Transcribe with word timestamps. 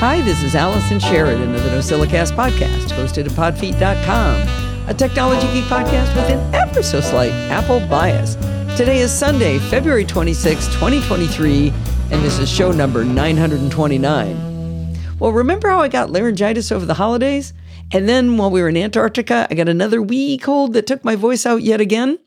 Hi, 0.00 0.22
this 0.22 0.42
is 0.42 0.54
Allison 0.54 0.98
Sheridan 0.98 1.54
of 1.54 1.62
the 1.62 1.68
NosillaCast 1.68 2.32
podcast, 2.32 2.88
hosted 2.88 3.26
at 3.26 3.32
podfeet.com, 3.32 4.88
a 4.88 4.94
technology 4.94 5.46
geek 5.52 5.64
podcast 5.64 6.16
with 6.16 6.30
an 6.30 6.54
ever 6.54 6.82
so 6.82 7.02
slight 7.02 7.32
Apple 7.50 7.80
bias. 7.86 8.36
Today 8.78 9.00
is 9.00 9.12
Sunday, 9.12 9.58
February 9.58 10.06
26, 10.06 10.68
2023, 10.68 11.68
and 12.12 12.24
this 12.24 12.38
is 12.38 12.50
show 12.50 12.72
number 12.72 13.04
929. 13.04 14.96
Well, 15.18 15.32
remember 15.32 15.68
how 15.68 15.82
I 15.82 15.88
got 15.88 16.10
laryngitis 16.10 16.72
over 16.72 16.86
the 16.86 16.94
holidays? 16.94 17.52
And 17.92 18.08
then 18.08 18.38
while 18.38 18.50
we 18.50 18.62
were 18.62 18.70
in 18.70 18.78
Antarctica, 18.78 19.48
I 19.50 19.54
got 19.54 19.68
another 19.68 20.00
wee 20.00 20.38
cold 20.38 20.72
that 20.72 20.86
took 20.86 21.04
my 21.04 21.14
voice 21.14 21.44
out 21.44 21.60
yet 21.60 21.82
again? 21.82 22.18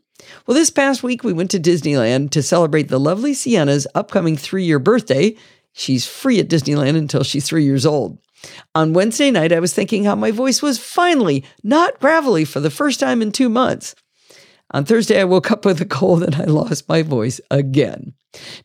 Well, 0.45 0.53
this 0.53 0.69
past 0.69 1.01
week 1.01 1.23
we 1.23 1.33
went 1.33 1.49
to 1.49 1.59
Disneyland 1.59 2.29
to 2.31 2.43
celebrate 2.43 2.89
the 2.89 2.99
lovely 2.99 3.33
Sienna's 3.33 3.87
upcoming 3.95 4.37
three 4.37 4.63
year 4.63 4.77
birthday, 4.77 5.35
She's 5.73 6.05
free 6.05 6.39
at 6.39 6.47
Disneyland 6.47 6.95
until 6.95 7.23
she's 7.23 7.45
three 7.45 7.65
years 7.65 7.85
old. 7.85 8.19
On 8.75 8.93
Wednesday 8.93 9.31
night, 9.31 9.52
I 9.52 9.59
was 9.59 9.73
thinking 9.73 10.03
how 10.03 10.15
my 10.15 10.31
voice 10.31 10.61
was 10.61 10.77
finally 10.77 11.43
not 11.63 11.99
gravelly 11.99 12.45
for 12.45 12.59
the 12.59 12.70
first 12.70 12.99
time 12.99 13.21
in 13.21 13.31
two 13.31 13.49
months. 13.49 13.95
On 14.71 14.85
Thursday, 14.85 15.20
I 15.20 15.25
woke 15.25 15.51
up 15.51 15.65
with 15.65 15.79
a 15.81 15.85
cold 15.85 16.23
and 16.23 16.35
I 16.35 16.45
lost 16.45 16.89
my 16.89 17.03
voice 17.03 17.39
again. 17.51 18.13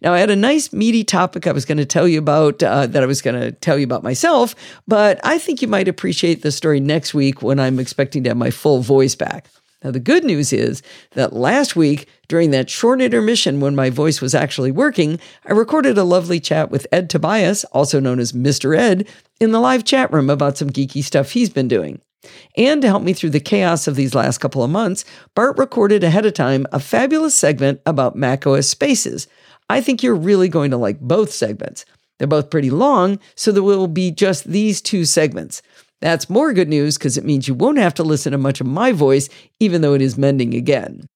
Now, 0.01 0.15
I 0.15 0.19
had 0.19 0.31
a 0.31 0.37
nice 0.37 0.73
meaty 0.73 1.05
topic 1.05 1.47
I 1.47 1.53
was 1.53 1.67
going 1.67 1.79
to 1.79 1.85
tell 1.85 2.09
you 2.09 2.19
about 2.19 2.63
uh, 2.63 2.87
that 2.87 3.03
I 3.03 3.07
was 3.07 3.21
going 3.21 3.39
to 3.39 3.53
tell 3.53 3.77
you 3.77 3.85
about 3.85 4.03
myself, 4.03 4.55
but 4.87 5.21
I 5.23 5.39
think 5.39 5.61
you 5.61 5.69
might 5.69 5.89
appreciate 5.89 6.41
the 6.41 6.51
story 6.51 6.81
next 6.81 7.13
week 7.13 7.43
when 7.43 7.61
I'm 7.61 7.79
expecting 7.79 8.25
to 8.25 8.31
have 8.31 8.39
my 8.39 8.51
full 8.51 8.81
voice 8.81 9.15
back. 9.15 9.49
Now, 9.85 9.91
the 9.91 10.01
good 10.01 10.25
news 10.25 10.53
is 10.53 10.83
that 11.13 11.35
last 11.35 11.77
week, 11.77 12.09
during 12.29 12.51
that 12.51 12.71
short 12.71 13.01
intermission 13.01 13.61
when 13.61 13.75
my 13.75 13.91
voice 13.91 14.21
was 14.21 14.35
actually 14.35 14.71
working, 14.71 15.19
I 15.47 15.53
recorded 15.53 15.97
a 15.97 16.05
lovely 16.05 16.41
chat 16.41 16.71
with 16.71 16.87
Ed 16.93 17.09
Tobias, 17.09 17.65
also 17.65 17.99
known 17.99 18.21
as 18.21 18.33
Mr. 18.33 18.77
Ed, 18.77 19.09
in 19.41 19.53
the 19.53 19.61
live 19.61 19.85
chat 19.85 20.13
room 20.13 20.29
about 20.29 20.59
some 20.59 20.71
geeky 20.71 21.03
stuff 21.03 21.33
he's 21.33 21.51
been 21.51 21.69
doing. 21.69 22.01
And 22.57 22.83
to 22.83 22.89
help 22.89 23.03
me 23.03 23.13
through 23.15 23.31
the 23.31 23.41
chaos 23.41 23.87
of 23.87 23.97
these 23.97 24.15
last 24.15 24.39
couple 24.39 24.63
of 24.63 24.71
months, 24.71 25.05
Bart 25.35 25.57
recorded 25.57 26.05
ahead 26.05 26.27
of 26.27 26.35
time 26.35 26.67
a 26.73 26.81
fabulous 26.81 27.35
segment 27.35 27.81
about 27.87 28.17
macOS 28.17 28.69
spaces. 28.69 29.27
I 29.71 29.81
think 29.81 30.03
you're 30.03 30.15
really 30.15 30.49
going 30.49 30.71
to 30.73 30.77
like 30.77 31.01
both 31.01 31.33
segments. 31.33 31.85
They're 32.19 32.27
both 32.27 32.51
pretty 32.51 32.71
long, 32.71 33.21
so 33.37 33.53
there 33.53 33.63
will 33.63 33.87
be 33.87 34.11
just 34.11 34.45
these 34.45 34.83
two 34.83 35.05
segments. 35.05 35.63
That's 36.01 36.31
more 36.31 36.53
good 36.53 36.69
news 36.69 36.99
because 36.99 37.17
it 37.17 37.25
means 37.25 37.49
you 37.49 37.55
won't 37.55 37.79
have 37.79 37.95
to 37.95 38.03
listen 38.03 38.33
to 38.33 38.39
much 38.39 38.61
of 38.61 38.67
my 38.67 38.93
voice, 38.93 39.29
even 39.61 39.81
though 39.81 39.95
it 39.95 40.03
is 40.03 40.19
mending 40.19 40.55
again. 40.55 41.07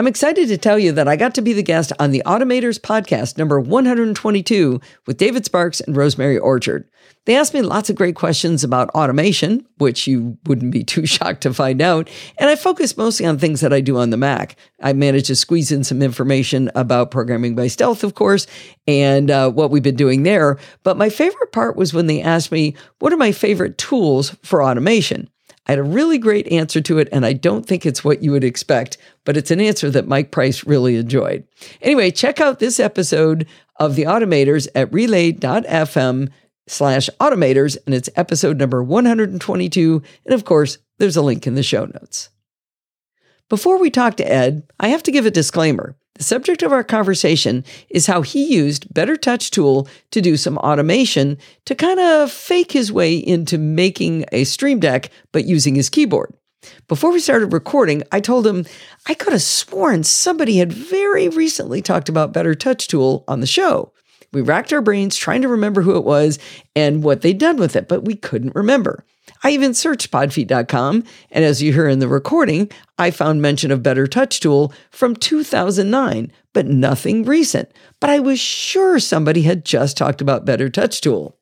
I'm 0.00 0.06
excited 0.06 0.48
to 0.48 0.56
tell 0.56 0.78
you 0.78 0.92
that 0.92 1.08
I 1.08 1.16
got 1.16 1.34
to 1.34 1.42
be 1.42 1.52
the 1.52 1.62
guest 1.62 1.92
on 1.98 2.10
the 2.10 2.22
Automators 2.24 2.80
podcast 2.80 3.36
number 3.36 3.60
122 3.60 4.80
with 5.06 5.18
David 5.18 5.44
Sparks 5.44 5.78
and 5.78 5.94
Rosemary 5.94 6.38
Orchard. 6.38 6.88
They 7.26 7.36
asked 7.36 7.52
me 7.52 7.60
lots 7.60 7.90
of 7.90 7.96
great 7.96 8.14
questions 8.14 8.64
about 8.64 8.88
automation, 8.92 9.66
which 9.76 10.06
you 10.06 10.38
wouldn't 10.46 10.72
be 10.72 10.84
too 10.84 11.04
shocked 11.04 11.42
to 11.42 11.52
find 11.52 11.82
out, 11.82 12.08
and 12.38 12.48
I 12.48 12.56
focused 12.56 12.96
mostly 12.96 13.26
on 13.26 13.38
things 13.38 13.60
that 13.60 13.74
I 13.74 13.82
do 13.82 13.98
on 13.98 14.08
the 14.08 14.16
Mac. 14.16 14.56
I 14.80 14.94
managed 14.94 15.26
to 15.26 15.36
squeeze 15.36 15.70
in 15.70 15.84
some 15.84 16.00
information 16.00 16.70
about 16.74 17.10
programming 17.10 17.54
by 17.54 17.66
stealth, 17.66 18.02
of 18.02 18.14
course, 18.14 18.46
and 18.86 19.30
uh, 19.30 19.50
what 19.50 19.70
we've 19.70 19.82
been 19.82 19.96
doing 19.96 20.22
there. 20.22 20.58
But 20.82 20.96
my 20.96 21.10
favorite 21.10 21.52
part 21.52 21.76
was 21.76 21.92
when 21.92 22.06
they 22.06 22.22
asked 22.22 22.50
me, 22.50 22.74
What 23.00 23.12
are 23.12 23.18
my 23.18 23.32
favorite 23.32 23.76
tools 23.76 24.30
for 24.42 24.62
automation? 24.62 25.28
I 25.66 25.72
had 25.72 25.78
a 25.78 25.84
really 25.84 26.18
great 26.18 26.50
answer 26.50 26.80
to 26.80 26.98
it, 26.98 27.08
and 27.12 27.24
I 27.24 27.32
don't 27.32 27.66
think 27.66 27.84
it's 27.84 28.02
what 28.02 28.22
you 28.22 28.32
would 28.32 28.44
expect, 28.44 28.96
but 29.24 29.36
it's 29.36 29.50
an 29.50 29.60
answer 29.60 29.90
that 29.90 30.08
Mike 30.08 30.30
Price 30.30 30.64
really 30.64 30.96
enjoyed. 30.96 31.46
Anyway, 31.82 32.10
check 32.10 32.40
out 32.40 32.58
this 32.58 32.80
episode 32.80 33.46
of 33.76 33.94
The 33.94 34.04
Automators 34.04 34.68
at 34.74 34.92
relay.fm 34.92 36.30
slash 36.66 37.10
automators, 37.20 37.76
and 37.86 37.94
it's 37.94 38.08
episode 38.16 38.58
number 38.58 38.82
122. 38.82 40.02
And 40.24 40.34
of 40.34 40.44
course, 40.44 40.78
there's 40.98 41.16
a 41.16 41.22
link 41.22 41.46
in 41.46 41.54
the 41.54 41.62
show 41.62 41.84
notes. 41.84 42.30
Before 43.48 43.78
we 43.78 43.90
talk 43.90 44.16
to 44.16 44.30
Ed, 44.30 44.62
I 44.78 44.88
have 44.88 45.02
to 45.04 45.12
give 45.12 45.26
a 45.26 45.30
disclaimer. 45.30 45.96
The 46.20 46.24
subject 46.24 46.62
of 46.62 46.70
our 46.70 46.84
conversation 46.84 47.64
is 47.88 48.06
how 48.06 48.20
he 48.20 48.52
used 48.52 48.92
Better 48.92 49.16
Touch 49.16 49.50
Tool 49.50 49.88
to 50.10 50.20
do 50.20 50.36
some 50.36 50.58
automation 50.58 51.38
to 51.64 51.74
kind 51.74 51.98
of 51.98 52.30
fake 52.30 52.72
his 52.72 52.92
way 52.92 53.16
into 53.16 53.56
making 53.56 54.26
a 54.30 54.44
Stream 54.44 54.80
Deck, 54.80 55.10
but 55.32 55.46
using 55.46 55.74
his 55.74 55.88
keyboard. 55.88 56.34
Before 56.88 57.10
we 57.10 57.20
started 57.20 57.54
recording, 57.54 58.02
I 58.12 58.20
told 58.20 58.46
him 58.46 58.66
I 59.06 59.14
could 59.14 59.32
have 59.32 59.40
sworn 59.40 60.04
somebody 60.04 60.58
had 60.58 60.70
very 60.70 61.30
recently 61.30 61.80
talked 61.80 62.10
about 62.10 62.34
Better 62.34 62.54
Touch 62.54 62.86
Tool 62.86 63.24
on 63.26 63.40
the 63.40 63.46
show. 63.46 63.94
We 64.30 64.42
racked 64.42 64.74
our 64.74 64.82
brains 64.82 65.16
trying 65.16 65.40
to 65.40 65.48
remember 65.48 65.80
who 65.80 65.96
it 65.96 66.04
was 66.04 66.38
and 66.76 67.02
what 67.02 67.22
they'd 67.22 67.38
done 67.38 67.56
with 67.56 67.76
it, 67.76 67.88
but 67.88 68.04
we 68.04 68.14
couldn't 68.14 68.54
remember. 68.54 69.06
I 69.42 69.50
even 69.50 69.72
searched 69.72 70.10
podfeet.com, 70.10 71.04
and 71.30 71.44
as 71.44 71.62
you 71.62 71.72
hear 71.72 71.88
in 71.88 71.98
the 71.98 72.08
recording, 72.08 72.70
I 72.98 73.10
found 73.10 73.40
mention 73.40 73.70
of 73.70 73.82
Better 73.82 74.06
Touch 74.06 74.38
Tool 74.38 74.72
from 74.90 75.16
2009, 75.16 76.30
but 76.52 76.66
nothing 76.66 77.24
recent. 77.24 77.72
But 78.00 78.10
I 78.10 78.18
was 78.18 78.38
sure 78.38 78.98
somebody 78.98 79.42
had 79.42 79.64
just 79.64 79.96
talked 79.96 80.20
about 80.20 80.44
Better 80.44 80.68
Touch 80.68 81.00
Tool. 81.00 81.38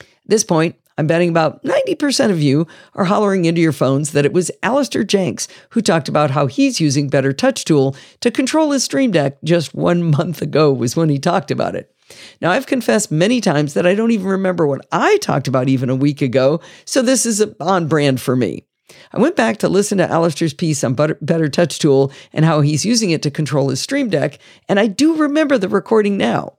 At 0.00 0.06
this 0.26 0.44
point, 0.44 0.76
I'm 0.98 1.06
betting 1.06 1.28
about 1.28 1.62
90% 1.64 2.30
of 2.30 2.40
you 2.40 2.66
are 2.94 3.04
hollering 3.04 3.44
into 3.44 3.60
your 3.60 3.72
phones 3.72 4.12
that 4.12 4.24
it 4.24 4.32
was 4.32 4.50
Alastair 4.62 5.04
Jenks 5.04 5.46
who 5.70 5.82
talked 5.82 6.08
about 6.08 6.30
how 6.30 6.46
he's 6.46 6.80
using 6.80 7.08
Better 7.08 7.32
Touch 7.32 7.64
Tool 7.64 7.96
to 8.20 8.30
control 8.30 8.70
his 8.70 8.84
Stream 8.84 9.10
Deck 9.10 9.36
just 9.44 9.74
one 9.74 10.02
month 10.02 10.40
ago, 10.40 10.72
was 10.72 10.96
when 10.96 11.08
he 11.08 11.18
talked 11.18 11.50
about 11.50 11.74
it. 11.74 11.92
Now, 12.40 12.52
I've 12.52 12.66
confessed 12.66 13.10
many 13.10 13.40
times 13.40 13.74
that 13.74 13.86
I 13.86 13.94
don't 13.94 14.10
even 14.10 14.26
remember 14.26 14.66
what 14.66 14.86
I 14.92 15.16
talked 15.18 15.48
about 15.48 15.68
even 15.68 15.90
a 15.90 15.96
week 15.96 16.22
ago, 16.22 16.60
so 16.84 17.02
this 17.02 17.26
is 17.26 17.44
on 17.60 17.88
brand 17.88 18.20
for 18.20 18.36
me. 18.36 18.64
I 19.12 19.18
went 19.18 19.36
back 19.36 19.58
to 19.58 19.68
listen 19.68 19.98
to 19.98 20.10
Alastair's 20.10 20.54
piece 20.54 20.84
on 20.84 20.94
Better 20.94 21.48
Touch 21.48 21.78
Tool 21.78 22.12
and 22.32 22.44
how 22.44 22.60
he's 22.60 22.84
using 22.84 23.10
it 23.10 23.22
to 23.22 23.30
control 23.30 23.70
his 23.70 23.80
Stream 23.80 24.08
Deck, 24.08 24.38
and 24.68 24.78
I 24.78 24.86
do 24.86 25.16
remember 25.16 25.58
the 25.58 25.68
recording 25.68 26.16
now. 26.16 26.54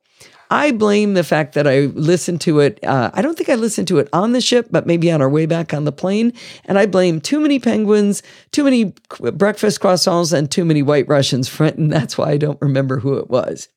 I 0.49 0.71
blame 0.71 1.13
the 1.13 1.23
fact 1.23 1.55
that 1.55 1.67
I 1.67 1.87
listened 1.87 2.41
to 2.41 2.59
it. 2.61 2.79
Uh, 2.83 3.11
I 3.13 3.21
don't 3.21 3.37
think 3.37 3.49
I 3.49 3.55
listened 3.55 3.87
to 3.89 3.99
it 3.99 4.07
on 4.13 4.31
the 4.31 4.41
ship, 4.41 4.67
but 4.71 4.87
maybe 4.87 5.11
on 5.11 5.21
our 5.21 5.29
way 5.29 5.45
back 5.45 5.73
on 5.73 5.83
the 5.83 5.91
plane. 5.91 6.33
And 6.65 6.79
I 6.79 6.85
blame 6.85 7.19
too 7.19 7.39
many 7.39 7.59
penguins, 7.59 8.23
too 8.51 8.63
many 8.63 8.93
breakfast 9.33 9.81
croissants, 9.81 10.31
and 10.31 10.49
too 10.49 10.63
many 10.63 10.81
white 10.81 11.07
Russians. 11.07 11.49
And 11.59 11.91
that's 11.91 12.17
why 12.17 12.31
I 12.31 12.37
don't 12.37 12.61
remember 12.61 12.99
who 12.99 13.17
it 13.17 13.29
was. 13.29 13.67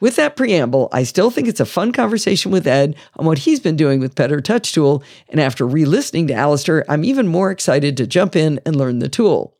With 0.00 0.16
that 0.16 0.36
preamble, 0.36 0.88
I 0.92 1.02
still 1.02 1.30
think 1.30 1.46
it's 1.46 1.60
a 1.60 1.66
fun 1.66 1.92
conversation 1.92 2.50
with 2.50 2.66
Ed 2.66 2.96
on 3.16 3.26
what 3.26 3.38
he's 3.38 3.60
been 3.60 3.76
doing 3.76 4.00
with 4.00 4.14
Better 4.14 4.40
Touch 4.40 4.72
Tool, 4.72 5.02
and 5.28 5.40
after 5.40 5.66
re 5.66 5.84
listening 5.84 6.26
to 6.28 6.34
Alastair, 6.34 6.84
I'm 6.88 7.04
even 7.04 7.28
more 7.28 7.50
excited 7.50 7.96
to 7.96 8.06
jump 8.06 8.34
in 8.34 8.60
and 8.64 8.76
learn 8.76 9.00
the 9.00 9.08
tool. 9.08 9.54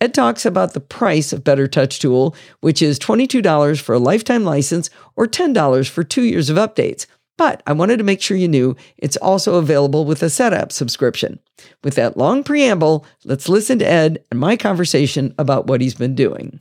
Ed 0.00 0.14
talks 0.14 0.46
about 0.46 0.72
the 0.72 0.80
price 0.80 1.32
of 1.32 1.44
Better 1.44 1.66
Touch 1.66 1.98
Tool, 1.98 2.34
which 2.60 2.80
is 2.80 2.98
$22 2.98 3.80
for 3.80 3.94
a 3.94 3.98
lifetime 3.98 4.44
license 4.44 4.88
or 5.14 5.26
$10 5.26 5.88
for 5.88 6.02
two 6.02 6.22
years 6.22 6.48
of 6.48 6.56
updates. 6.56 7.06
But 7.36 7.62
I 7.66 7.72
wanted 7.72 7.98
to 7.98 8.04
make 8.04 8.22
sure 8.22 8.36
you 8.36 8.48
knew 8.48 8.76
it's 8.98 9.16
also 9.16 9.56
available 9.56 10.04
with 10.04 10.22
a 10.22 10.26
Setapp 10.26 10.72
subscription. 10.72 11.38
With 11.82 11.94
that 11.94 12.16
long 12.16 12.44
preamble, 12.44 13.04
let's 13.24 13.48
listen 13.48 13.78
to 13.78 13.90
Ed 13.90 14.22
and 14.30 14.38
my 14.38 14.56
conversation 14.56 15.34
about 15.38 15.66
what 15.66 15.80
he's 15.80 15.94
been 15.94 16.14
doing. 16.14 16.60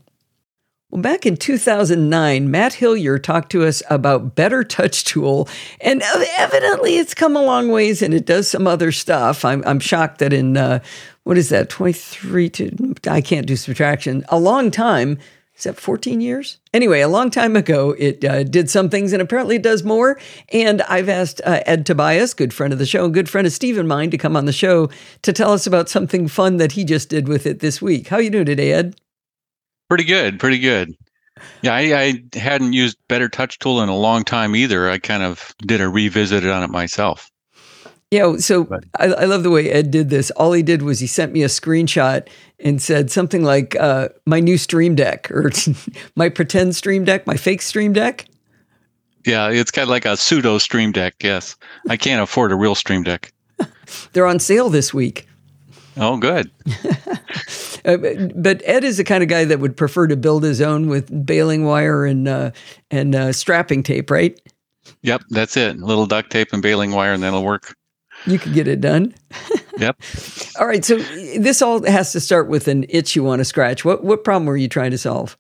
Well, 0.92 1.04
back 1.04 1.28
in 1.28 1.38
2009, 1.38 2.50
Matt 2.50 2.74
Hillier 2.74 3.20
talked 3.20 3.52
to 3.52 3.64
us 3.64 3.84
about 3.92 4.34
Better 4.34 4.64
Touch 4.64 5.04
Tool, 5.04 5.48
and 5.82 6.02
evidently 6.40 6.98
it's 6.98 7.14
come 7.14 7.36
a 7.36 7.44
long 7.44 7.70
ways 7.70 8.02
and 8.02 8.12
it 8.12 8.26
does 8.26 8.48
some 8.48 8.66
other 8.66 8.92
stuff. 8.92 9.46
I'm, 9.46 9.64
I'm 9.68 9.80
shocked 9.80 10.18
that 10.18 10.34
in, 10.34 10.58
uh, 10.58 10.80
what 11.26 11.38
is 11.38 11.50
that, 11.50 11.70
23 11.70 12.50
to, 12.50 12.96
I 13.08 13.22
can't 13.22 13.46
do 13.46 13.56
subtraction, 13.56 14.26
a 14.30 14.40
long 14.40 14.72
time. 14.72 15.20
Is 15.56 15.66
that 15.66 15.78
14 15.78 16.22
years? 16.22 16.58
Anyway, 16.74 17.02
a 17.02 17.08
long 17.08 17.30
time 17.30 17.56
ago, 17.56 17.94
it 18.00 18.26
uh, 18.26 18.44
did 18.44 18.68
some 18.68 18.90
things 18.90 19.14
and 19.14 19.22
apparently 19.22 19.58
it 19.58 19.62
does 19.62 19.84
more. 19.84 20.18
And 20.52 20.82
I've 20.84 21.10
asked 21.10 21.40
uh, 21.46 21.60
Ed 21.68 21.86
Tobias, 21.86 22.34
good 22.34 22.54
friend 22.54 22.74
of 22.74 22.80
the 22.80 22.86
show, 22.88 23.10
good 23.10 23.30
friend 23.30 23.46
of 23.46 23.54
Steve 23.54 23.78
and 23.78 23.88
mine, 23.88 24.10
to 24.10 24.18
come 24.18 24.36
on 24.36 24.46
the 24.46 24.54
show 24.54 24.90
to 25.22 25.34
tell 25.34 25.52
us 25.52 25.68
about 25.68 25.90
something 25.90 26.28
fun 26.30 26.58
that 26.58 26.72
he 26.72 26.84
just 26.84 27.10
did 27.10 27.28
with 27.28 27.46
it 27.46 27.60
this 27.60 27.80
week. 27.80 28.08
How 28.08 28.18
you 28.18 28.30
doing 28.30 28.46
today, 28.46 28.72
Ed? 28.72 28.96
Pretty 29.90 30.04
good, 30.06 30.40
pretty 30.40 30.60
good. 30.60 30.96
Yeah, 31.62 31.74
I, 31.74 31.80
I 32.34 32.38
hadn't 32.38 32.74
used 32.74 32.98
Better 33.08 33.28
Touch 33.30 33.60
Tool 33.60 33.82
in 33.82 33.90
a 33.90 33.96
long 33.96 34.24
time 34.24 34.56
either. 34.56 34.90
I 34.90 35.00
kind 35.00 35.24
of 35.24 35.54
did 35.60 35.82
a 35.82 35.90
revisit 35.90 36.46
on 36.46 36.64
it 36.64 36.70
myself. 36.70 37.32
Yeah, 38.12 38.38
so 38.38 38.68
I, 39.00 39.06
I, 39.06 39.26
love 39.26 39.44
the 39.44 39.52
way 39.52 39.70
Ed 39.70 39.92
did 39.92 40.10
this. 40.10 40.32
All 40.32 40.52
he 40.54 40.64
did 40.64 40.82
was 40.82 41.00
he 41.00 41.06
sent 41.06 41.32
me 41.32 41.44
a 41.44 41.48
screenshot 41.48 42.28
and 42.60 42.82
said 42.82 43.12
something 43.12 43.44
like 43.44 43.76
uh, 43.76 44.10
my 44.26 44.40
new 44.40 44.58
Stream 44.58 44.96
Deck 44.96 45.30
or 45.30 45.52
my 46.16 46.28
pretend 46.28 46.76
Stream 46.76 47.04
Deck, 47.06 47.28
my 47.28 47.36
fake 47.36 47.62
Stream 47.62 47.94
Deck. 47.94 48.26
Yeah, 49.28 49.50
it's 49.50 49.70
kind 49.70 49.84
of 49.84 49.90
like 49.90 50.06
a 50.06 50.18
pseudo 50.18 50.58
Stream 50.58 50.92
Deck. 50.92 51.16
Yes, 51.22 51.56
I 51.88 51.98
can't 51.98 52.22
afford 52.22 52.52
a 52.52 52.56
real 52.56 52.74
Stream 52.74 53.04
Deck. 53.04 53.32
They're 54.14 54.26
on 54.26 54.40
sale 54.40 54.70
this 54.70 54.92
week. 54.92 55.28
Oh, 55.98 56.18
good. 56.18 56.50
uh, 57.86 57.98
but 58.36 58.62
Ed 58.66 58.84
is 58.84 58.98
the 58.98 59.04
kind 59.04 59.24
of 59.24 59.30
guy 59.30 59.46
that 59.46 59.60
would 59.60 59.78
prefer 59.78 60.08
to 60.08 60.16
build 60.16 60.44
his 60.44 60.62
own 60.62 60.88
with 60.88 61.26
baling 61.26 61.66
wire 61.66 62.06
and 62.06 62.28
uh, 62.28 62.52
and 62.92 63.16
uh, 63.16 63.34
strapping 63.34 63.84
tape, 63.84 64.10
right? 64.10 64.40
Yep, 65.02 65.24
that's 65.30 65.56
it. 65.58 65.76
A 65.78 65.86
little 65.86 66.06
duct 66.06 66.32
tape 66.32 66.54
and 66.54 66.62
baling 66.62 66.92
wire, 66.92 67.14
and 67.14 67.24
that'll 67.24 67.44
work. 67.44 67.76
You 68.26 68.38
could 68.38 68.54
get 68.54 68.68
it 68.68 68.82
done. 68.82 69.14
Yep. 69.78 70.02
all 70.60 70.68
right. 70.68 70.84
So 70.84 70.98
this 70.98 71.62
all 71.62 71.84
has 71.86 72.12
to 72.12 72.20
start 72.20 72.50
with 72.50 72.68
an 72.68 72.86
itch 72.90 73.16
you 73.16 73.24
want 73.24 73.40
to 73.40 73.46
scratch. 73.46 73.86
What 73.86 74.04
what 74.04 74.24
problem 74.24 74.46
were 74.46 74.58
you 74.58 74.68
trying 74.68 74.92
to 74.92 74.98
solve? 74.98 75.38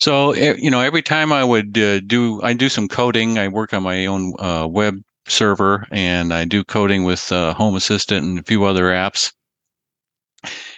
So 0.00 0.34
you 0.34 0.70
know, 0.70 0.80
every 0.80 1.02
time 1.02 1.32
I 1.32 1.44
would 1.44 1.76
uh, 1.78 2.00
do, 2.00 2.40
I 2.42 2.54
do 2.54 2.68
some 2.68 2.88
coding. 2.88 3.38
I 3.38 3.48
work 3.48 3.74
on 3.74 3.82
my 3.82 4.06
own 4.06 4.34
uh, 4.38 4.66
web 4.68 5.02
server, 5.28 5.86
and 5.90 6.32
I 6.32 6.44
do 6.44 6.64
coding 6.64 7.04
with 7.04 7.30
uh, 7.30 7.54
Home 7.54 7.76
Assistant 7.76 8.24
and 8.24 8.38
a 8.38 8.42
few 8.42 8.64
other 8.64 8.84
apps. 8.84 9.32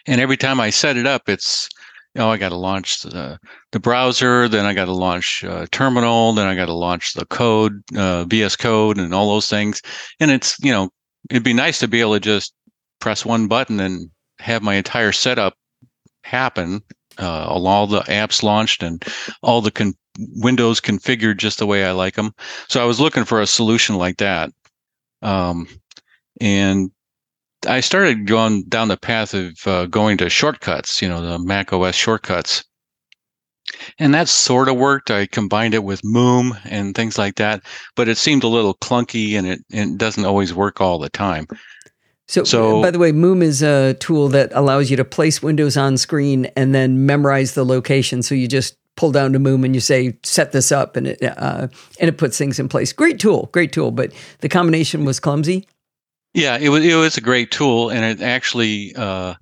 And 0.06 0.20
every 0.20 0.36
time 0.36 0.60
I 0.60 0.70
set 0.70 0.96
it 0.96 1.06
up, 1.06 1.28
it's 1.28 1.68
know, 2.14 2.30
I 2.30 2.36
got 2.36 2.50
to 2.50 2.56
launch 2.56 3.02
the, 3.02 3.38
the 3.72 3.80
browser, 3.80 4.48
then 4.48 4.66
I 4.66 4.74
got 4.74 4.86
to 4.86 4.92
launch 4.92 5.44
uh, 5.44 5.66
terminal, 5.70 6.32
then 6.32 6.46
I 6.46 6.54
got 6.54 6.66
to 6.66 6.74
launch 6.74 7.14
the 7.14 7.24
code, 7.26 7.82
uh, 7.96 8.24
VS 8.24 8.56
Code, 8.56 8.98
and 8.98 9.14
all 9.14 9.28
those 9.28 9.48
things. 9.48 9.80
And 10.20 10.30
it's, 10.30 10.58
you 10.62 10.72
know, 10.72 10.90
it'd 11.30 11.42
be 11.42 11.54
nice 11.54 11.78
to 11.80 11.88
be 11.88 12.00
able 12.00 12.14
to 12.14 12.20
just 12.20 12.54
press 13.00 13.24
one 13.24 13.48
button 13.48 13.80
and 13.80 14.10
have 14.40 14.62
my 14.62 14.74
entire 14.74 15.12
setup 15.12 15.54
happen, 16.24 16.82
uh, 17.18 17.46
all 17.46 17.86
the 17.86 18.00
apps 18.02 18.42
launched 18.42 18.82
and 18.82 19.04
all 19.42 19.60
the 19.60 19.70
con- 19.70 19.94
windows 20.18 20.80
configured 20.80 21.38
just 21.38 21.58
the 21.58 21.66
way 21.66 21.84
I 21.84 21.92
like 21.92 22.14
them. 22.14 22.34
So 22.68 22.82
I 22.82 22.86
was 22.86 23.00
looking 23.00 23.24
for 23.24 23.40
a 23.40 23.46
solution 23.46 23.96
like 23.96 24.18
that. 24.18 24.50
Um, 25.22 25.66
and 26.40 26.90
I 27.66 27.80
started 27.80 28.26
going 28.26 28.64
down 28.64 28.88
the 28.88 28.96
path 28.96 29.34
of 29.34 29.66
uh, 29.66 29.86
going 29.86 30.18
to 30.18 30.28
shortcuts, 30.28 31.00
you 31.00 31.08
know, 31.08 31.20
the 31.20 31.38
Mac 31.38 31.72
OS 31.72 31.94
shortcuts. 31.94 32.64
And 33.98 34.12
that 34.14 34.28
sort 34.28 34.68
of 34.68 34.76
worked. 34.76 35.10
I 35.10 35.26
combined 35.26 35.74
it 35.74 35.84
with 35.84 36.02
Moom 36.02 36.58
and 36.64 36.94
things 36.94 37.16
like 37.16 37.36
that, 37.36 37.62
but 37.94 38.08
it 38.08 38.18
seemed 38.18 38.44
a 38.44 38.48
little 38.48 38.74
clunky 38.74 39.34
and 39.34 39.46
it, 39.46 39.60
it 39.70 39.96
doesn't 39.96 40.24
always 40.24 40.52
work 40.52 40.80
all 40.80 40.98
the 40.98 41.08
time. 41.08 41.46
So, 42.28 42.44
so, 42.44 42.82
by 42.82 42.90
the 42.90 42.98
way, 42.98 43.12
Moom 43.12 43.42
is 43.42 43.62
a 43.62 43.94
tool 43.94 44.28
that 44.28 44.50
allows 44.54 44.90
you 44.90 44.96
to 44.96 45.04
place 45.04 45.42
windows 45.42 45.76
on 45.76 45.96
screen 45.96 46.46
and 46.56 46.74
then 46.74 47.06
memorize 47.06 47.54
the 47.54 47.64
location. 47.64 48.22
So 48.22 48.34
you 48.34 48.48
just 48.48 48.76
pull 48.96 49.12
down 49.12 49.32
to 49.32 49.38
Moom 49.38 49.64
and 49.64 49.74
you 49.74 49.80
say, 49.80 50.16
set 50.22 50.52
this 50.52 50.70
up, 50.70 50.96
and 50.96 51.08
it, 51.08 51.22
uh, 51.22 51.68
and 52.00 52.08
it 52.08 52.18
puts 52.18 52.38
things 52.38 52.58
in 52.58 52.68
place. 52.68 52.92
Great 52.92 53.18
tool, 53.18 53.48
great 53.52 53.72
tool, 53.72 53.90
but 53.90 54.12
the 54.40 54.48
combination 54.48 55.04
was 55.04 55.20
clumsy. 55.20 55.66
Yeah, 56.34 56.56
it 56.58 56.70
was 56.70 56.84
it 56.84 56.94
was 56.94 57.16
a 57.16 57.22
great 57.22 57.50
tool, 57.50 57.90
and 57.90 58.04
it 58.04 58.24
actually 58.24 58.94
uh, 58.96 59.34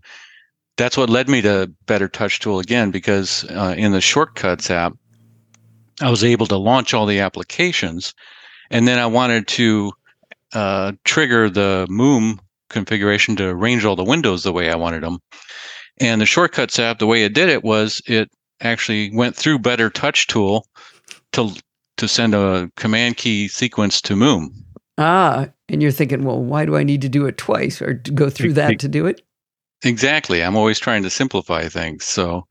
that's 0.76 0.96
what 0.96 1.10
led 1.10 1.28
me 1.28 1.40
to 1.42 1.72
Better 1.86 2.08
Touch 2.08 2.40
Tool 2.40 2.58
again 2.58 2.90
because 2.90 3.44
uh, 3.50 3.74
in 3.76 3.92
the 3.92 4.00
Shortcuts 4.00 4.70
app, 4.70 4.94
I 6.00 6.10
was 6.10 6.24
able 6.24 6.46
to 6.46 6.56
launch 6.56 6.92
all 6.92 7.06
the 7.06 7.20
applications, 7.20 8.12
and 8.70 8.88
then 8.88 8.98
I 8.98 9.06
wanted 9.06 9.46
to 9.48 9.92
uh, 10.52 10.92
trigger 11.04 11.48
the 11.48 11.86
Moom 11.88 12.38
configuration 12.70 13.36
to 13.36 13.48
arrange 13.48 13.84
all 13.84 13.96
the 13.96 14.04
windows 14.04 14.42
the 14.42 14.52
way 14.52 14.70
I 14.70 14.76
wanted 14.76 15.02
them. 15.02 15.18
And 16.00 16.20
the 16.20 16.26
Shortcuts 16.26 16.78
app, 16.78 16.98
the 16.98 17.06
way 17.06 17.24
it 17.24 17.34
did 17.34 17.48
it 17.48 17.62
was 17.62 18.00
it 18.06 18.30
actually 18.60 19.10
went 19.14 19.36
through 19.36 19.58
Better 19.60 19.90
Touch 19.90 20.26
Tool 20.26 20.66
to 21.32 21.54
to 21.98 22.08
send 22.08 22.34
a 22.34 22.70
command 22.76 23.16
key 23.16 23.46
sequence 23.46 24.00
to 24.00 24.14
Moom. 24.14 24.48
Ah, 25.00 25.48
and 25.68 25.82
you're 25.82 25.90
thinking, 25.90 26.24
well, 26.24 26.40
why 26.40 26.66
do 26.66 26.76
I 26.76 26.84
need 26.84 27.02
to 27.02 27.08
do 27.08 27.26
it 27.26 27.38
twice 27.38 27.80
or 27.80 27.94
go 28.14 28.30
through 28.30 28.52
that 28.52 28.78
to 28.78 28.88
do 28.88 29.06
it? 29.06 29.22
Exactly. 29.82 30.44
I'm 30.44 30.56
always 30.56 30.78
trying 30.78 31.02
to 31.04 31.10
simplify 31.10 31.66
things. 31.68 32.04
So 32.04 32.46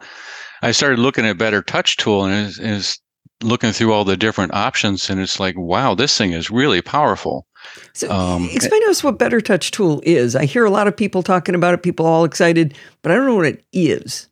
I 0.63 0.71
started 0.71 0.99
looking 0.99 1.25
at 1.25 1.37
Better 1.37 1.61
Touch 1.61 1.95
Tool 1.97 2.25
and 2.25 2.33
is, 2.33 2.59
is 2.59 2.99
looking 3.43 3.71
through 3.71 3.93
all 3.93 4.03
the 4.03 4.17
different 4.17 4.53
options, 4.53 5.09
and 5.09 5.21
it's 5.21 5.39
like, 5.39 5.55
wow, 5.57 5.95
this 5.95 6.17
thing 6.17 6.31
is 6.31 6.49
really 6.49 6.81
powerful. 6.81 7.45
So 7.93 8.09
um, 8.09 8.49
explain 8.51 8.83
to 8.83 8.89
us 8.89 9.03
what 9.03 9.19
Better 9.19 9.41
Touch 9.41 9.71
Tool 9.71 10.01
is. 10.03 10.35
I 10.35 10.45
hear 10.45 10.65
a 10.65 10.71
lot 10.71 10.87
of 10.87 10.97
people 10.97 11.21
talking 11.21 11.55
about 11.55 11.73
it, 11.73 11.83
people 11.83 12.05
all 12.05 12.25
excited, 12.25 12.73
but 13.01 13.11
I 13.11 13.15
don't 13.15 13.27
know 13.27 13.35
what 13.35 13.45
it 13.45 13.63
is. 13.71 14.27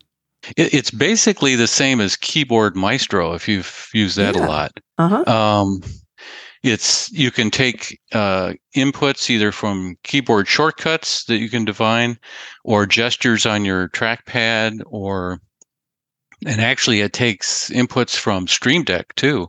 It, 0.56 0.74
it's 0.74 0.92
basically 0.92 1.56
the 1.56 1.68
same 1.68 2.02
as 2.02 2.16
Keyboard 2.16 2.76
Maestro, 2.76 3.34
if 3.34 3.48
you've 3.48 3.90
used 3.94 4.18
that 4.18 4.36
yeah. 4.36 4.46
a 4.46 4.48
lot. 4.48 4.80
Uh-huh. 4.98 5.32
Um, 5.32 5.82
it's 6.64 7.12
you 7.12 7.32
can 7.32 7.52
take 7.52 8.00
uh, 8.14 8.54
inputs 8.76 9.30
either 9.30 9.52
from 9.52 9.96
keyboard 10.04 10.48
shortcuts 10.48 11.26
that 11.26 11.38
you 11.38 11.50
can 11.50 11.66
define 11.66 12.18
or 12.64 12.86
gestures 12.86 13.46
on 13.46 13.66
your 13.66 13.90
trackpad 13.90 14.82
or 14.86 15.40
and 16.46 16.62
actually 16.62 17.02
it 17.02 17.14
takes 17.14 17.70
inputs 17.70 18.16
from 18.16 18.48
stream 18.48 18.84
deck 18.84 19.16
too 19.16 19.48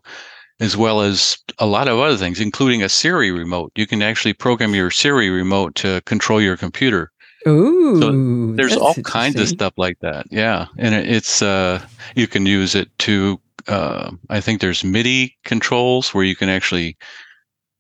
as 0.61 0.77
well 0.77 1.01
as 1.03 1.39
a 1.59 1.67
lot 1.67 1.89
of 1.89 1.99
other 1.99 2.17
things 2.17 2.41
including 2.41 2.83
a 2.83 2.89
siri 2.89 3.31
remote. 3.31 3.73
You 3.77 3.87
can 3.87 4.03
actually 4.03 4.33
program 4.33 4.75
your 4.75 4.91
siri 4.91 5.31
remote 5.31 5.75
to 5.77 6.01
control 6.03 6.41
your 6.41 6.57
computer. 6.57 7.13
Ooh, 7.47 8.01
so 8.01 8.57
there's 8.57 8.77
all 8.77 8.95
kinds 8.95 9.41
of 9.41 9.49
stuff 9.49 9.73
like 9.77 9.99
that. 10.01 10.27
Yeah 10.31 10.67
and 10.79 10.95
it, 10.95 11.09
it's 11.09 11.43
uh 11.43 11.85
you 12.15 12.27
can 12.27 12.47
use 12.47 12.75
it 12.75 12.91
to 13.01 13.41
uh, 13.67 14.13
I 14.31 14.41
think 14.41 14.61
there's 14.61 14.85
MIDI 14.85 15.37
controls 15.45 16.15
where 16.15 16.25
you 16.25 16.37
can 16.37 16.49
actually 16.49 16.97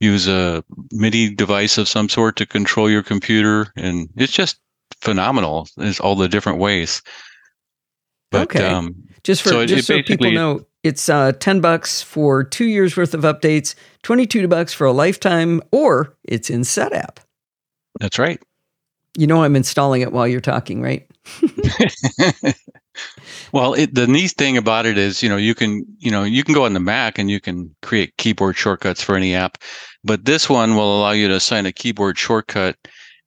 use 0.00 0.28
a 0.28 0.64
MIDI 0.92 1.34
device 1.34 1.78
of 1.78 1.88
some 1.88 2.08
sort 2.08 2.36
to 2.36 2.46
control 2.46 2.90
your 2.90 3.02
computer, 3.02 3.72
and 3.76 4.08
it's 4.16 4.32
just 4.32 4.58
phenomenal. 5.00 5.69
There's 5.76 6.00
all 6.00 6.14
the 6.14 6.28
different 6.28 6.58
ways. 6.58 7.02
But, 8.30 8.42
okay. 8.42 8.66
Um, 8.66 8.94
just 9.25 9.42
for 9.42 9.50
so 9.50 9.66
just 9.66 9.86
so 9.86 10.02
people 10.02 10.30
know, 10.30 10.64
it's 10.82 11.08
uh, 11.08 11.32
ten 11.32 11.60
bucks 11.60 12.02
for 12.02 12.44
two 12.44 12.66
years 12.66 12.96
worth 12.96 13.14
of 13.14 13.22
updates, 13.22 13.75
twenty 14.02 14.26
two 14.26 14.46
bucks 14.48 14.72
for 14.72 14.86
a 14.86 14.92
lifetime, 14.92 15.60
or 15.72 16.16
it's 16.25 16.50
in 16.50 16.60
Setapp. 16.62 17.19
That's 18.00 18.19
right. 18.19 18.40
You 19.16 19.26
know 19.26 19.42
I'm 19.42 19.56
installing 19.56 20.02
it 20.02 20.12
while 20.12 20.28
you're 20.28 20.40
talking, 20.40 20.80
right? 20.80 21.10
Well, 23.53 23.75
it, 23.75 23.95
the 23.95 24.06
neat 24.06 24.33
thing 24.33 24.56
about 24.56 24.87
it 24.87 24.99
is, 24.99 25.23
you 25.23 25.29
know, 25.29 25.37
you 25.37 25.55
can, 25.55 25.85
you 25.99 26.11
know, 26.11 26.25
you 26.25 26.45
can 26.45 26.55
go 26.55 26.65
on 26.65 26.75
the 26.75 26.81
Mac 26.81 27.19
and 27.19 27.31
you 27.31 27.41
can 27.41 27.75
create 27.83 28.17
keyboard 28.19 28.56
shortcuts 28.56 29.03
for 29.03 29.17
any 29.17 29.35
app, 29.35 29.59
but 30.05 30.25
this 30.25 30.49
one 30.49 30.77
will 30.77 30.99
allow 30.99 31.12
you 31.12 31.29
to 31.29 31.35
assign 31.35 31.67
a 31.67 31.73
keyboard 31.73 32.19
shortcut 32.19 32.77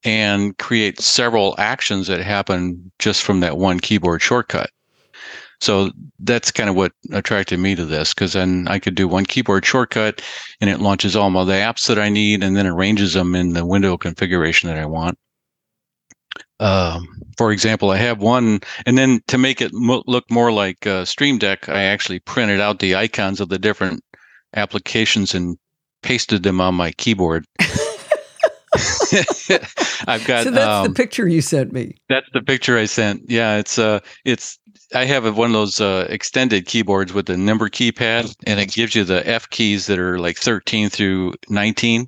and 0.04 0.58
create 0.58 1.00
several 1.00 1.56
actions 1.58 2.08
that 2.08 2.22
happen 2.22 2.92
just 3.00 3.24
from 3.24 3.40
that 3.40 3.58
one 3.58 3.80
keyboard 3.80 4.22
shortcut. 4.22 4.70
So 5.60 5.92
that's 6.20 6.50
kind 6.52 6.70
of 6.70 6.76
what 6.76 6.92
attracted 7.12 7.60
me 7.60 7.76
to 7.76 7.86
this 7.86 8.16
because 8.16 8.34
then 8.34 8.68
I 8.68 8.80
could 8.80 8.96
do 8.96 9.08
one 9.08 9.26
keyboard 9.26 9.64
shortcut 9.64 10.22
and 10.60 10.70
it 10.72 10.80
launches 10.80 11.16
all 11.16 11.30
my 11.30 11.44
the 11.44 11.54
apps 11.54 11.86
that 11.88 12.00
I 12.00 12.10
need 12.10 12.44
and 12.44 12.58
then 12.58 12.66
arranges 12.66 13.14
them 13.14 13.36
in 13.36 13.54
the 13.54 13.66
window 13.66 13.96
configuration 13.96 14.70
that 14.70 14.80
I 14.80 14.88
want. 14.88 15.20
Um, 16.62 17.08
for 17.38 17.52
example, 17.52 17.90
I 17.90 17.98
have 17.98 18.22
one, 18.22 18.62
and 18.86 18.98
then 18.98 19.22
to 19.28 19.38
make 19.38 19.62
it 19.62 19.74
mo- 19.74 20.04
look 20.06 20.30
more 20.30 20.52
like 20.52 20.86
uh, 20.86 21.06
Stream 21.06 21.40
Deck, 21.40 21.68
I 21.68 21.82
actually 21.82 22.20
printed 22.20 22.60
out 22.60 22.80
the 22.80 22.96
icons 22.96 23.42
of 23.42 23.50
the 23.50 23.58
different 23.58 24.04
applications 24.56 25.34
and 25.34 25.58
pasted 26.04 26.44
them 26.44 26.62
on 26.62 26.76
my 26.76 26.92
keyboard. 26.92 27.46
I've 30.08 30.26
got. 30.26 30.46
So 30.46 30.52
that's 30.52 30.66
um, 30.66 30.88
the 30.88 30.94
picture 30.96 31.28
you 31.28 31.42
sent 31.42 31.74
me. 31.74 31.96
That's 32.08 32.28
the 32.34 32.42
picture 32.42 32.78
I 32.78 32.86
sent. 32.86 33.30
Yeah, 33.30 33.58
it's 33.58 33.78
uh, 33.78 34.00
it's. 34.24 34.58
I 34.94 35.04
have 35.06 35.24
one 35.36 35.50
of 35.50 35.54
those 35.54 35.82
uh, 35.82 36.08
extended 36.10 36.68
keyboards 36.68 37.12
with 37.12 37.26
the 37.26 37.38
number 37.38 37.70
keypad, 37.70 38.34
and 38.46 38.60
it 38.60 38.72
gives 38.72 38.96
you 38.96 39.04
the 39.04 39.28
F 39.28 39.50
keys 39.50 39.88
that 39.88 40.00
are 40.00 40.20
like 40.20 40.38
13 40.38 40.90
through 40.90 41.34
19 41.50 42.08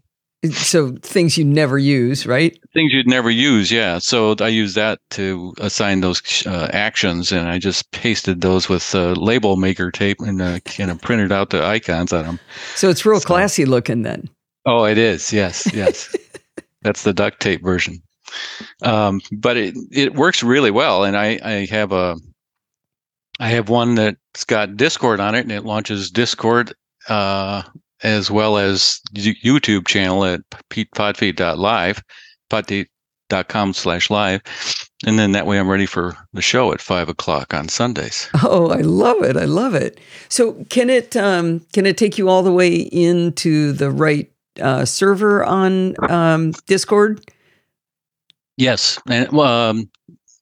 so 0.51 0.91
things 1.01 1.37
you 1.37 1.45
never 1.45 1.77
use, 1.77 2.25
right? 2.25 2.57
Things 2.73 2.93
you'd 2.93 3.07
never 3.07 3.29
use, 3.29 3.71
yeah. 3.71 3.97
So 3.99 4.35
I 4.39 4.49
use 4.49 4.73
that 4.73 4.99
to 5.11 5.53
assign 5.59 6.01
those 6.01 6.45
uh, 6.45 6.69
actions, 6.71 7.31
and 7.31 7.47
I 7.47 7.59
just 7.59 7.91
pasted 7.91 8.41
those 8.41 8.67
with 8.67 8.93
uh, 8.93 9.13
label 9.13 9.55
maker 9.55 9.91
tape 9.91 10.19
and 10.19 10.41
uh, 10.41 10.59
kind 10.61 10.91
of 10.91 11.01
printed 11.01 11.31
out 11.31 11.51
the 11.51 11.63
icons 11.63 12.11
on 12.11 12.25
them. 12.25 12.39
So 12.75 12.89
it's 12.89 13.05
real 13.05 13.19
so, 13.19 13.27
classy 13.27 13.65
looking 13.65 14.01
then. 14.01 14.29
Oh, 14.65 14.85
it 14.85 14.97
is. 14.97 15.31
Yes, 15.31 15.71
yes. 15.73 16.13
That's 16.81 17.03
the 17.03 17.13
duct 17.13 17.39
tape 17.39 17.63
version. 17.63 18.01
Um, 18.81 19.21
but 19.31 19.57
it 19.57 19.75
it 19.91 20.15
works 20.15 20.43
really 20.43 20.71
well, 20.71 21.03
and 21.03 21.15
I 21.15 21.39
I 21.43 21.67
have 21.69 21.91
a 21.91 22.17
I 23.39 23.49
have 23.49 23.69
one 23.69 23.95
that's 23.95 24.43
got 24.43 24.75
Discord 24.75 25.19
on 25.19 25.35
it, 25.35 25.41
and 25.41 25.51
it 25.51 25.65
launches 25.65 26.11
Discord 26.11 26.73
uh, 27.07 27.63
as 28.03 28.29
well 28.29 28.57
as 28.57 28.99
YouTube 29.15 29.87
channel 29.87 30.25
at 30.25 30.41
podfeet.live, 30.69 32.03
podfeet.com 32.49 33.73
slash 33.73 34.09
live. 34.09 34.41
And 35.05 35.17
then 35.17 35.31
that 35.31 35.47
way 35.47 35.59
I'm 35.59 35.69
ready 35.69 35.85
for 35.85 36.15
the 36.33 36.41
show 36.41 36.71
at 36.71 36.81
five 36.81 37.09
o'clock 37.09 37.53
on 37.53 37.67
Sundays. 37.69 38.29
Oh, 38.43 38.69
I 38.69 38.81
love 38.81 39.23
it. 39.23 39.37
I 39.37 39.45
love 39.45 39.73
it. 39.73 39.99
So 40.29 40.53
can 40.69 40.89
it, 40.89 41.15
um, 41.15 41.61
can 41.73 41.85
it 41.85 41.97
take 41.97 42.17
you 42.17 42.29
all 42.29 42.43
the 42.43 42.51
way 42.51 42.75
into 42.75 43.71
the 43.71 43.89
right 43.89 44.29
uh, 44.61 44.85
server 44.85 45.43
on 45.43 45.95
um, 46.11 46.51
Discord? 46.67 47.25
Yes. 48.57 48.99
And 49.09 49.33
um, 49.33 49.89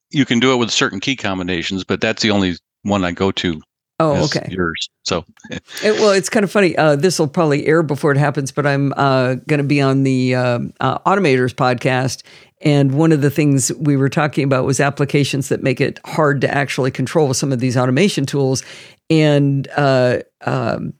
you 0.09 0.25
can 0.25 0.39
do 0.39 0.51
it 0.51 0.57
with 0.57 0.71
certain 0.71 0.99
key 0.99 1.15
combinations, 1.15 1.83
but 1.83 2.01
that's 2.01 2.21
the 2.21 2.31
only 2.31 2.57
one 2.83 3.05
I 3.05 3.11
go 3.11 3.31
to 3.31 3.61
Oh, 4.01 4.25
okay. 4.25 4.47
Yours. 4.49 4.89
So 5.03 5.25
It- 5.49 5.61
well, 5.83 6.11
it's 6.11 6.29
kind 6.29 6.43
of 6.43 6.51
funny. 6.51 6.75
Uh, 6.77 6.95
this 6.95 7.19
will 7.19 7.27
probably 7.27 7.65
air 7.67 7.83
before 7.83 8.11
it 8.11 8.17
happens, 8.17 8.51
but 8.51 8.65
I'm 8.65 8.93
uh, 8.97 9.35
going 9.47 9.59
to 9.59 9.63
be 9.63 9.81
on 9.81 10.03
the 10.03 10.35
um 10.35 10.73
uh, 10.79 10.99
Automators 10.99 11.53
podcast. 11.53 12.23
And 12.63 12.93
one 12.93 13.11
of 13.11 13.21
the 13.21 13.31
things 13.31 13.71
we 13.79 13.97
were 13.97 14.09
talking 14.09 14.43
about 14.43 14.65
was 14.65 14.79
applications 14.79 15.49
that 15.49 15.63
make 15.63 15.81
it 15.81 15.99
hard 16.05 16.41
to 16.41 16.49
actually 16.53 16.91
control 16.91 17.33
some 17.33 17.51
of 17.51 17.59
these 17.59 17.75
automation 17.75 18.25
tools. 18.25 18.63
And 19.09 19.67
uh, 19.75 20.19
um, 20.45 20.93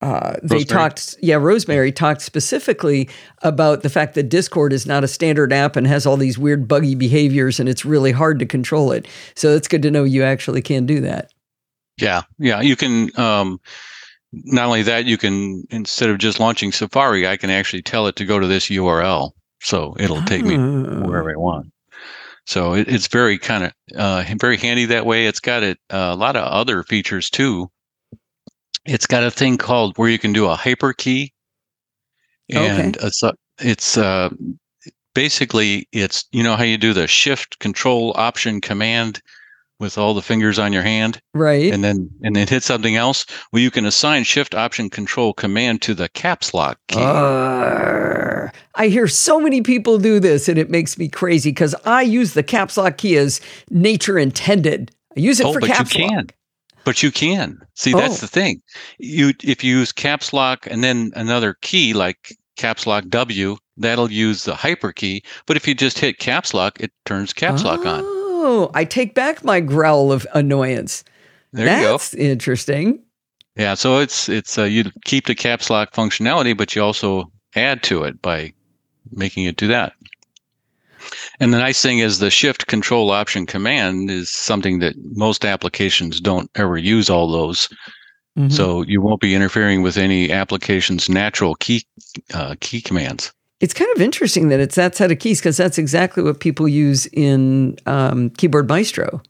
uh, 0.00 0.36
they 0.42 0.56
Rosemary? 0.58 0.64
talked, 0.64 1.16
yeah, 1.20 1.34
Rosemary 1.34 1.90
talked 1.92 2.22
specifically 2.22 3.08
about 3.42 3.82
the 3.82 3.90
fact 3.90 4.14
that 4.14 4.28
Discord 4.28 4.72
is 4.72 4.86
not 4.86 5.02
a 5.02 5.08
standard 5.08 5.52
app 5.52 5.74
and 5.76 5.86
has 5.86 6.06
all 6.06 6.16
these 6.16 6.38
weird 6.38 6.68
buggy 6.68 6.94
behaviors, 6.94 7.58
and 7.58 7.68
it's 7.68 7.84
really 7.84 8.12
hard 8.12 8.38
to 8.38 8.46
control 8.46 8.92
it. 8.92 9.06
So 9.34 9.54
it's 9.56 9.66
good 9.68 9.82
to 9.82 9.90
know 9.90 10.04
you 10.04 10.22
actually 10.22 10.62
can 10.62 10.86
do 10.86 11.00
that. 11.00 11.32
Yeah, 11.98 12.22
yeah, 12.38 12.60
you 12.60 12.76
can. 12.76 13.10
Um, 13.18 13.60
not 14.32 14.66
only 14.66 14.82
that, 14.82 15.06
you 15.06 15.16
can 15.16 15.64
instead 15.70 16.10
of 16.10 16.18
just 16.18 16.38
launching 16.38 16.70
Safari, 16.72 17.26
I 17.26 17.36
can 17.36 17.50
actually 17.50 17.82
tell 17.82 18.06
it 18.06 18.16
to 18.16 18.24
go 18.26 18.38
to 18.38 18.46
this 18.46 18.68
URL, 18.68 19.30
so 19.60 19.96
it'll 19.98 20.22
take 20.22 20.44
me 20.44 20.56
Ah. 20.56 21.06
wherever 21.06 21.30
I 21.30 21.36
want. 21.36 21.72
So 22.46 22.74
it, 22.74 22.88
it's 22.88 23.08
very 23.08 23.38
kind 23.38 23.64
of 23.64 23.72
uh, 23.96 24.24
very 24.40 24.56
handy 24.56 24.84
that 24.86 25.06
way. 25.06 25.26
It's 25.26 25.40
got 25.40 25.62
it, 25.62 25.78
uh, 25.90 26.10
a 26.12 26.16
lot 26.16 26.36
of 26.36 26.44
other 26.44 26.82
features 26.82 27.30
too. 27.30 27.70
It's 28.84 29.06
got 29.06 29.22
a 29.24 29.30
thing 29.30 29.58
called 29.58 29.96
where 29.98 30.08
you 30.08 30.18
can 30.18 30.32
do 30.32 30.46
a 30.46 30.56
hyper 30.56 30.92
key, 30.92 31.32
and 32.48 32.96
it's 33.02 33.22
uh, 33.22 33.32
it's 33.58 33.96
uh, 33.98 34.30
basically 35.14 35.88
it's 35.92 36.24
you 36.32 36.42
know 36.42 36.56
how 36.56 36.64
you 36.64 36.78
do 36.78 36.92
the 36.92 37.06
shift 37.06 37.58
control 37.60 38.12
option 38.16 38.60
command 38.60 39.20
with 39.80 39.96
all 39.98 40.12
the 40.14 40.22
fingers 40.22 40.58
on 40.58 40.72
your 40.72 40.82
hand 40.82 41.20
Right. 41.34 41.72
and 41.72 41.84
then 41.84 42.10
and 42.22 42.34
then 42.36 42.46
hit 42.48 42.62
something 42.62 42.96
else 42.96 43.24
well 43.52 43.62
you 43.62 43.70
can 43.70 43.86
assign 43.86 44.24
shift 44.24 44.54
option 44.54 44.90
control 44.90 45.32
command 45.32 45.82
to 45.82 45.94
the 45.94 46.08
caps 46.08 46.52
lock 46.54 46.78
key. 46.88 46.98
I 48.74 48.86
hear 48.88 49.08
so 49.08 49.40
many 49.40 49.60
people 49.62 49.98
do 49.98 50.20
this, 50.20 50.48
and 50.48 50.56
it 50.58 50.70
makes 50.70 50.96
me 50.98 51.08
crazy 51.08 51.50
because 51.50 51.74
I 51.84 52.02
use 52.02 52.34
the 52.34 52.42
caps 52.44 52.76
lock 52.76 52.96
key 52.98 53.16
as 53.16 53.40
nature 53.70 54.18
intended. 54.18 54.90
I 55.16 55.20
use 55.20 55.40
it 55.40 55.46
Oh, 55.46 55.52
for 55.52 55.60
but 55.60 55.68
you 55.68 55.74
caps 55.74 55.92
can. 55.92 56.14
lock. 56.16 56.32
But 56.84 57.02
you 57.02 57.10
can. 57.10 57.58
See, 57.74 57.92
that's 57.92 58.18
Oh. 58.18 58.20
the 58.20 58.26
thing. 58.28 58.62
You 58.98 59.32
if 59.42 59.64
you 59.64 59.78
use 59.78 59.92
caps 59.92 60.32
lock 60.32 60.66
and 60.70 60.82
then 60.84 61.10
another 61.16 61.56
key 61.60 61.92
like 61.92 62.34
caps 62.56 62.86
lock 62.86 63.08
W, 63.08 63.56
that'll 63.76 64.10
use 64.10 64.44
the 64.44 64.54
hyper 64.54 64.92
key. 64.92 65.22
But 65.46 65.56
if 65.56 65.66
you 65.68 65.74
just 65.74 65.98
hit 65.98 66.18
caps 66.18 66.54
lock, 66.54 66.80
it 66.80 66.92
turns 67.04 67.32
caps 67.32 67.64
lock 67.64 67.84
on. 67.84 68.04
Oh, 68.40 68.70
I 68.72 68.84
take 68.84 69.14
back 69.14 69.42
my 69.42 69.58
growl 69.58 70.12
of 70.12 70.24
annoyance. 70.32 71.02
There 71.52 71.64
you 71.64 71.82
go. 71.82 71.92
That's 71.92 72.14
interesting. 72.14 73.02
Yeah, 73.56 73.74
so 73.74 73.98
it's 73.98 74.28
it's 74.28 74.56
uh, 74.56 74.62
you 74.62 74.84
keep 75.04 75.26
the 75.26 75.34
caps 75.34 75.70
lock 75.70 75.92
functionality, 75.92 76.56
but 76.56 76.76
you 76.76 76.82
also 76.82 77.32
add 77.56 77.82
to 77.84 78.04
it 78.04 78.22
by 78.22 78.52
making 79.10 79.46
it 79.46 79.56
do 79.56 79.66
that. 79.66 79.94
And 81.40 81.52
the 81.52 81.58
nice 81.58 81.82
thing 81.82 81.98
is 81.98 82.20
the 82.20 82.30
shift 82.30 82.68
control 82.68 83.10
option 83.10 83.44
command 83.44 84.08
is 84.08 84.30
something 84.30 84.78
that 84.78 84.94
most 85.16 85.44
applications 85.44 86.20
don't 86.20 86.48
ever 86.54 86.76
use 86.76 87.10
all 87.10 87.32
those. 87.32 87.68
Mhm. 88.38 88.52
So 88.52 88.82
you 88.82 89.00
won't 89.00 89.20
be 89.20 89.34
interfering 89.34 89.82
with 89.82 89.96
any 89.96 90.30
application's 90.30 91.08
natural 91.08 91.56
key 91.56 91.84
uh, 92.32 92.54
key 92.60 92.80
commands. 92.80 93.32
It's 93.60 93.74
kind 93.74 93.90
of 93.94 94.02
interesting 94.02 94.48
that 94.48 94.60
it's 94.60 94.76
that 94.76 94.94
set 94.94 95.10
of 95.10 95.18
keys 95.18 95.40
because 95.40 95.56
that's 95.56 95.78
exactly 95.78 96.22
what 96.22 96.40
people 96.40 96.68
use 96.68 97.06
in 97.06 97.76
um, 97.86 98.30
Keyboard 98.30 98.68
Maestro. 98.68 99.20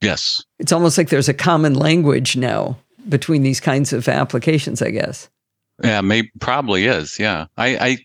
Yes. 0.00 0.42
It's 0.58 0.72
almost 0.72 0.98
like 0.98 1.08
there's 1.08 1.28
a 1.28 1.34
common 1.34 1.74
language 1.74 2.36
now 2.36 2.76
between 3.08 3.42
these 3.42 3.60
kinds 3.60 3.92
of 3.92 4.06
applications, 4.08 4.82
I 4.82 4.90
guess. 4.90 5.28
Yeah, 5.82 6.00
may 6.02 6.24
probably 6.40 6.86
is. 6.86 7.18
Yeah. 7.18 7.46
I, 7.56 7.66
I 7.78 7.98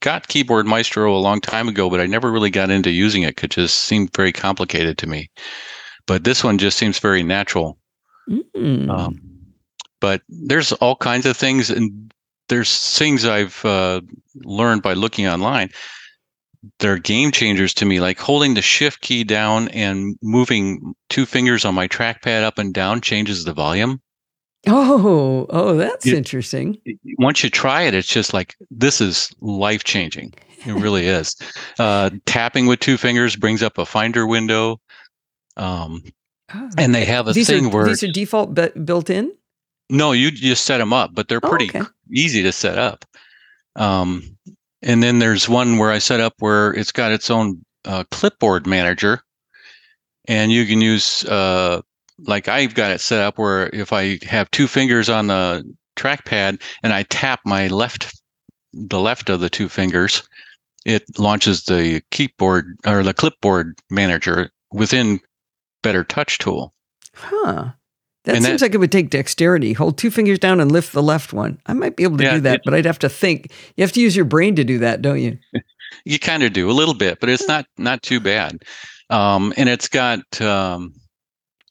got 0.00 0.28
Keyboard 0.28 0.66
Maestro 0.66 1.14
a 1.14 1.18
long 1.18 1.40
time 1.40 1.68
ago, 1.68 1.90
but 1.90 2.00
I 2.00 2.06
never 2.06 2.30
really 2.30 2.50
got 2.50 2.70
into 2.70 2.90
using 2.90 3.22
it. 3.22 3.42
It 3.42 3.50
just 3.50 3.80
seemed 3.80 4.14
very 4.14 4.32
complicated 4.32 4.98
to 4.98 5.06
me. 5.06 5.30
But 6.06 6.24
this 6.24 6.44
one 6.44 6.58
just 6.58 6.78
seems 6.78 6.98
very 6.98 7.22
natural. 7.22 7.78
Mm. 8.28 8.88
Um, 8.88 9.20
but 10.00 10.22
there's 10.28 10.72
all 10.72 10.96
kinds 10.96 11.26
of 11.26 11.36
things, 11.36 11.70
and 11.70 12.12
there's 12.48 12.96
things 12.96 13.24
I've 13.24 13.64
uh, 13.64 14.00
learned 14.44 14.82
by 14.82 14.94
looking 14.94 15.26
online. 15.26 15.70
They're 16.80 16.98
game 16.98 17.30
changers 17.30 17.72
to 17.74 17.84
me, 17.84 18.00
like 18.00 18.18
holding 18.18 18.54
the 18.54 18.62
shift 18.62 19.00
key 19.00 19.22
down 19.24 19.68
and 19.68 20.16
moving 20.22 20.94
two 21.08 21.24
fingers 21.26 21.64
on 21.64 21.74
my 21.74 21.86
trackpad 21.86 22.42
up 22.42 22.58
and 22.58 22.74
down 22.74 23.00
changes 23.00 23.44
the 23.44 23.52
volume. 23.52 24.00
Oh, 24.66 25.46
oh, 25.50 25.76
that's 25.76 26.04
Yeah. 26.04 26.16
interesting. 26.16 26.78
Once 27.18 27.44
you 27.44 27.50
try 27.50 27.82
it, 27.82 27.94
it's 27.94 28.08
just 28.08 28.34
like 28.34 28.56
this 28.70 29.00
is 29.00 29.30
life 29.40 29.84
changing. 29.84 30.34
It 30.66 30.72
really 30.82 31.06
is. 31.06 31.36
Uh, 31.78 32.10
tapping 32.26 32.66
with 32.66 32.80
two 32.80 32.96
fingers 32.96 33.36
brings 33.36 33.62
up 33.62 33.78
a 33.78 33.86
Finder 33.86 34.26
window, 34.26 34.80
um, 35.56 36.02
Oh. 36.54 36.68
and 36.78 36.94
they 36.94 37.04
have 37.04 37.26
a 37.28 37.32
these 37.32 37.48
thing 37.48 37.66
are 37.66 37.68
where 37.70 37.86
these 37.86 38.02
are 38.04 38.10
default 38.10 38.54
built 38.84 39.10
in. 39.10 39.32
No, 39.88 40.12
you 40.12 40.30
just 40.30 40.64
set 40.64 40.78
them 40.78 40.92
up, 40.92 41.14
but 41.14 41.28
they're 41.28 41.40
Oh, 41.42 41.48
pretty 41.48 41.68
okay. 41.68 41.82
easy 42.10 42.42
to 42.42 42.52
set 42.52 42.78
up. 42.78 43.04
Um, 43.76 44.36
and 44.82 45.02
then 45.02 45.18
there's 45.18 45.48
one 45.48 45.78
where 45.78 45.90
I 45.92 45.98
set 45.98 46.20
up 46.20 46.34
where 46.38 46.72
it's 46.74 46.92
got 46.92 47.12
its 47.12 47.30
own 47.30 47.64
uh, 47.84 48.04
clipboard 48.10 48.66
manager, 48.66 49.22
and 50.26 50.50
you 50.50 50.66
can 50.66 50.80
use 50.80 51.24
uh, 51.24 51.80
like 52.18 52.48
I've 52.48 52.74
got 52.74 52.90
it 52.90 53.00
set 53.00 53.20
up 53.20 53.38
where 53.38 53.68
if 53.72 53.92
I 53.92 54.18
have 54.24 54.50
two 54.50 54.66
fingers 54.66 55.08
on 55.08 55.28
the 55.28 55.64
trackpad 55.96 56.60
and 56.82 56.92
I 56.92 57.04
tap 57.04 57.40
my 57.44 57.68
left, 57.68 58.20
the 58.72 59.00
left 59.00 59.28
of 59.30 59.40
the 59.40 59.50
two 59.50 59.68
fingers, 59.68 60.22
it 60.84 61.04
launches 61.18 61.64
the 61.64 62.02
keyboard 62.10 62.76
or 62.86 63.02
the 63.02 63.14
clipboard 63.14 63.78
manager 63.90 64.50
within 64.72 65.20
Better 65.82 66.04
Touch 66.04 66.38
tool. 66.38 66.74
Huh. 67.14 67.70
That 68.26 68.36
And 68.36 68.44
seems 68.44 68.60
that- 68.60 68.66
like 68.66 68.74
it 68.74 68.78
would 68.78 68.92
take 68.92 69.08
dexterity. 69.10 69.72
Hold 69.72 69.96
two 69.98 70.10
fingers 70.10 70.38
down 70.38 70.60
and 70.60 70.70
lift 70.70 70.92
the 70.92 71.02
left 71.02 71.32
one. 71.32 71.58
I 71.66 71.72
might 71.72 71.96
be 71.96 72.02
able 72.02 72.18
to 72.18 72.24
Yeah, 72.24 72.34
do 72.34 72.40
that, 72.40 72.54
it- 72.56 72.60
but 72.64 72.74
I'd 72.74 72.84
have 72.84 72.98
to 73.00 73.08
think. 73.08 73.50
You 73.76 73.82
have 73.82 73.92
to 73.92 74.00
use 74.00 74.14
your 74.14 74.24
brain 74.24 74.54
to 74.56 74.64
do 74.64 74.78
that, 74.78 75.00
don't 75.00 75.20
you? 75.20 75.38
You 76.04 76.18
kind 76.18 76.42
of 76.42 76.52
do 76.52 76.68
a 76.68 76.72
little 76.74 76.94
bit, 76.94 77.18
but 77.20 77.28
it's 77.28 77.46
not 77.48 77.64
not 77.78 78.02
too 78.02 78.18
bad. 78.20 78.58
Um, 79.08 79.54
and 79.56 79.68
it's 79.68 79.86
got 79.88 80.40
um, 80.42 80.92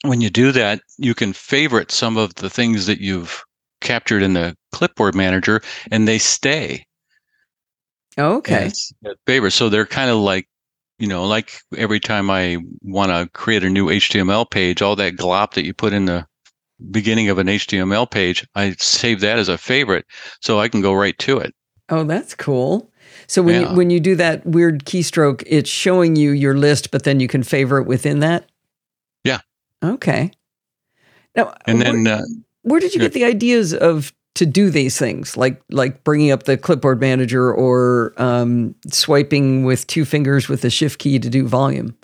when 0.03 0.21
you 0.21 0.29
do 0.29 0.51
that, 0.53 0.81
you 0.97 1.13
can 1.13 1.33
favorite 1.33 1.91
some 1.91 2.15
of 2.17 2.33
the 2.35 2.50
things 2.50 2.85
that 2.85 3.00
you've 3.01 3.43
captured 3.81 4.24
in 4.24 4.33
the 4.33 4.55
clipboard 4.71 5.15
manager, 5.15 5.62
and 5.91 6.07
they 6.07 6.17
stay 6.17 6.85
Okay. 8.17 8.65
as 8.65 8.91
favorites. 9.27 9.55
So 9.57 9.67
they're 9.69 9.85
kind 9.85 10.09
of 10.09 10.17
like 10.17 10.47
you 10.97 11.07
know, 11.07 11.25
like 11.25 11.59
every 11.77 12.00
time 12.00 12.29
I 12.29 12.57
want 12.81 13.12
to 13.12 13.29
create 13.38 13.63
a 13.65 13.69
new 13.69 13.88
HTML 13.89 14.50
page, 14.50 14.81
all 14.81 14.95
that 14.95 15.17
glop 15.17 15.53
that 15.55 15.65
you 15.65 15.74
put 15.74 15.91
in 15.91 16.05
the 16.05 16.25
beginning 16.91 17.29
of 17.29 17.38
an 17.38 17.48
HTML 17.48 18.10
page, 18.10 18.46
I 18.55 18.75
save 18.77 19.22
that 19.22 19.39
as 19.39 19.50
a 19.50 19.58
favorite, 19.58 20.05
so 20.41 20.60
I 20.60 20.67
can 20.67 20.82
go 20.82 20.94
right 20.94 21.17
to 21.20 21.38
it. 21.38 21.53
Oh, 21.89 22.03
that's 22.03 22.34
cool. 22.36 22.91
So 23.27 23.41
when 23.41 23.62
Yeah. 23.62 23.70
you, 23.70 23.75
when 23.77 23.89
you 23.89 24.00
do 24.00 24.15
that 24.15 24.46
weird 24.46 24.86
keystroke, 24.86 25.44
it's 25.46 25.70
showing 25.70 26.15
you 26.15 26.32
your 26.32 26.55
list, 26.58 26.91
but 26.91 27.03
then 27.03 27.20
you 27.20 27.27
can 27.27 27.44
favorite 27.44 27.86
within 27.86 28.20
that. 28.20 28.50
Yeah. 29.24 29.39
Okay. 29.84 30.32
Now, 31.36 31.53
And 31.65 31.79
where, 31.79 31.94
then 31.94 32.08
uh, 32.08 32.22
where 32.63 32.79
did 32.79 32.94
you 32.94 33.00
get 33.01 33.13
the 33.13 33.25
ideas 33.25 33.74
of 33.74 34.13
to 34.36 34.46
do 34.46 34.70
these 34.70 34.98
things, 34.98 35.38
like 35.38 35.62
like 35.70 36.03
bringing 36.03 36.32
up 36.32 36.44
the 36.44 36.58
clipboard 36.58 37.00
manager 37.00 37.53
or 37.53 38.13
um, 38.17 38.75
swiping 38.91 39.63
with 39.63 39.88
two 39.88 40.03
fingers 40.05 40.50
with 40.50 40.62
the 40.62 40.70
shift 40.70 41.00
key 41.00 41.20
to 41.20 41.29
do 41.29 41.48
volume? 41.48 41.96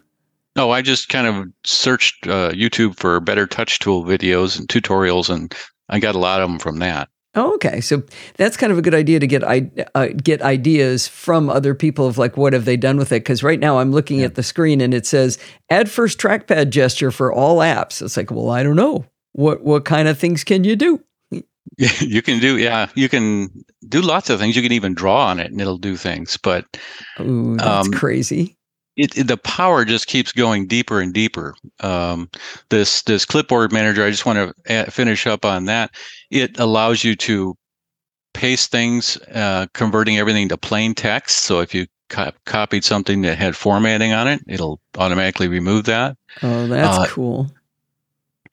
No, 0.55 0.71
I 0.71 0.81
just 0.81 1.09
kind 1.09 1.27
of 1.27 1.47
searched 1.63 2.27
uh, 2.27 2.51
YouTube 2.51 2.97
for 2.97 3.19
better 3.19 3.47
touch 3.47 3.79
tool 3.79 4.03
videos 4.03 4.59
and 4.59 4.67
tutorials, 4.67 5.29
and 5.29 5.53
I 5.89 5.99
got 5.99 6.15
a 6.15 6.19
lot 6.19 6.41
of 6.41 6.49
them 6.49 6.59
from 6.59 6.79
that. 6.79 7.07
Oh, 7.33 7.53
okay. 7.55 7.79
So 7.79 8.03
that's 8.35 8.57
kind 8.57 8.73
of 8.73 8.77
a 8.77 8.81
good 8.81 8.93
idea 8.93 9.17
to 9.21 9.27
get 9.27 9.41
I 9.41 9.71
uh, 9.95 10.07
get 10.21 10.41
ideas 10.41 11.07
from 11.07 11.49
other 11.49 11.73
people 11.73 12.05
of 12.05 12.17
like 12.17 12.35
what 12.35 12.51
have 12.51 12.65
they 12.65 12.75
done 12.75 12.97
with 12.97 13.13
it? 13.13 13.21
Because 13.23 13.41
right 13.41 13.59
now 13.59 13.79
I'm 13.79 13.93
looking 13.93 14.19
Yeah. 14.19 14.25
at 14.25 14.35
the 14.35 14.43
screen 14.43 14.81
and 14.81 14.93
it 14.93 15.05
says 15.05 15.37
add 15.69 15.89
first 15.89 16.19
trackpad 16.19 16.71
gesture 16.71 17.09
for 17.09 17.31
all 17.31 17.59
apps. 17.59 18.01
It's 18.01 18.17
like, 18.17 18.31
well, 18.31 18.49
I 18.49 18.63
don't 18.63 18.75
know 18.75 19.05
what 19.31 19.63
what 19.63 19.85
kind 19.85 20.09
of 20.09 20.17
things 20.19 20.43
can 20.43 20.65
you 20.65 20.75
do? 20.75 21.01
you 22.01 22.21
can 22.21 22.39
do, 22.41 22.57
yeah, 22.57 22.89
you 22.95 23.07
can 23.07 23.49
do 23.87 24.01
lots 24.01 24.29
of 24.29 24.37
things. 24.39 24.57
You 24.57 24.61
can 24.61 24.73
even 24.73 24.93
draw 24.93 25.27
on 25.27 25.39
it, 25.39 25.51
and 25.51 25.61
it'll 25.61 25.77
do 25.77 25.95
things. 25.95 26.35
But 26.35 26.65
Ooh, 27.21 27.55
that's 27.55 27.87
Um, 27.87 27.93
crazy. 27.93 28.57
It, 28.95 29.17
it- 29.17 29.27
the 29.27 29.37
power 29.37 29.85
just 29.85 30.07
keeps 30.07 30.31
going 30.31 30.67
deeper 30.67 30.99
and 31.01 31.13
deeper. 31.13 31.55
Um, 31.81 32.29
this 32.69 33.01
this 33.03 33.25
clipboard 33.25 33.71
manager, 33.71 34.05
I 34.05 34.11
just 34.11 34.25
want 34.25 34.53
to 34.67 34.91
finish 34.91 35.27
up 35.27 35.45
on 35.45 35.65
that. 35.65 35.91
It 36.29 36.59
allows 36.59 37.03
you 37.03 37.15
to 37.17 37.55
paste 38.33 38.71
things, 38.71 39.17
uh, 39.33 39.67
converting 39.73 40.17
everything 40.17 40.49
to 40.49 40.57
plain 40.57 40.93
text. 40.95 41.39
So 41.43 41.59
if 41.61 41.73
you 41.73 41.87
co- 42.09 42.31
copied 42.45 42.83
something 42.85 43.21
that 43.23 43.37
had 43.37 43.55
formatting 43.55 44.13
on 44.13 44.27
it, 44.27 44.41
it'll 44.47 44.81
automatically 44.97 45.47
remove 45.47 45.85
that. 45.85 46.17
Oh, 46.43 46.67
that's 46.67 46.99
uh, 46.99 47.07
cool. 47.07 47.51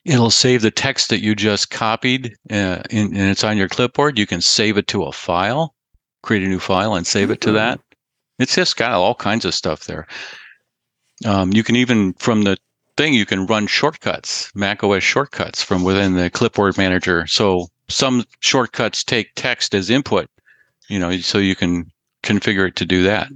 it'll 0.04 0.30
save 0.30 0.62
the 0.62 0.71
text 0.71 1.11
that 1.11 1.21
you 1.23 1.35
just 1.35 1.71
copied 1.71 2.35
uh, 2.50 2.83
and, 2.90 3.16
and 3.16 3.30
it's 3.30 3.45
on 3.45 3.57
your 3.57 3.68
clipboard. 3.68 4.18
You 4.18 4.26
can 4.26 4.40
save 4.40 4.78
it 4.78 4.87
to 4.88 5.04
a 5.04 5.12
file, 5.12 5.75
create 6.23 6.42
a 6.42 6.49
new 6.49 6.59
file, 6.61 6.95
and 6.95 7.07
save 7.07 7.30
it 7.30 7.40
to 7.42 7.50
Mhm. 7.50 7.54
that. 7.54 7.80
It's 8.38 8.54
just 8.54 8.76
got 8.76 8.92
all 8.92 9.14
kinds 9.14 9.45
of 9.45 9.54
stuff 9.54 9.85
there. 9.85 10.07
Um, 11.25 11.52
you 11.52 11.64
can 11.64 11.76
even 11.76 12.12
from 12.14 12.42
the 12.42 12.57
thing 12.97 13.14
you 13.14 13.26
can 13.26 13.47
run 13.47 13.66
shortcuts, 13.66 14.50
Mac 14.54 14.83
OS 14.83 15.02
shortcuts 15.02 15.62
from 15.62 15.85
within 15.85 16.14
the 16.14 16.30
clipboard 16.30 16.76
manager. 16.76 17.26
So 17.26 17.68
some 17.88 18.25
shortcuts 18.40 19.04
take 19.04 19.33
text 19.37 19.75
as 19.75 19.88
input, 19.88 20.28
you 20.88 20.99
know, 20.99 21.16
so 21.18 21.38
you 21.38 21.57
can 21.57 21.90
configure 22.23 22.68
it 22.68 22.76
to 22.76 22.85
do 22.85 23.02
that. 23.04 23.28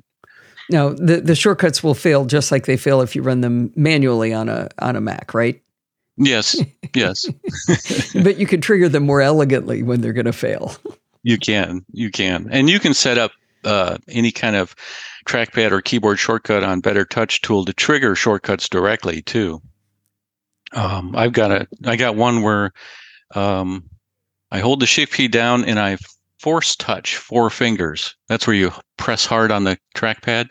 Now, 0.70 0.90
the, 0.90 1.20
the 1.20 1.34
shortcuts 1.34 1.82
will 1.82 1.94
fail 1.94 2.24
just 2.24 2.50
like 2.50 2.66
they 2.66 2.76
fail 2.76 3.00
if 3.00 3.14
you 3.14 3.22
run 3.22 3.40
them 3.40 3.72
manually 3.76 4.32
on 4.32 4.48
a 4.48 4.68
on 4.78 4.96
a 4.96 5.00
Mac, 5.00 5.34
right? 5.34 5.60
Yes, 6.16 6.60
yes, 6.94 7.26
but 8.22 8.38
you 8.38 8.46
can 8.46 8.60
trigger 8.60 8.88
them 8.88 9.04
more 9.04 9.20
elegantly 9.20 9.82
when 9.82 10.00
they're 10.00 10.12
going 10.12 10.26
to 10.26 10.32
fail. 10.32 10.74
you 11.22 11.38
can, 11.38 11.84
you 11.92 12.10
can, 12.10 12.48
and 12.50 12.68
you 12.70 12.78
can 12.80 12.94
set 12.94 13.18
up 13.18 13.32
uh, 13.64 13.98
any 14.08 14.32
kind 14.32 14.56
of 14.56 14.74
trackpad 15.26 15.70
or 15.70 15.80
keyboard 15.80 16.18
shortcut 16.18 16.64
on 16.64 16.80
Better 16.80 17.04
Touch 17.04 17.40
tool 17.42 17.64
to 17.64 17.72
trigger 17.72 18.14
shortcuts 18.14 18.68
directly 18.68 19.22
too. 19.22 19.60
Um, 20.72 21.14
I've 21.14 21.32
got 21.32 21.52
a, 21.52 21.68
I 21.84 21.96
got 21.96 22.16
one 22.16 22.42
where 22.42 22.72
um, 23.34 23.88
I 24.50 24.60
hold 24.60 24.80
the 24.80 24.86
shift 24.86 25.14
key 25.14 25.28
down 25.28 25.64
and 25.64 25.78
I 25.78 25.98
force 26.38 26.74
touch 26.76 27.16
four 27.16 27.50
fingers. 27.50 28.14
That's 28.28 28.46
where 28.46 28.56
you 28.56 28.72
press 28.96 29.24
hard 29.24 29.52
on 29.52 29.64
the 29.64 29.78
trackpad. 29.94 30.50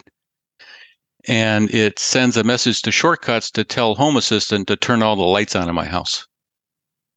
And 1.27 1.69
it 1.73 1.99
sends 1.99 2.37
a 2.37 2.43
message 2.43 2.81
to 2.83 2.91
shortcuts 2.91 3.51
to 3.51 3.63
tell 3.63 3.93
Home 3.95 4.17
Assistant 4.17 4.67
to 4.67 4.75
turn 4.75 5.03
all 5.03 5.15
the 5.15 5.21
lights 5.23 5.55
on 5.55 5.69
in 5.69 5.75
my 5.75 5.85
house. 5.85 6.25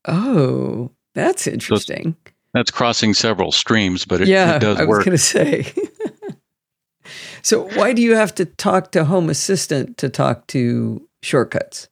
Oh, 0.06 0.90
that's 1.14 1.46
interesting. 1.46 2.16
That's 2.54 2.70
crossing 2.70 3.14
several 3.14 3.52
streams, 3.52 4.04
but 4.04 4.20
it, 4.22 4.28
yeah, 4.28 4.56
it 4.56 4.60
does 4.60 4.78
I 4.78 4.84
was 4.84 4.88
work. 4.88 5.04
going 5.04 5.16
to 5.16 5.22
say. 5.22 5.72
so, 7.42 7.68
why 7.76 7.92
do 7.92 8.00
you 8.00 8.14
have 8.14 8.34
to 8.36 8.44
talk 8.44 8.92
to 8.92 9.04
Home 9.04 9.28
Assistant 9.28 9.98
to 9.98 10.08
talk 10.08 10.46
to 10.48 11.06
shortcuts? 11.22 11.88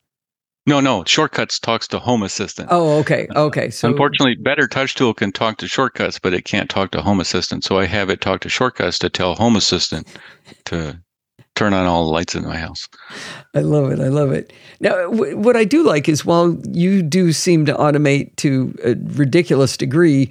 No, 0.64 0.78
no, 0.78 1.02
shortcuts 1.04 1.58
talks 1.58 1.88
to 1.88 1.98
Home 1.98 2.22
Assistant. 2.22 2.68
Oh, 2.70 3.00
okay, 3.00 3.26
okay. 3.34 3.70
So, 3.70 3.88
Unfortunately, 3.88 4.36
Better 4.36 4.68
Touch 4.68 4.94
Tool 4.94 5.12
can 5.12 5.32
talk 5.32 5.58
to 5.58 5.66
shortcuts, 5.66 6.20
but 6.20 6.32
it 6.32 6.44
can't 6.44 6.70
talk 6.70 6.92
to 6.92 7.02
Home 7.02 7.18
Assistant. 7.18 7.64
So 7.64 7.78
I 7.78 7.86
have 7.86 8.08
it 8.10 8.20
talk 8.20 8.42
to 8.42 8.48
shortcuts 8.48 8.96
to 9.00 9.10
tell 9.10 9.34
Home 9.34 9.56
Assistant 9.56 10.06
to 10.66 11.00
turn 11.56 11.74
on 11.74 11.86
all 11.86 12.06
the 12.06 12.12
lights 12.12 12.36
in 12.36 12.44
my 12.44 12.56
house. 12.56 12.88
I 13.54 13.60
love 13.60 13.90
it. 13.90 13.98
I 13.98 14.06
love 14.08 14.30
it. 14.30 14.52
Now, 14.78 15.10
w- 15.10 15.36
what 15.36 15.56
I 15.56 15.64
do 15.64 15.82
like 15.82 16.08
is 16.08 16.24
while 16.24 16.56
you 16.70 17.02
do 17.02 17.32
seem 17.32 17.66
to 17.66 17.74
automate 17.74 18.36
to 18.36 18.74
a 18.84 18.94
ridiculous 19.18 19.76
degree, 19.76 20.30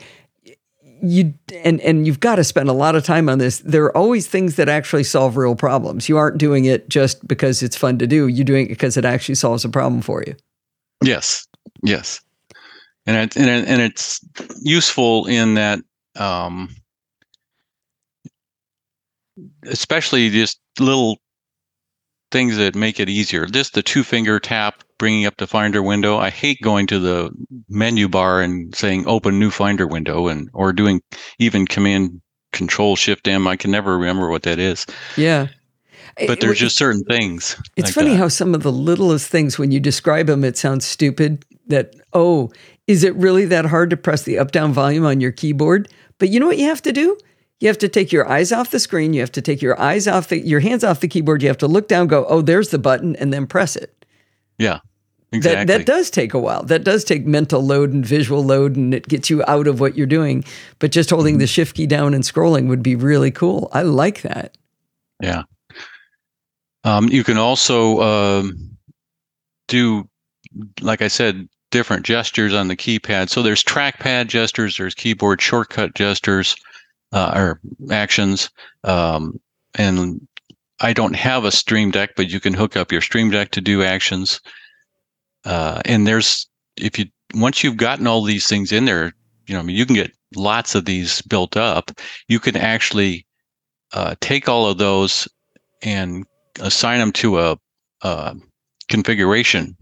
you 1.01 1.33
and 1.63 1.81
and 1.81 2.05
you've 2.05 2.19
got 2.19 2.35
to 2.35 2.43
spend 2.43 2.69
a 2.69 2.73
lot 2.73 2.95
of 2.95 3.03
time 3.03 3.29
on 3.29 3.37
this. 3.37 3.59
There 3.59 3.83
are 3.85 3.97
always 3.97 4.27
things 4.27 4.55
that 4.55 4.69
actually 4.69 5.03
solve 5.03 5.37
real 5.37 5.55
problems. 5.55 6.07
You 6.07 6.17
aren't 6.17 6.37
doing 6.37 6.65
it 6.65 6.89
just 6.89 7.27
because 7.27 7.63
it's 7.63 7.75
fun 7.75 7.97
to 7.99 8.07
do. 8.07 8.27
You're 8.27 8.45
doing 8.45 8.65
it 8.65 8.69
because 8.69 8.97
it 8.97 9.05
actually 9.05 9.35
solves 9.35 9.65
a 9.65 9.69
problem 9.69 10.01
for 10.01 10.23
you. 10.25 10.35
Yes, 11.03 11.47
yes, 11.83 12.21
and 13.05 13.17
it, 13.17 13.35
and 13.35 13.49
it, 13.49 13.67
and 13.67 13.81
it's 13.81 14.19
useful 14.61 15.25
in 15.25 15.55
that, 15.55 15.79
um, 16.15 16.69
especially 19.65 20.29
just 20.29 20.59
little 20.79 21.17
things 22.31 22.57
that 22.57 22.75
make 22.75 22.99
it 22.99 23.09
easier. 23.09 23.45
Just 23.45 23.73
the 23.73 23.83
two 23.83 24.03
finger 24.03 24.39
tap, 24.39 24.83
bringing 25.01 25.25
up 25.25 25.37
the 25.37 25.47
Finder 25.47 25.81
window. 25.81 26.19
I 26.19 26.29
hate 26.29 26.61
going 26.61 26.85
to 26.85 26.99
the 26.99 27.31
menu 27.67 28.07
bar 28.07 28.39
and 28.39 28.75
saying 28.75 29.07
open 29.07 29.39
new 29.39 29.49
Finder 29.49 29.87
window, 29.87 30.27
and 30.27 30.47
or 30.53 30.71
doing 30.71 31.01
even 31.39 31.65
Command 31.65 32.21
Control 32.53 32.95
Shift 32.95 33.27
M. 33.27 33.47
I 33.47 33.55
can 33.55 33.71
never 33.71 33.97
remember 33.97 34.29
what 34.29 34.43
that 34.43 34.59
is. 34.59 34.85
Yeah. 35.17 35.47
But 36.27 36.39
there's 36.39 36.59
just 36.59 36.77
certain 36.77 37.03
things. 37.05 37.59
It's 37.75 37.87
like 37.87 37.95
funny 37.95 38.11
that. 38.11 38.17
how 38.17 38.27
some 38.27 38.53
of 38.53 38.61
the 38.61 38.71
littlest 38.71 39.27
things, 39.27 39.57
when 39.57 39.71
you 39.71 39.79
describe 39.79 40.27
them, 40.27 40.43
it 40.43 40.55
sounds 40.55 40.85
stupid. 40.85 41.45
That, 41.65 41.95
oh, 42.13 42.51
is 42.85 43.03
it 43.03 43.15
really 43.15 43.45
that 43.45 43.65
hard 43.65 43.89
to 43.89 43.97
press 43.97 44.21
the 44.21 44.37
up 44.37 44.51
down 44.51 44.71
volume 44.71 45.03
on 45.03 45.19
your 45.19 45.31
keyboard? 45.31 45.89
But 46.19 46.29
you 46.29 46.39
know 46.39 46.45
what 46.45 46.59
you 46.59 46.67
have 46.67 46.83
to 46.83 46.91
do? 46.91 47.17
You 47.59 47.69
have 47.69 47.79
to 47.79 47.89
take 47.89 48.11
your 48.11 48.29
eyes 48.29 48.51
off 48.51 48.69
the 48.69 48.79
screen. 48.79 49.13
You 49.13 49.21
have 49.21 49.31
to 49.31 49.41
take 49.41 49.63
your 49.63 49.79
eyes 49.81 50.07
off 50.07 50.27
the, 50.27 50.45
your 50.45 50.59
hands 50.59 50.83
off 50.83 50.99
the 50.99 51.07
keyboard. 51.07 51.41
You 51.41 51.47
have 51.47 51.57
to 51.57 51.67
look 51.67 51.87
down, 51.87 52.05
go, 52.05 52.23
oh, 52.27 52.43
there's 52.43 52.69
the 52.69 52.77
button, 52.77 53.15
and 53.15 53.33
then 53.33 53.47
press 53.47 53.75
it. 53.75 54.05
yeah, 54.59 54.79
exactly. 55.31 55.65
That, 55.65 55.77
that 55.79 55.85
does 55.85 56.09
take 56.09 56.33
a 56.33 56.39
while. 56.39 56.63
That 56.63 56.83
does 56.83 57.03
take 57.03 57.25
mental 57.25 57.61
load 57.61 57.93
and 57.93 58.05
visual 58.05 58.43
load, 58.43 58.75
and 58.75 58.93
it 58.93 59.07
gets 59.07 59.29
you 59.29 59.43
out 59.47 59.67
of 59.67 59.79
what 59.79 59.97
you're 59.97 60.07
doing. 60.07 60.43
But 60.79 60.91
just 60.91 61.09
holding 61.09 61.37
the 61.37 61.47
shift 61.47 61.75
key 61.75 61.87
down 61.87 62.13
and 62.13 62.23
scrolling 62.23 62.67
would 62.67 62.83
be 62.83 62.95
really 62.95 63.31
cool. 63.31 63.69
I 63.73 63.83
like 63.83 64.21
that. 64.21 64.57
Yeah. 65.21 65.43
Um, 66.83 67.09
you 67.09 67.23
can 67.23 67.37
also 67.37 68.01
um, 68.01 68.77
do, 69.67 70.09
like 70.81 71.01
I 71.01 71.07
said, 71.07 71.47
different 71.69 72.05
gestures 72.05 72.53
on 72.53 72.67
the 72.67 72.75
keypad. 72.75 73.29
So 73.29 73.41
there's 73.41 73.63
trackpad 73.63 74.27
gestures, 74.27 74.77
there's 74.77 74.95
keyboard 74.95 75.41
shortcut 75.41 75.93
gestures, 75.95 76.55
uh, 77.13 77.31
or 77.35 77.61
actions. 77.91 78.49
Um, 78.83 79.39
and 79.75 80.27
I 80.81 80.93
don't 80.93 81.15
have 81.15 81.45
a 81.45 81.51
Stream 81.51 81.91
Deck, 81.91 82.11
but 82.15 82.29
you 82.29 82.39
can 82.39 82.53
hook 82.53 82.75
up 82.75 82.91
your 82.91 83.01
Stream 83.01 83.29
Deck 83.29 83.51
to 83.51 83.61
do 83.61 83.83
actions. 83.83 84.41
Uh, 85.45 85.81
and 85.85 86.05
there's, 86.05 86.47
if 86.77 86.99
you, 86.99 87.05
once 87.33 87.63
you've 87.63 87.77
gotten 87.77 88.07
all 88.07 88.23
these 88.23 88.47
things 88.47 88.71
in 88.71 88.85
there, 88.85 89.13
you 89.47 89.53
know, 89.53 89.59
I 89.59 89.63
mean, 89.63 89.75
you 89.75 89.85
can 89.85 89.95
get 89.95 90.11
lots 90.35 90.75
of 90.75 90.85
these 90.85 91.21
built 91.23 91.57
up. 91.57 91.91
You 92.27 92.39
can 92.39 92.55
actually 92.55 93.25
uh, 93.93 94.15
take 94.21 94.47
all 94.47 94.67
of 94.67 94.77
those 94.77 95.27
and 95.81 96.25
assign 96.59 96.99
them 96.99 97.11
to 97.13 97.39
a, 97.39 97.57
a 98.01 98.35
configuration. 98.87 99.75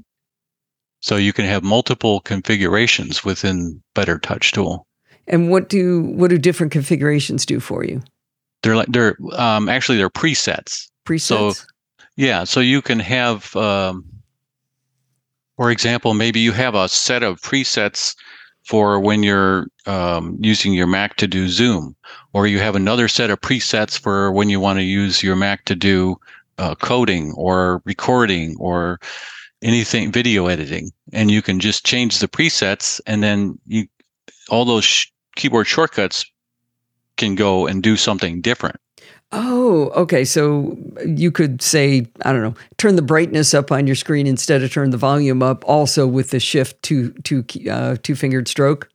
So 1.01 1.15
you 1.15 1.33
can 1.33 1.45
have 1.45 1.63
multiple 1.63 2.19
configurations 2.21 3.23
within 3.23 3.81
Better 3.95 4.19
Touch 4.19 4.51
Tool. 4.51 4.85
And 5.27 5.49
what 5.49 5.69
do 5.69 6.01
what 6.01 6.29
do 6.29 6.37
different 6.37 6.71
configurations 6.73 7.45
do 7.45 7.59
for 7.59 7.85
you? 7.85 8.01
They're 8.63 8.75
like 8.75 8.87
they're 8.87 9.15
um, 9.33 9.69
actually 9.69 9.97
they're 9.97 10.09
presets. 10.09 10.89
Presets. 11.05 11.65
Yeah, 12.17 12.43
so 12.43 12.59
you 12.59 12.81
can 12.81 12.99
have, 12.99 13.55
um, 13.55 14.03
for 15.59 15.71
example, 15.71 16.13
maybe 16.13 16.39
you 16.39 16.53
have 16.53 16.73
a 16.73 16.87
set 16.87 17.21
of 17.21 17.41
presets 17.41 18.15
for 18.63 18.97
when 18.97 19.23
you're 19.23 19.67
um, 19.87 20.37
using 20.39 20.71
your 20.71 20.87
Mac 20.87 21.17
to 21.17 21.27
do 21.27 21.49
Zoom, 21.49 21.97
or 22.31 22.47
you 22.47 22.59
have 22.59 22.77
another 22.77 23.09
set 23.09 23.29
of 23.29 23.41
presets 23.41 23.99
for 23.99 24.31
when 24.31 24.47
you 24.47 24.61
want 24.61 24.79
to 24.79 24.83
use 24.83 25.21
your 25.21 25.35
Mac 25.35 25.65
to 25.65 25.75
do 25.75 26.17
uh, 26.59 26.75
coding 26.75 27.33
or 27.33 27.81
recording 27.83 28.55
or 28.57 29.01
anything 29.61 30.13
video 30.13 30.47
editing, 30.47 30.93
and 31.11 31.29
you 31.29 31.41
can 31.41 31.59
just 31.59 31.85
change 31.85 32.19
the 32.19 32.29
presets, 32.29 33.01
and 33.05 33.21
then 33.21 33.59
you 33.67 33.85
all 34.49 34.63
those 34.63 34.85
sh- 34.85 35.07
keyboard 35.35 35.67
shortcuts 35.67 36.23
can 37.17 37.35
go 37.35 37.67
and 37.67 37.83
do 37.83 37.97
something 37.97 38.39
different. 38.39 38.79
Oh, 39.31 39.89
okay. 39.95 40.25
So 40.25 40.77
you 41.05 41.31
could 41.31 41.61
say, 41.61 42.07
I 42.23 42.33
don't 42.33 42.41
know, 42.41 42.55
turn 42.77 42.95
the 42.95 43.03
brightness 43.03 43.53
up 43.53 43.71
on 43.71 43.85
your 43.85 43.95
screen 43.95 44.25
instead 44.25 44.63
of 44.63 44.71
turn 44.71 44.89
the 44.89 44.97
volume 44.97 45.43
up, 45.43 45.63
also 45.67 46.07
with 46.07 46.31
the 46.31 46.39
shift 46.39 46.81
two 46.81 47.11
two 47.23 47.43
key- 47.43 47.69
uh, 47.69 47.97
two 48.01 48.15
fingered 48.15 48.47
stroke. 48.47 48.89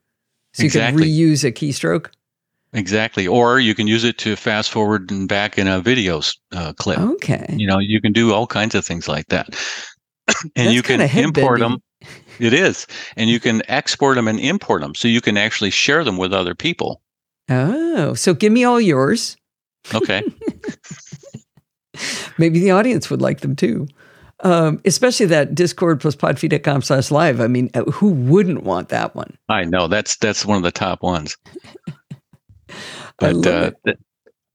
So 0.52 0.64
you 0.64 0.70
can 0.70 0.96
reuse 0.96 1.44
a 1.44 1.52
keystroke. 1.52 2.08
Exactly. 2.72 3.26
Or 3.26 3.60
you 3.60 3.74
can 3.74 3.86
use 3.86 4.02
it 4.02 4.18
to 4.18 4.34
fast 4.34 4.70
forward 4.70 5.10
and 5.10 5.28
back 5.28 5.58
in 5.58 5.68
a 5.68 5.80
video 5.80 6.20
uh, 6.52 6.72
clip. 6.72 6.98
Okay. 6.98 7.46
You 7.50 7.66
know, 7.68 7.78
you 7.78 8.00
can 8.00 8.12
do 8.12 8.32
all 8.32 8.46
kinds 8.46 8.74
of 8.74 8.84
things 8.84 9.06
like 9.08 9.28
that. 9.28 9.48
and 10.28 10.50
That's 10.54 10.72
you 10.72 10.82
can 10.82 11.00
import 11.00 11.60
them. 11.60 11.80
It 12.40 12.52
is. 12.52 12.86
And 13.16 13.30
you 13.30 13.38
can 13.38 13.62
export 13.68 14.16
them 14.16 14.26
and 14.26 14.40
import 14.40 14.82
them 14.82 14.94
so 14.96 15.06
you 15.06 15.20
can 15.20 15.36
actually 15.36 15.70
share 15.70 16.02
them 16.02 16.16
with 16.16 16.32
other 16.32 16.54
people. 16.54 17.00
Oh, 17.48 18.14
so 18.14 18.34
give 18.34 18.52
me 18.52 18.64
all 18.64 18.80
yours. 18.80 19.36
Okay. 19.92 20.22
Maybe 22.38 22.58
the 22.60 22.72
audience 22.72 23.08
would 23.10 23.22
like 23.22 23.40
them 23.40 23.56
too. 23.56 23.86
Um, 24.40 24.80
especially 24.84 25.26
that 25.26 25.54
Discord 25.54 26.00
plus 26.00 26.16
podfeet.com 26.16 26.82
slash 26.82 27.10
live. 27.10 27.40
I 27.40 27.46
mean, 27.46 27.70
uh, 27.74 27.84
who 27.84 28.10
wouldn't 28.10 28.64
want 28.64 28.88
that 28.88 29.14
one? 29.14 29.36
I 29.48 29.64
know 29.64 29.86
that's 29.86 30.16
that's 30.16 30.44
one 30.44 30.56
of 30.56 30.64
the 30.64 30.72
top 30.72 31.02
ones. 31.02 31.36
I 32.68 32.74
But 33.18 33.34
love 33.36 33.46
uh, 33.46 33.70
th- 33.86 33.98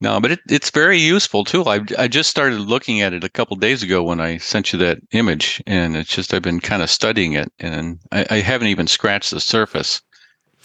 no, 0.02 0.20
but 0.20 0.32
it, 0.32 0.40
it's 0.48 0.70
very 0.70 0.98
useful 0.98 1.44
too. 1.44 1.64
I 1.64 1.80
I 1.98 2.08
just 2.08 2.28
started 2.30 2.60
looking 2.60 3.00
at 3.00 3.14
it 3.14 3.24
a 3.24 3.28
couple 3.30 3.56
days 3.56 3.82
ago 3.82 4.02
when 4.02 4.20
I 4.20 4.36
sent 4.36 4.72
you 4.72 4.78
that 4.80 4.98
image, 5.12 5.62
and 5.66 5.96
it's 5.96 6.14
just 6.14 6.34
I've 6.34 6.42
been 6.42 6.60
kind 6.60 6.82
of 6.82 6.90
studying 6.90 7.32
it, 7.32 7.50
and 7.58 7.98
I, 8.12 8.26
I 8.30 8.36
haven't 8.40 8.68
even 8.68 8.86
scratched 8.86 9.30
the 9.30 9.40
surface. 9.40 10.02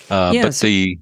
Uh, 0.09 0.31
Yeah, 0.33 0.43
but 0.43 0.55
so- 0.55 0.67
the 0.67 0.99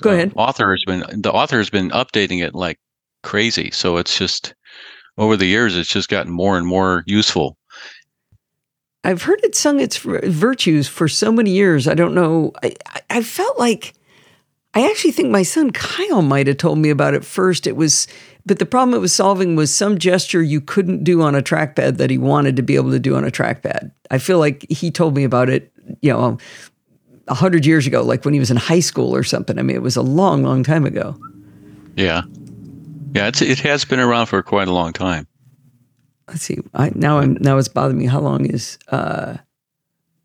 Go 0.00 0.10
uh, 0.10 0.14
ahead. 0.14 0.32
author 0.36 0.72
has 0.72 0.84
been 0.84 1.04
the 1.20 1.32
author 1.32 1.58
has 1.58 1.70
been 1.70 1.90
updating 1.90 2.42
it 2.42 2.54
like 2.54 2.78
crazy. 3.22 3.70
So 3.72 3.96
it's 3.96 4.16
just 4.16 4.54
over 5.18 5.36
the 5.36 5.46
years, 5.46 5.76
it's 5.76 5.88
just 5.88 6.08
gotten 6.08 6.32
more 6.32 6.56
and 6.58 6.66
more 6.66 7.04
useful. 7.06 7.56
I've 9.04 9.22
heard 9.22 9.40
it 9.44 9.54
sung 9.54 9.80
its 9.80 9.98
virtues 9.98 10.88
for 10.88 11.08
so 11.08 11.30
many 11.30 11.50
years. 11.50 11.86
I 11.86 11.94
don't 11.94 12.14
know. 12.14 12.52
I, 12.62 12.74
I 13.10 13.22
felt 13.22 13.58
like 13.58 13.92
I 14.74 14.88
actually 14.90 15.12
think 15.12 15.30
my 15.30 15.42
son 15.42 15.70
Kyle 15.70 16.22
might 16.22 16.46
have 16.46 16.56
told 16.56 16.78
me 16.78 16.90
about 16.90 17.14
it 17.14 17.24
first. 17.24 17.66
It 17.66 17.76
was, 17.76 18.08
but 18.46 18.58
the 18.58 18.66
problem 18.66 18.94
it 18.94 19.00
was 19.00 19.12
solving 19.12 19.56
was 19.56 19.72
some 19.72 19.98
gesture 19.98 20.42
you 20.42 20.60
couldn't 20.60 21.04
do 21.04 21.20
on 21.22 21.34
a 21.34 21.42
trackpad 21.42 21.98
that 21.98 22.10
he 22.10 22.18
wanted 22.18 22.56
to 22.56 22.62
be 22.62 22.74
able 22.76 22.90
to 22.90 22.98
do 22.98 23.14
on 23.14 23.24
a 23.24 23.30
trackpad. 23.30 23.92
I 24.10 24.18
feel 24.18 24.38
like 24.38 24.66
he 24.70 24.90
told 24.90 25.14
me 25.14 25.22
about 25.22 25.48
it, 25.48 25.70
you 26.00 26.12
know, 26.12 26.38
a 27.28 27.34
hundred 27.34 27.66
years 27.66 27.86
ago, 27.86 28.02
like 28.02 28.24
when 28.24 28.34
he 28.34 28.40
was 28.40 28.50
in 28.50 28.56
high 28.56 28.80
school 28.80 29.14
or 29.14 29.22
something. 29.22 29.58
I 29.58 29.62
mean, 29.62 29.76
it 29.76 29.82
was 29.82 29.96
a 29.96 30.02
long, 30.02 30.42
long 30.42 30.62
time 30.62 30.84
ago. 30.84 31.16
Yeah, 31.96 32.22
yeah, 33.14 33.28
it's 33.28 33.40
it 33.40 33.60
has 33.60 33.84
been 33.84 34.00
around 34.00 34.26
for 34.26 34.42
quite 34.42 34.68
a 34.68 34.72
long 34.72 34.92
time. 34.92 35.26
Let's 36.28 36.42
see. 36.42 36.58
I 36.74 36.90
now 36.94 37.18
I'm 37.18 37.34
now 37.40 37.58
it's 37.58 37.68
bothering 37.68 37.98
me. 37.98 38.06
How 38.06 38.20
long 38.20 38.46
is? 38.46 38.78
uh 38.88 39.36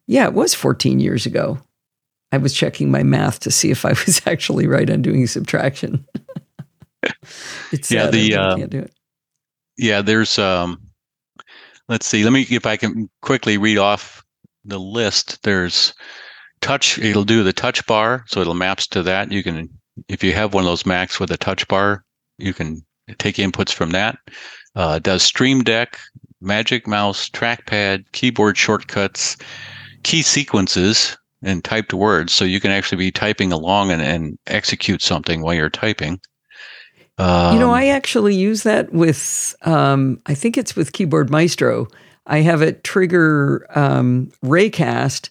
Yeah, 0.08 0.26
it 0.26 0.34
was 0.34 0.54
14 0.54 1.00
years 1.00 1.26
ago. 1.26 1.60
I 2.32 2.38
was 2.38 2.54
checking 2.54 2.92
my 2.92 3.04
math 3.04 3.40
to 3.42 3.52
see 3.52 3.72
if 3.72 3.86
I 3.86 3.90
was 3.90 4.22
actually 4.28 4.68
right 4.68 4.90
on 4.90 5.02
doing 5.02 5.26
subtraction. 5.28 6.06
it's 7.72 7.92
yeah, 7.92 8.08
the 8.08 8.36
uh, 8.36 8.56
can't 8.56 8.72
do 8.72 8.80
it. 8.80 8.94
Yeah, 9.78 10.02
there's 10.02 10.40
um 10.40 10.82
let's 11.88 12.06
see. 12.06 12.24
Let 12.24 12.34
me 12.34 12.48
if 12.50 12.66
I 12.66 12.78
can 12.78 13.10
quickly 13.22 13.58
read 13.58 13.78
off 13.78 14.24
the 14.66 14.80
list. 14.80 15.44
There's 15.44 15.94
touch 16.62 16.98
it'll 17.00 17.24
do 17.24 17.44
the 17.44 17.54
touch 17.54 17.86
bar, 17.86 18.24
so 18.28 18.42
it'll 18.42 18.54
maps 18.54 18.88
to 18.88 19.04
that. 19.04 19.32
You 19.32 19.44
can 19.44 19.70
if 20.08 20.24
you 20.24 20.34
have 20.34 20.54
one 20.54 20.64
of 20.64 20.70
those 20.70 20.86
Macs 20.86 21.20
with 21.20 21.32
a 21.32 21.38
touch 21.38 21.68
bar, 21.68 22.04
you 22.38 22.54
can 22.54 22.86
take 23.18 23.36
inputs 23.36 23.74
from 23.74 23.92
that. 23.92 24.18
Uh, 24.76 25.00
does 25.00 25.24
Stream 25.24 25.64
Deck, 25.64 26.00
Magic 26.42 26.88
Mouse, 26.88 27.30
trackpad, 27.30 28.06
keyboard 28.12 28.58
shortcuts, 28.58 29.36
key 30.04 30.22
sequences, 30.22 31.18
and 31.42 31.64
typed 31.64 31.94
words. 31.94 32.34
So 32.34 32.46
you 32.46 32.60
can 32.60 32.72
actually 32.72 32.98
be 32.98 33.12
typing 33.12 33.52
along 33.52 33.92
and, 33.92 34.02
and 34.02 34.38
execute 34.48 35.02
something 35.02 35.42
while 35.42 35.54
you're 35.54 35.70
typing. 35.70 36.20
Um, 37.18 37.54
you 37.54 37.60
know, 37.60 37.72
I 37.72 37.88
actually 37.88 38.36
use 38.36 38.64
that 38.64 38.94
with, 38.94 39.54
um, 39.64 40.22
I 40.26 40.34
think 40.34 40.58
it's 40.58 40.76
with 40.76 40.94
Keyboard 40.94 41.30
Maestro. 41.30 41.88
I 42.26 42.40
have 42.40 42.62
it 42.62 42.84
trigger 42.84 43.68
um, 43.78 44.32
Raycast, 44.44 45.30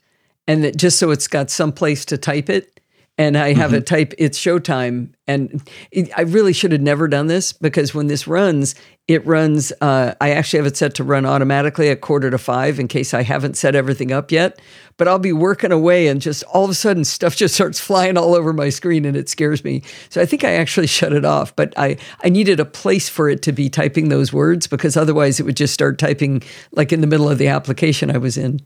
and 0.48 0.64
that 0.64 0.76
just 0.76 0.98
so 0.98 1.12
it's 1.12 1.28
got 1.28 1.50
some 1.50 1.70
place 1.70 2.04
to 2.06 2.18
type 2.18 2.50
it 2.50 2.78
and 3.18 3.36
I 3.36 3.52
have 3.52 3.72
mm-hmm. 3.72 3.78
a 3.78 3.80
type 3.80 4.14
it's 4.16 4.38
showtime. 4.38 5.12
And 5.26 5.68
it, 5.90 6.08
I 6.16 6.22
really 6.22 6.52
should 6.52 6.70
have 6.70 6.80
never 6.80 7.08
done 7.08 7.26
this 7.26 7.52
because 7.52 7.92
when 7.92 8.06
this 8.06 8.28
runs, 8.28 8.76
it 9.08 9.26
runs. 9.26 9.72
Uh, 9.80 10.14
I 10.20 10.30
actually 10.30 10.58
have 10.58 10.66
it 10.66 10.76
set 10.76 10.94
to 10.94 11.04
run 11.04 11.26
automatically 11.26 11.90
at 11.90 12.00
quarter 12.00 12.30
to 12.30 12.38
five 12.38 12.78
in 12.78 12.86
case 12.86 13.12
I 13.12 13.24
haven't 13.24 13.56
set 13.56 13.74
everything 13.74 14.12
up 14.12 14.30
yet. 14.30 14.60
But 14.96 15.08
I'll 15.08 15.18
be 15.18 15.32
working 15.32 15.72
away 15.72 16.06
and 16.06 16.20
just 16.20 16.44
all 16.44 16.64
of 16.64 16.70
a 16.70 16.74
sudden 16.74 17.04
stuff 17.04 17.34
just 17.34 17.54
starts 17.54 17.80
flying 17.80 18.16
all 18.16 18.36
over 18.36 18.52
my 18.52 18.68
screen 18.68 19.04
and 19.04 19.16
it 19.16 19.28
scares 19.28 19.64
me. 19.64 19.82
So 20.10 20.20
I 20.20 20.26
think 20.26 20.44
I 20.44 20.52
actually 20.52 20.86
shut 20.98 21.12
it 21.12 21.24
off. 21.24 21.54
But 21.56 21.74
I, 21.76 21.96
I 22.22 22.28
needed 22.28 22.60
a 22.60 22.64
place 22.64 23.08
for 23.08 23.28
it 23.28 23.42
to 23.42 23.52
be 23.52 23.68
typing 23.68 24.10
those 24.10 24.32
words 24.32 24.68
because 24.68 24.96
otherwise 24.96 25.40
it 25.40 25.42
would 25.42 25.56
just 25.56 25.74
start 25.74 25.98
typing 25.98 26.40
like 26.70 26.92
in 26.92 27.00
the 27.00 27.08
middle 27.08 27.28
of 27.28 27.38
the 27.38 27.48
application 27.48 28.12
I 28.12 28.18
was 28.18 28.38
in. 28.38 28.60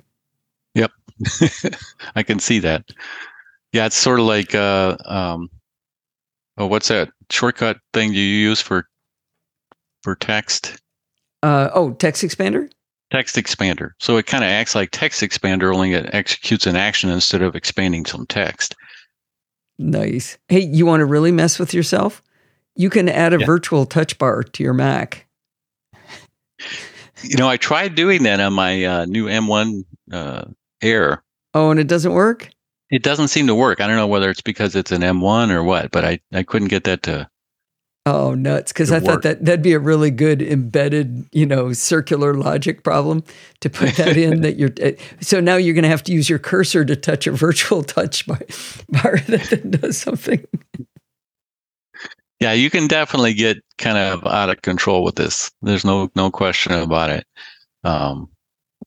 Yep. 0.75 0.91
I 2.15 2.23
can 2.23 2.39
see 2.39 2.59
that. 2.61 2.85
Yeah, 3.73 3.87
it's 3.87 3.97
sort 3.97 4.21
of 4.21 4.27
like 4.27 4.55
uh, 4.55 4.97
um, 5.05 5.49
oh, 6.59 6.67
what's 6.67 6.89
that 6.89 7.11
shortcut 7.31 7.79
thing 7.93 8.13
you 8.13 8.21
use 8.21 8.61
for 8.61 8.87
for 10.03 10.15
text? 10.15 10.79
Uh, 11.43 11.71
oh, 11.75 11.93
text 11.93 12.23
expander. 12.23 12.71
Text 13.11 13.37
expander. 13.37 13.91
So 13.99 14.17
it 14.17 14.27
kind 14.27 14.45
of 14.45 14.49
acts 14.49 14.75
like 14.75 14.91
text 14.91 15.23
expander, 15.23 15.75
only 15.75 15.93
it 15.93 16.09
executes 16.13 16.67
an 16.67 16.77
action 16.77 17.11
instead 17.11 17.43
of 17.43 17.55
expanding 17.55 18.07
some 18.07 18.27
text. 18.27 18.75
Nice. 19.79 20.39
Hey, 20.49 20.61
you 20.61 20.87
want 20.87 21.01
to 21.01 21.07
really 21.07 21.33
mess 21.33 21.59
with 21.59 21.75
yourself? 21.75 22.23
You 22.75 22.89
can 22.89 23.09
add 23.09 23.35
a 23.35 23.39
yeah. 23.39 23.47
virtual 23.47 23.85
touch 23.85 24.17
bar 24.19 24.43
to 24.43 24.63
your 24.63 24.73
Mac. 24.73 25.27
You 27.23 27.37
know, 27.37 27.49
I 27.49 27.57
tried 27.57 27.95
doing 27.95 28.23
that 28.25 28.41
on 28.41 28.53
my 28.53 28.85
uh, 28.85 29.05
new 29.05 29.27
M1 29.27 29.85
uh, 30.11 30.45
Air. 30.83 31.23
Oh, 31.55 31.71
and 31.71 31.81
it 31.81 31.88
doesn't 31.88 32.12
work? 32.12 32.51
it 32.92 33.03
doesn't 33.03 33.29
seem 33.29 33.47
to 33.47 33.55
work. 33.55 33.81
I 33.81 33.87
don't 33.87 33.97
know 33.97 34.07
whether 34.07 34.29
it's 34.29 34.42
because 34.42 34.77
it's 34.77 34.92
an 34.92 35.01
M1 35.01 35.51
or 35.51 35.64
what, 35.64 35.90
but 35.90 36.05
I, 36.05 36.21
I 36.31 36.42
couldn't 36.42 36.68
get 36.68 36.85
that 36.85 37.03
to. 37.05 37.29
Oh, 38.05 38.35
nuts. 38.35 38.71
Because 38.71 38.92
I 38.92 38.97
work. 38.97 39.05
thought 39.05 39.23
that 39.23 39.45
that'd 39.45 39.62
be 39.62 39.73
a 39.73 39.79
really 39.79 40.11
good 40.11 40.42
embedded, 40.42 41.27
you 41.33 41.47
know, 41.47 41.73
circular 41.73 42.35
logic 42.35 42.85
problem 42.85 43.25
to 43.61 43.71
put 43.71 43.95
that 43.97 44.18
in 44.18 44.42
that 44.42 44.59
you're. 44.59 44.73
Eh, 44.79 44.92
so 45.23 45.40
now 45.40 45.57
you're 45.57 45.75
going 45.75 45.85
to 45.85 45.88
have 45.88 46.03
to 46.03 46.12
use 46.12 46.29
your 46.29 46.38
cursor 46.38 46.85
to 46.85 46.95
touch 46.95 47.27
a 47.27 47.33
virtual 47.33 47.83
touch 47.83 48.27
bar, 48.27 48.40
bar 48.90 49.18
that 49.29 49.49
then 49.51 49.71
does 49.71 49.97
something. 49.97 50.45
Yeah, 52.40 52.53
you 52.53 52.68
can 52.68 52.88
definitely 52.88 53.33
get 53.33 53.59
kind 53.79 53.97
of 53.97 54.27
out 54.27 54.51
of 54.51 54.61
control 54.61 55.03
with 55.03 55.14
this. 55.14 55.51
There's 55.62 55.85
no 55.85 56.11
no 56.14 56.31
question 56.31 56.73
about 56.73 57.09
it. 57.09 57.27
Um, 57.85 58.29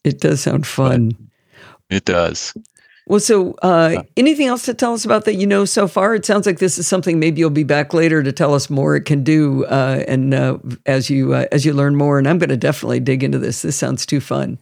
it 0.03 0.19
does 0.19 0.41
sound 0.41 0.67
fun. 0.67 1.13
It 1.89 2.05
does. 2.05 2.53
Well, 3.07 3.19
so 3.19 3.53
uh, 3.61 4.01
anything 4.17 4.47
else 4.47 4.63
to 4.65 4.73
tell 4.73 4.93
us 4.93 5.05
about 5.05 5.25
that 5.25 5.35
you 5.35 5.45
know 5.45 5.65
so 5.65 5.87
far? 5.87 6.15
It 6.15 6.25
sounds 6.25 6.47
like 6.47 6.57
this 6.57 6.79
is 6.79 6.87
something 6.87 7.19
maybe 7.19 7.39
you'll 7.39 7.51
be 7.51 7.63
back 7.63 7.93
later 7.93 8.23
to 8.23 8.31
tell 8.31 8.55
us 8.55 8.67
more. 8.69 8.95
It 8.95 9.05
can 9.05 9.23
do, 9.23 9.65
uh, 9.65 10.03
and 10.07 10.33
uh, 10.33 10.57
as 10.87 11.09
you 11.09 11.33
uh, 11.33 11.45
as 11.51 11.65
you 11.65 11.73
learn 11.73 11.95
more, 11.95 12.17
and 12.17 12.27
I'm 12.27 12.39
going 12.39 12.49
to 12.49 12.57
definitely 12.57 12.99
dig 12.99 13.23
into 13.23 13.37
this. 13.37 13.61
This 13.61 13.75
sounds 13.75 14.07
too 14.07 14.19
fun. 14.19 14.57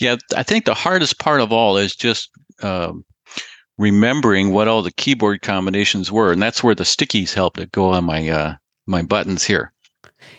Yeah, 0.00 0.16
I 0.36 0.42
think 0.42 0.64
the 0.64 0.74
hardest 0.74 1.20
part 1.20 1.40
of 1.40 1.52
all 1.52 1.76
is 1.76 1.94
just 1.94 2.30
um, 2.62 3.04
remembering 3.78 4.52
what 4.52 4.66
all 4.66 4.82
the 4.82 4.92
keyboard 4.92 5.42
combinations 5.42 6.10
were, 6.10 6.32
and 6.32 6.42
that's 6.42 6.64
where 6.64 6.74
the 6.74 6.84
stickies 6.84 7.32
help 7.32 7.56
to 7.58 7.66
go 7.66 7.90
on 7.90 8.04
my 8.04 8.28
uh, 8.28 8.54
my 8.86 9.02
buttons 9.02 9.44
here. 9.44 9.72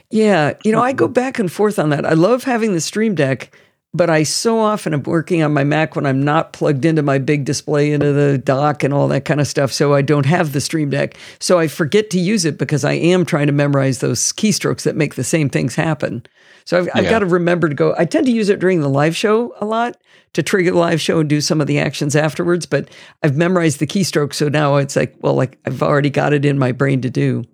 Yeah, 0.09 0.53
you 0.65 0.73
know, 0.73 0.81
I 0.81 0.91
go 0.91 1.07
back 1.07 1.39
and 1.39 1.49
forth 1.49 1.79
on 1.79 1.89
that. 1.91 2.05
I 2.05 2.13
love 2.13 2.43
having 2.43 2.73
the 2.73 2.81
Stream 2.81 3.15
Deck 3.15 3.55
but 3.93 4.09
I 4.09 4.23
so 4.23 4.59
often 4.59 4.93
am 4.93 5.03
working 5.03 5.41
on 5.41 5.53
my 5.53 5.63
Mac 5.63 5.95
when 5.95 6.05
I'm 6.05 6.21
not 6.21 6.53
plugged 6.53 6.85
into 6.85 7.01
my 7.01 7.17
big 7.17 7.45
display 7.45 7.91
into 7.91 8.13
the 8.13 8.37
dock 8.37 8.83
and 8.83 8.93
all 8.93 9.07
that 9.07 9.25
kind 9.25 9.39
of 9.39 9.47
stuff. 9.47 9.71
So 9.71 9.93
I 9.93 10.01
don't 10.01 10.25
have 10.25 10.51
the 10.51 10.61
Stream 10.61 10.89
Deck. 10.89 11.17
So 11.39 11.57
I 11.57 11.67
forget 11.67 12.09
to 12.11 12.19
use 12.19 12.45
it 12.45 12.57
because 12.57 12.83
I 12.83 12.93
am 12.93 13.25
trying 13.25 13.47
to 13.47 13.53
memorize 13.53 13.99
those 13.99 14.33
keystrokes 14.33 14.83
that 14.83 14.95
make 14.95 15.15
the 15.15 15.23
same 15.23 15.49
things 15.49 15.75
happen. 15.75 16.25
So 16.65 16.79
I've, 16.79 16.89
I've 16.93 17.09
got 17.09 17.19
to 17.19 17.25
remember 17.25 17.69
to 17.69 17.75
go. 17.75 17.95
I 17.97 18.05
tend 18.05 18.25
to 18.25 18.31
use 18.31 18.49
it 18.49 18.59
during 18.59 18.81
the 18.81 18.89
live 18.89 19.15
show 19.15 19.55
a 19.59 19.65
lot 19.65 19.95
to 20.33 20.43
trigger 20.43 20.71
the 20.71 20.77
live 20.77 20.99
show 20.99 21.19
and 21.19 21.29
do 21.29 21.39
some 21.39 21.61
of 21.61 21.67
the 21.67 21.79
actions 21.79 22.15
afterwards. 22.15 22.65
But 22.65 22.89
I've 23.23 23.37
memorized 23.37 23.79
the 23.79 23.87
keystrokes. 23.87 24.33
So 24.33 24.49
now 24.49 24.75
it's 24.75 24.97
like, 24.97 25.15
well, 25.21 25.33
like 25.33 25.57
I've 25.65 25.81
already 25.81 26.09
got 26.09 26.33
it 26.33 26.43
in 26.43 26.59
my 26.59 26.73
brain 26.73 27.01
to 27.01 27.09
do. 27.09 27.45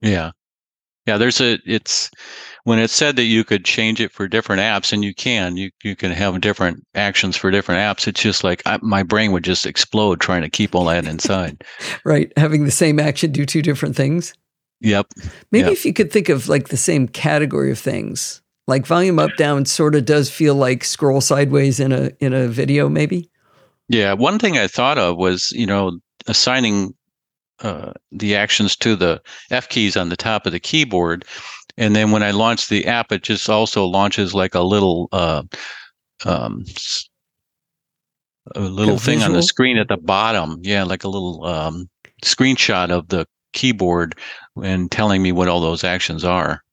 Yeah. 0.00 0.30
Yeah. 1.06 1.18
There's 1.18 1.42
a, 1.42 1.58
it's, 1.66 2.10
when 2.68 2.78
it 2.78 2.90
said 2.90 3.16
that 3.16 3.22
you 3.22 3.44
could 3.44 3.64
change 3.64 3.98
it 3.98 4.12
for 4.12 4.28
different 4.28 4.60
apps, 4.60 4.92
and 4.92 5.02
you 5.02 5.14
can, 5.14 5.56
you 5.56 5.70
you 5.82 5.96
can 5.96 6.12
have 6.12 6.38
different 6.42 6.86
actions 6.94 7.34
for 7.34 7.50
different 7.50 7.80
apps. 7.80 8.06
It's 8.06 8.20
just 8.20 8.44
like 8.44 8.60
I, 8.66 8.78
my 8.82 9.02
brain 9.02 9.32
would 9.32 9.42
just 9.42 9.64
explode 9.64 10.20
trying 10.20 10.42
to 10.42 10.50
keep 10.50 10.74
all 10.74 10.84
that 10.84 11.06
inside. 11.06 11.64
right, 12.04 12.30
having 12.36 12.66
the 12.66 12.70
same 12.70 13.00
action 13.00 13.32
do 13.32 13.46
two 13.46 13.62
different 13.62 13.96
things. 13.96 14.34
Yep. 14.82 15.06
Maybe 15.50 15.64
yep. 15.64 15.72
if 15.72 15.86
you 15.86 15.94
could 15.94 16.12
think 16.12 16.28
of 16.28 16.46
like 16.50 16.68
the 16.68 16.76
same 16.76 17.08
category 17.08 17.70
of 17.70 17.78
things, 17.78 18.42
like 18.66 18.86
volume 18.86 19.18
up 19.18 19.34
down, 19.38 19.64
sort 19.64 19.94
of 19.94 20.04
does 20.04 20.30
feel 20.30 20.54
like 20.54 20.84
scroll 20.84 21.22
sideways 21.22 21.80
in 21.80 21.90
a 21.90 22.10
in 22.20 22.34
a 22.34 22.48
video, 22.48 22.90
maybe. 22.90 23.30
Yeah, 23.88 24.12
one 24.12 24.38
thing 24.38 24.58
I 24.58 24.66
thought 24.66 24.98
of 24.98 25.16
was 25.16 25.52
you 25.52 25.64
know 25.64 26.00
assigning 26.26 26.92
uh, 27.60 27.92
the 28.12 28.36
actions 28.36 28.76
to 28.76 28.94
the 28.94 29.22
F 29.50 29.70
keys 29.70 29.96
on 29.96 30.10
the 30.10 30.18
top 30.18 30.44
of 30.44 30.52
the 30.52 30.60
keyboard 30.60 31.24
and 31.78 31.94
then 31.94 32.10
when 32.10 32.24
I 32.24 32.32
launch 32.32 32.68
the 32.68 32.86
app, 32.86 33.12
it 33.12 33.22
just 33.22 33.48
also 33.48 33.86
launches 33.86 34.34
like 34.34 34.54
a 34.56 34.60
little 34.60 35.08
uh, 35.12 35.44
um, 36.26 36.64
a 38.56 38.60
little 38.60 38.96
a 38.96 38.98
thing 38.98 39.22
on 39.22 39.32
the 39.32 39.42
screen 39.42 39.78
at 39.78 39.86
the 39.88 39.96
bottom. 39.96 40.58
Yeah, 40.62 40.82
like 40.82 41.04
a 41.04 41.08
little 41.08 41.44
um, 41.44 41.88
screenshot 42.24 42.90
of 42.90 43.08
the 43.08 43.26
keyboard 43.52 44.16
and 44.62 44.90
telling 44.90 45.22
me 45.22 45.30
what 45.30 45.46
all 45.46 45.60
those 45.60 45.84
actions 45.84 46.24
are. 46.24 46.64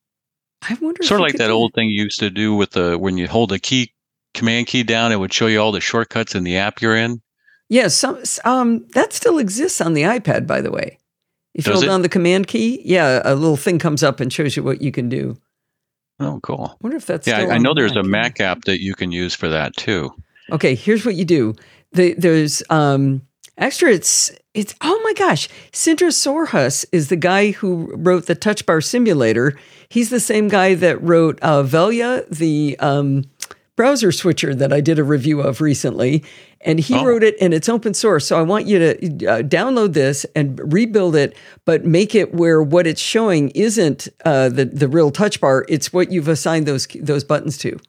I 0.68 0.74
wonder. 0.82 1.04
Sort 1.04 1.22
of 1.22 1.24
like 1.24 1.36
that 1.36 1.52
old 1.52 1.74
thing 1.76 1.90
you 1.90 2.04
used 2.04 2.20
to 2.20 2.32
do 2.32 2.56
with 2.56 2.72
the 2.72 2.98
when 2.98 3.20
you 3.20 3.28
hold 3.28 3.52
the 3.52 3.60
key 3.60 3.94
command 4.34 4.66
key 4.66 4.82
down, 4.82 5.12
it 5.12 5.20
would 5.20 5.32
show 5.34 5.46
you 5.46 5.62
all 5.62 5.72
the 5.72 5.82
shortcuts 5.82 6.34
in 6.34 6.44
the 6.44 6.58
app 6.58 6.82
you're 6.82 6.96
in. 6.96 7.22
Yes, 7.70 8.04
yeah, 8.04 8.16
um, 8.44 8.88
that 8.94 9.14
still 9.14 9.38
exists 9.38 9.82
on 9.82 9.94
the 9.94 10.04
iPad, 10.04 10.48
by 10.48 10.62
the 10.62 10.72
way. 10.72 11.00
If 11.56 11.66
you 11.66 11.74
hold 11.74 11.86
down 11.86 12.02
the 12.02 12.10
command 12.10 12.48
key, 12.48 12.82
yeah, 12.84 13.22
a 13.24 13.34
little 13.34 13.56
thing 13.56 13.80
comes 13.80 14.04
up 14.04 14.20
and 14.20 14.32
shows 14.32 14.58
you 14.58 14.64
what 14.64 14.82
you 14.82 14.92
can 14.92 15.08
do. 15.08 15.38
Oh, 16.20 16.40
cool. 16.44 16.72
I 16.72 16.76
wonder 16.82 16.98
if 16.98 17.06
that's 17.06 17.28
yeah. 17.28 17.40
I, 17.40 17.56
I 17.56 17.58
know 17.58 17.74
there's 17.74 17.96
Mac. 17.96 18.06
a 18.06 18.08
Mac 18.08 18.40
app 18.42 18.62
that 18.66 18.82
you 18.82 18.94
can 18.94 19.12
use 19.12 19.34
for 19.34 19.48
that 19.48 19.76
too. 19.78 20.14
Okay, 20.52 20.76
here's 20.76 21.06
what 21.06 21.16
you 21.16 21.26
do. 21.26 21.56
The, 21.94 22.14
there's 22.18 22.62
um, 22.70 23.22
extra. 23.58 23.90
It's 23.92 24.32
it's 24.54 24.76
oh 24.82 25.00
my 25.04 25.14
gosh, 25.14 25.48
Sindre 25.72 26.12
Sorhus 26.12 26.86
is 26.92 27.08
the 27.08 27.16
guy 27.16 27.52
who 27.52 27.90
wrote 27.96 28.26
the 28.26 28.36
Touch 28.36 28.66
Bar 28.66 28.82
Simulator. 28.82 29.58
He's 29.88 30.10
the 30.10 30.20
same 30.20 30.50
guy 30.50 30.76
that 30.76 31.02
wrote 31.02 31.40
uh, 31.42 31.64
Velja, 31.64 32.28
the 32.30 32.78
um, 32.80 33.24
browser 33.76 34.12
switcher 34.12 34.56
that 34.56 34.74
I 34.74 34.82
did 34.82 35.00
a 35.00 35.04
review 35.04 35.42
of 35.42 35.62
recently, 35.62 36.24
and 36.66 36.80
he 36.80 36.96
Oh. 36.96 37.06
wrote 37.06 37.24
it, 37.24 37.36
and 37.40 37.54
it's 37.54 37.70
open 37.70 37.94
source. 37.94 38.26
So 38.28 38.38
I 38.38 38.42
want 38.42 38.66
you 38.66 38.80
to 38.80 38.92
uh, 39.28 39.42
download 39.44 39.94
this 39.94 40.26
and 40.36 40.60
rebuild 40.74 41.16
it, 41.16 41.38
but 41.64 41.86
make 41.86 42.14
it 42.16 42.34
where 42.34 42.62
what 42.62 42.86
it's 42.88 43.00
showing 43.02 43.50
isn't 43.52 44.08
uh, 44.26 44.50
the 44.50 44.66
the 44.66 44.88
real 44.88 45.12
touch 45.12 45.40
bar. 45.40 45.66
It's 45.70 45.94
what 45.94 46.12
you've 46.12 46.28
assigned 46.28 46.66
those 46.66 46.88
those 47.00 47.24
buttons 47.24 47.58
to. 47.60 47.80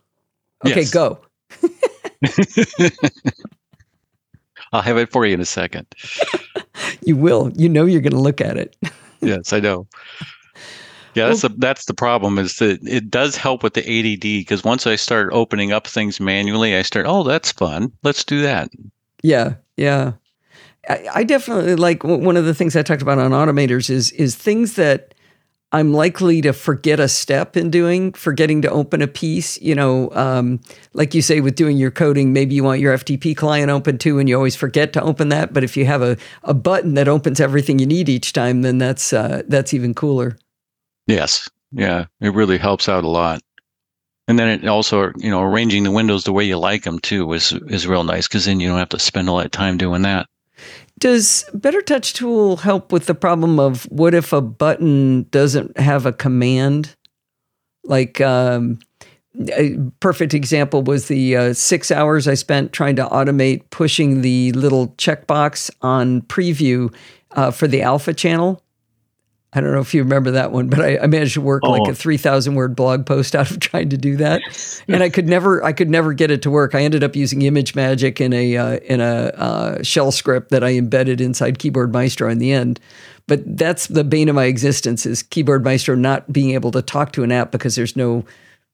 Okay, 0.65 0.81
Yes. 0.83 0.91
go. 0.91 1.19
I'll 4.73 4.83
have 4.83 4.97
it 4.99 5.11
for 5.13 5.25
you 5.27 5.35
in 5.35 5.41
a 5.41 5.45
second. 5.47 5.87
You 7.05 7.17
will. 7.17 7.53
You 7.57 7.69
know 7.69 7.85
you're 7.87 8.01
going 8.03 8.13
to 8.13 8.21
look 8.21 8.41
at 8.41 8.57
it. 8.59 8.77
yes, 9.21 9.53
I 9.53 9.61
know. 9.61 9.87
Yeah, 11.17 11.29
that's 11.29 11.41
the 11.41 11.49
that's 11.49 11.87
the 11.87 11.95
problem. 11.95 12.39
Is 12.39 12.59
that 12.59 12.79
it 12.87 13.11
does 13.11 13.37
help 13.37 13.63
with 13.63 13.73
the 13.73 13.81
ADD 13.81 14.21
because 14.21 14.63
once 14.63 14.87
I 14.87 14.97
start 14.97 15.31
opening 15.33 15.73
up 15.73 15.87
things 15.87 16.21
manually, 16.21 16.77
I 16.77 16.83
start. 16.83 17.07
Oh, 17.09 17.23
that's 17.23 17.51
fun. 17.51 17.91
Let's 18.03 18.23
do 18.23 18.43
that. 18.43 18.69
Yeah, 19.23 19.55
yeah. 19.79 20.13
I, 20.89 21.09
I 21.15 21.25
definitely 21.25 21.75
like 21.77 22.05
one 22.05 22.37
of 22.37 22.45
the 22.45 22.53
things 22.53 22.77
I 22.77 22.83
talked 22.83 23.01
about 23.01 23.19
on 23.19 23.31
automators 23.31 23.89
is 23.89 24.13
is 24.13 24.37
things 24.37 24.77
that 24.77 25.15
I'm 25.73 25.95
likely 25.95 26.43
to 26.43 26.53
forget 26.53 27.01
a 27.01 27.09
step 27.09 27.57
in 27.57 27.71
doing, 27.71 28.13
forgetting 28.13 28.61
to 28.63 28.71
open 28.71 29.01
a 29.01 29.09
piece. 29.09 29.59
You 29.63 29.75
know, 29.75 30.11
um, 30.13 30.61
like 30.93 31.15
you 31.15 31.23
say 31.23 31.41
with 31.41 31.55
doing 31.55 31.79
your 31.79 31.91
coding, 31.91 32.35
maybe 32.35 32.55
you 32.55 32.63
want 32.63 32.81
your 32.81 32.97
FTP 32.97 33.35
client 33.35 33.71
open 33.71 33.97
too, 33.97 34.19
and 34.19 34.29
you 34.29 34.37
always 34.37 34.55
forget 34.55 34.93
to 34.93 35.03
open 35.03 35.31
that. 35.31 35.55
But 35.55 35.65
if 35.65 35.79
you 35.79 35.87
have 35.87 36.03
a, 36.03 36.19
a 36.43 36.53
button 36.53 36.93
that 36.93 37.09
opens 37.09 37.41
everything 37.41 37.79
you 37.79 37.87
need 37.87 38.11
each 38.11 38.35
time, 38.35 38.61
then 38.61 38.77
that's 38.77 39.15
uh, 39.15 39.45
that's 39.49 39.73
even 39.73 39.95
cooler. 39.95 40.37
Yes, 41.07 41.49
yeah, 41.73 42.07
it 42.21 42.35
really 42.35 42.59
helps 42.59 42.89
out 42.89 43.05
a 43.05 43.09
lot. 43.09 43.43
And 44.29 44.39
then 44.39 44.49
it 44.49 44.67
also, 44.67 45.13
you 45.19 45.31
know, 45.31 45.43
arranging 45.43 45.85
the 45.85 45.93
windows 45.93 46.25
the 46.25 46.33
way 46.33 46.45
you 46.45 46.59
like 46.59 46.83
them 46.83 46.99
too 46.99 47.33
is 47.33 47.53
is 47.69 47.87
real 47.87 48.03
nice 48.03 48.27
because 48.27 48.45
then 48.45 48.59
you 48.59 48.69
don't 48.69 48.79
have 48.79 48.89
to 48.89 48.99
spend 48.99 49.29
a 49.29 49.33
lot 49.33 49.47
of 49.47 49.53
time 49.53 49.77
doing 49.77 50.03
that. 50.03 50.27
Does 50.99 51.45
Better 51.53 51.83
Touch 51.83 52.15
Tool 52.15 52.57
help 52.57 52.91
with 52.91 53.07
the 53.07 53.15
problem 53.15 53.61
of 53.61 53.85
what 53.85 54.15
if 54.15 54.33
a 54.33 54.41
button 54.41 55.25
doesn't 55.31 55.79
have 55.79 56.07
a 56.07 56.13
command? 56.13 56.97
Like, 57.85 58.21
um, 58.21 58.79
a 59.53 59.77
perfect 60.01 60.33
example 60.33 60.83
was 60.83 61.09
the 61.09 61.37
uh, 61.37 61.53
six 61.53 61.91
hours 61.91 62.27
I 62.27 62.35
spent 62.35 62.73
trying 62.73 62.97
to 62.97 63.05
automate 63.07 63.69
pushing 63.71 64.23
the 64.23 64.53
little 64.53 64.89
checkbox 64.97 65.71
on 65.83 66.23
preview 66.23 66.93
uh, 67.33 67.51
for 67.51 67.69
the 67.69 67.83
alpha 67.83 68.15
channel. 68.15 68.63
I 69.57 69.61
don't 69.63 69.73
know 69.73 69.81
if 69.81 69.95
you 69.95 70.03
remember 70.03 70.33
that 70.33 70.53
one, 70.53 70.69
but 70.69 70.81
I, 70.81 70.99
I 70.99 71.07
managed 71.07 71.35
to 71.35 71.41
work 71.41 71.63
like 71.65 71.83
Oh. 71.87 71.91
a 71.91 71.95
three 71.95 72.19
thousand 72.19 72.55
word 72.57 72.77
blog 72.77 73.07
post 73.07 73.35
out 73.35 73.51
of 73.51 73.59
trying 73.61 73.89
to 73.89 73.97
do 73.97 74.17
that, 74.19 74.43
and 74.87 75.03
I 75.03 75.09
could 75.09 75.27
never, 75.27 75.65
I 75.65 75.73
could 75.73 75.89
never 75.91 76.13
get 76.13 76.31
it 76.31 76.43
to 76.43 76.51
work. 76.51 76.75
I 76.75 76.83
ended 76.83 77.03
up 77.03 77.17
using 77.17 77.41
ImageMagick 77.41 78.21
in 78.21 78.33
a 78.35 78.57
uh, 78.57 78.77
in 78.81 79.01
a 79.01 79.33
uh, 79.35 79.83
shell 79.83 80.13
script 80.13 80.51
that 80.51 80.63
I 80.63 80.75
embedded 80.75 81.21
inside 81.21 81.59
Keyboard 81.59 81.93
Maestro 81.93 82.29
in 82.29 82.39
the 82.39 82.53
end. 82.53 82.79
But 83.27 83.57
that's 83.57 83.89
the 83.89 84.05
bane 84.05 84.29
of 84.29 84.37
my 84.37 84.45
existence 84.45 85.05
is 85.07 85.23
Keyboard 85.23 85.65
Maestro 85.65 85.97
not 85.97 86.33
being 86.33 86.51
able 86.51 86.71
to 86.73 86.83
talk 86.83 87.13
to 87.15 87.25
an 87.25 87.33
app 87.33 87.51
because 87.51 87.75
there's 87.75 87.97
no 87.97 88.25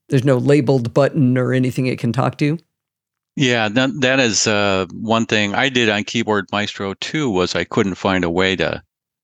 there's 0.09 0.25
no 0.25 0.37
labeled 0.37 0.93
button 0.93 1.39
or 1.39 1.53
anything 1.55 1.87
it 1.87 1.99
can 1.99 2.13
talk 2.13 2.37
to. 2.39 2.59
Yeah, 3.35 3.71
that 3.71 3.91
that 4.01 4.21
is 4.21 4.47
uh, 4.47 4.87
one 4.93 5.25
thing 5.25 5.55
I 5.55 5.71
did 5.71 5.89
on 5.89 6.05
Keyboard 6.05 6.49
Maestro 6.53 6.93
too. 6.95 7.31
Was 7.31 7.55
I 7.55 7.65
couldn't 7.65 7.95
find 7.95 8.25
a 8.25 8.31
way 8.31 8.57
to 8.57 8.83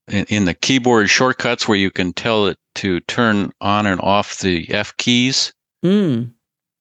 in, 0.08 0.24
in 0.28 0.44
the 0.44 0.54
keyboard 0.54 1.08
shortcuts 1.10 1.66
where 1.68 1.78
you 1.78 1.90
can 1.90 2.12
tell 2.12 2.46
it 2.46 2.58
to 2.76 3.00
turn 3.00 3.52
on 3.60 3.86
and 3.86 4.00
off 4.00 4.38
the 4.38 4.68
F 4.70 4.96
keys. 4.96 5.52
Mm. 5.84 6.32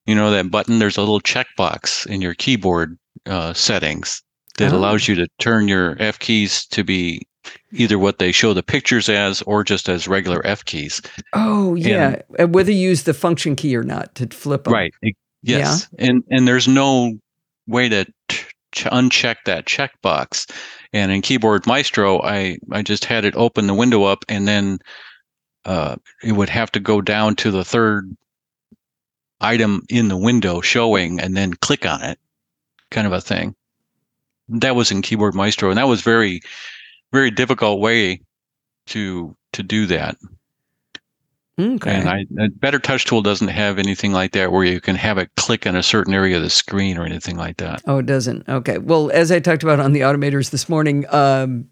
You 0.05 0.15
know 0.15 0.31
that 0.31 0.49
button. 0.51 0.79
There's 0.79 0.97
a 0.97 1.01
little 1.01 1.19
checkbox 1.21 2.07
in 2.07 2.21
your 2.21 2.33
keyboard 2.33 2.97
uh, 3.25 3.53
settings 3.53 4.21
that 4.57 4.73
Oh. 4.73 4.77
allows 4.77 5.07
you 5.07 5.15
to 5.15 5.27
turn 5.39 5.67
your 5.67 5.95
F 5.99 6.17
keys 6.19 6.65
to 6.67 6.83
be 6.83 7.27
either 7.71 7.97
what 7.99 8.19
they 8.19 8.31
show 8.31 8.53
the 8.53 8.63
pictures 8.63 9.07
as 9.09 9.41
or 9.43 9.63
just 9.63 9.87
as 9.89 10.07
regular 10.07 10.45
F 10.45 10.65
keys. 10.65 11.01
Oh 11.33 11.75
yeah, 11.75 12.21
Uh, 12.39 12.47
whether 12.47 12.71
you 12.71 12.89
use 12.89 13.03
the 13.03 13.13
function 13.13 13.55
key 13.55 13.75
or 13.75 13.83
not 13.83 14.15
to 14.15 14.27
flip 14.27 14.63
them. 14.65 14.73
Right. 14.73 14.93
It- 15.01 15.15
yes. 15.43 15.87
And 15.99 16.23
and 16.31 16.47
there's 16.47 16.67
no 16.67 17.13
way 17.67 17.89
to 17.89 18.05
t- 18.29 18.43
ch- 18.73 18.83
uncheck 18.85 19.37
that 19.45 19.65
checkbox. 19.65 20.49
And 20.93 21.11
in 21.11 21.21
Keyboard 21.21 21.67
Maestro, 21.67 22.21
I 22.21 22.57
I 22.71 22.81
just 22.81 23.05
had 23.05 23.25
it 23.25 23.35
open 23.35 23.67
the 23.67 23.73
window 23.73 24.03
up, 24.03 24.23
and 24.29 24.47
then 24.47 24.79
uh, 25.65 25.97
it 26.23 26.31
would 26.31 26.49
have 26.49 26.71
to 26.73 26.79
go 26.79 27.01
down 27.01 27.35
to 27.37 27.51
the 27.51 27.65
third 27.65 28.15
item 29.41 29.83
in 29.89 30.07
the 30.07 30.17
window 30.17 30.61
showing, 30.61 31.19
and 31.19 31.35
then 31.35 31.53
click 31.53 31.85
on 31.85 32.01
it, 32.01 32.19
kind 32.89 33.05
of 33.05 33.13
a 33.13 33.21
thing. 33.21 33.55
That 34.49 34.75
was 34.75 34.91
in 34.91 35.01
Keyboard 35.01 35.35
Maestro, 35.35 35.69
and 35.69 35.77
that 35.77 35.87
was 35.87 36.01
very 36.01 36.41
very 37.11 37.31
difficult 37.31 37.79
way 37.79 38.21
to 38.87 39.35
to 39.53 39.63
do 39.63 39.85
that. 39.87 40.17
Okay. 41.59 41.91
And 41.91 42.07
I, 42.07 42.25
a 42.39 42.49
Better 42.49 42.77
Touch 42.79 43.05
Tool 43.05 43.21
doesn't 43.23 43.47
have 43.47 43.79
anything 43.79 44.11
like 44.13 44.33
that 44.33 44.51
where 44.51 44.63
you 44.63 44.79
can 44.79 44.95
have 44.95 45.17
it 45.17 45.29
click 45.37 45.65
on 45.65 45.75
a 45.75 45.81
certain 45.81 46.13
area 46.13 46.37
of 46.37 46.43
the 46.43 46.49
screen 46.51 46.97
or 46.97 47.03
anything 47.05 47.35
like 47.35 47.57
that. 47.57 47.81
Oh, 47.87 47.97
it 47.97 48.05
doesn't. 48.05 48.47
Okay. 48.47 48.77
Well, 48.77 49.09
as 49.11 49.31
I 49.31 49.39
talked 49.39 49.63
about 49.63 49.79
on 49.79 49.91
the 49.93 50.01
automators 50.01 50.51
this 50.51 50.69
morning, 50.69 51.05
um, 51.13 51.67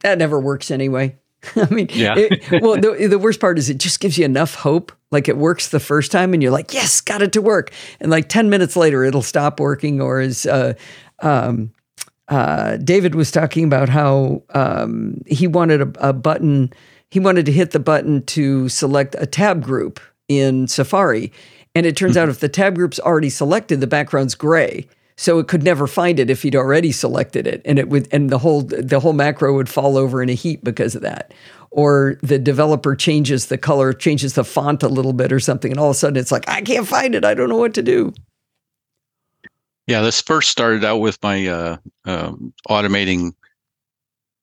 that 0.00 0.18
never 0.18 0.40
works 0.40 0.70
anyway. 0.72 1.16
I 1.56 1.72
mean, 1.72 1.88
Yeah. 1.92 2.14
it- 2.16 2.50
well, 2.62 2.80
the, 2.80 3.06
the 3.08 3.18
worst 3.18 3.38
part 3.40 3.58
is 3.58 3.70
it 3.70 3.78
just 3.78 4.00
gives 4.00 4.18
you 4.18 4.24
enough 4.24 4.54
hope. 4.56 4.90
Like 5.12 5.28
it 5.28 5.36
works 5.38 5.68
the 5.68 5.80
first 5.80 6.10
time, 6.12 6.34
and 6.34 6.42
you're 6.42 6.52
like, 6.52 6.74
"Yes, 6.74 7.00
got 7.00 7.22
it 7.22 7.32
to 7.32 7.40
work." 7.40 7.70
And 7.98 8.10
like 8.10 8.28
ten 8.28 8.50
minutes 8.50 8.76
later, 8.76 9.04
it'll 9.04 9.22
stop 9.22 9.58
working. 9.58 10.02
Or 10.02 10.20
as 10.20 10.44
uh, 10.44 10.74
um, 11.22 11.72
uh, 12.28 12.76
David 12.76 13.14
was 13.14 13.30
talking 13.30 13.64
about 13.64 13.88
how 13.88 14.42
um, 14.50 15.22
he 15.26 15.46
wanted 15.46 15.80
a, 15.80 16.08
a 16.10 16.12
button. 16.12 16.72
He 17.10 17.20
wanted 17.20 17.46
to 17.46 17.52
hit 17.52 17.70
the 17.70 17.78
button 17.78 18.22
to 18.26 18.68
select 18.68 19.16
a 19.18 19.26
tab 19.26 19.62
group 19.62 20.00
in 20.28 20.68
Safari, 20.68 21.32
and 21.74 21.86
it 21.86 21.96
turns 21.96 22.16
out 22.16 22.28
if 22.28 22.40
the 22.40 22.48
tab 22.48 22.74
group's 22.74 23.00
already 23.00 23.30
selected, 23.30 23.80
the 23.80 23.86
background's 23.86 24.34
gray. 24.34 24.86
So 25.16 25.40
it 25.40 25.48
could 25.48 25.64
never 25.64 25.88
find 25.88 26.20
it 26.20 26.30
if 26.30 26.42
he'd 26.42 26.54
already 26.54 26.92
selected 26.92 27.46
it, 27.46 27.60
and 27.64 27.78
it 27.78 27.88
would, 27.88 28.08
and 28.12 28.30
the 28.30 28.38
whole 28.38 28.62
the 28.62 29.00
whole 29.00 29.12
macro 29.12 29.52
would 29.54 29.68
fall 29.68 29.96
over 29.96 30.22
in 30.22 30.28
a 30.28 30.34
heap 30.34 30.62
because 30.62 30.94
of 30.94 31.02
that. 31.02 31.34
Or 31.70 32.18
the 32.22 32.38
developer 32.38 32.94
changes 32.94 33.46
the 33.46 33.58
color, 33.58 33.92
changes 33.92 34.34
the 34.34 34.44
font 34.44 34.82
a 34.82 34.88
little 34.88 35.12
bit 35.12 35.32
or 35.32 35.40
something, 35.40 35.72
and 35.72 35.80
all 35.80 35.90
of 35.90 35.96
a 35.96 35.98
sudden 35.98 36.16
it's 36.16 36.30
like 36.30 36.48
I 36.48 36.60
can't 36.60 36.86
find 36.86 37.16
it. 37.16 37.24
I 37.24 37.34
don't 37.34 37.48
know 37.48 37.56
what 37.56 37.74
to 37.74 37.82
do. 37.82 38.12
Yeah, 39.88 40.02
this 40.02 40.20
first 40.20 40.50
started 40.50 40.84
out 40.84 40.98
with 40.98 41.18
my 41.22 41.48
uh, 41.48 41.76
um, 42.04 42.52
automating 42.68 43.32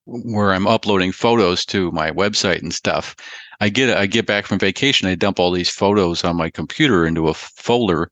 where 0.05 0.53
I'm 0.53 0.67
uploading 0.67 1.11
photos 1.11 1.65
to 1.67 1.91
my 1.91 2.11
website 2.11 2.61
and 2.61 2.73
stuff. 2.73 3.15
I 3.61 3.69
get 3.69 3.95
I 3.95 4.05
get 4.05 4.25
back 4.25 4.45
from 4.45 4.59
vacation, 4.59 5.07
I 5.07 5.15
dump 5.15 5.39
all 5.39 5.51
these 5.51 5.69
photos 5.69 6.23
on 6.23 6.35
my 6.35 6.49
computer 6.49 7.05
into 7.05 7.27
a 7.27 7.33
folder, 7.33 8.11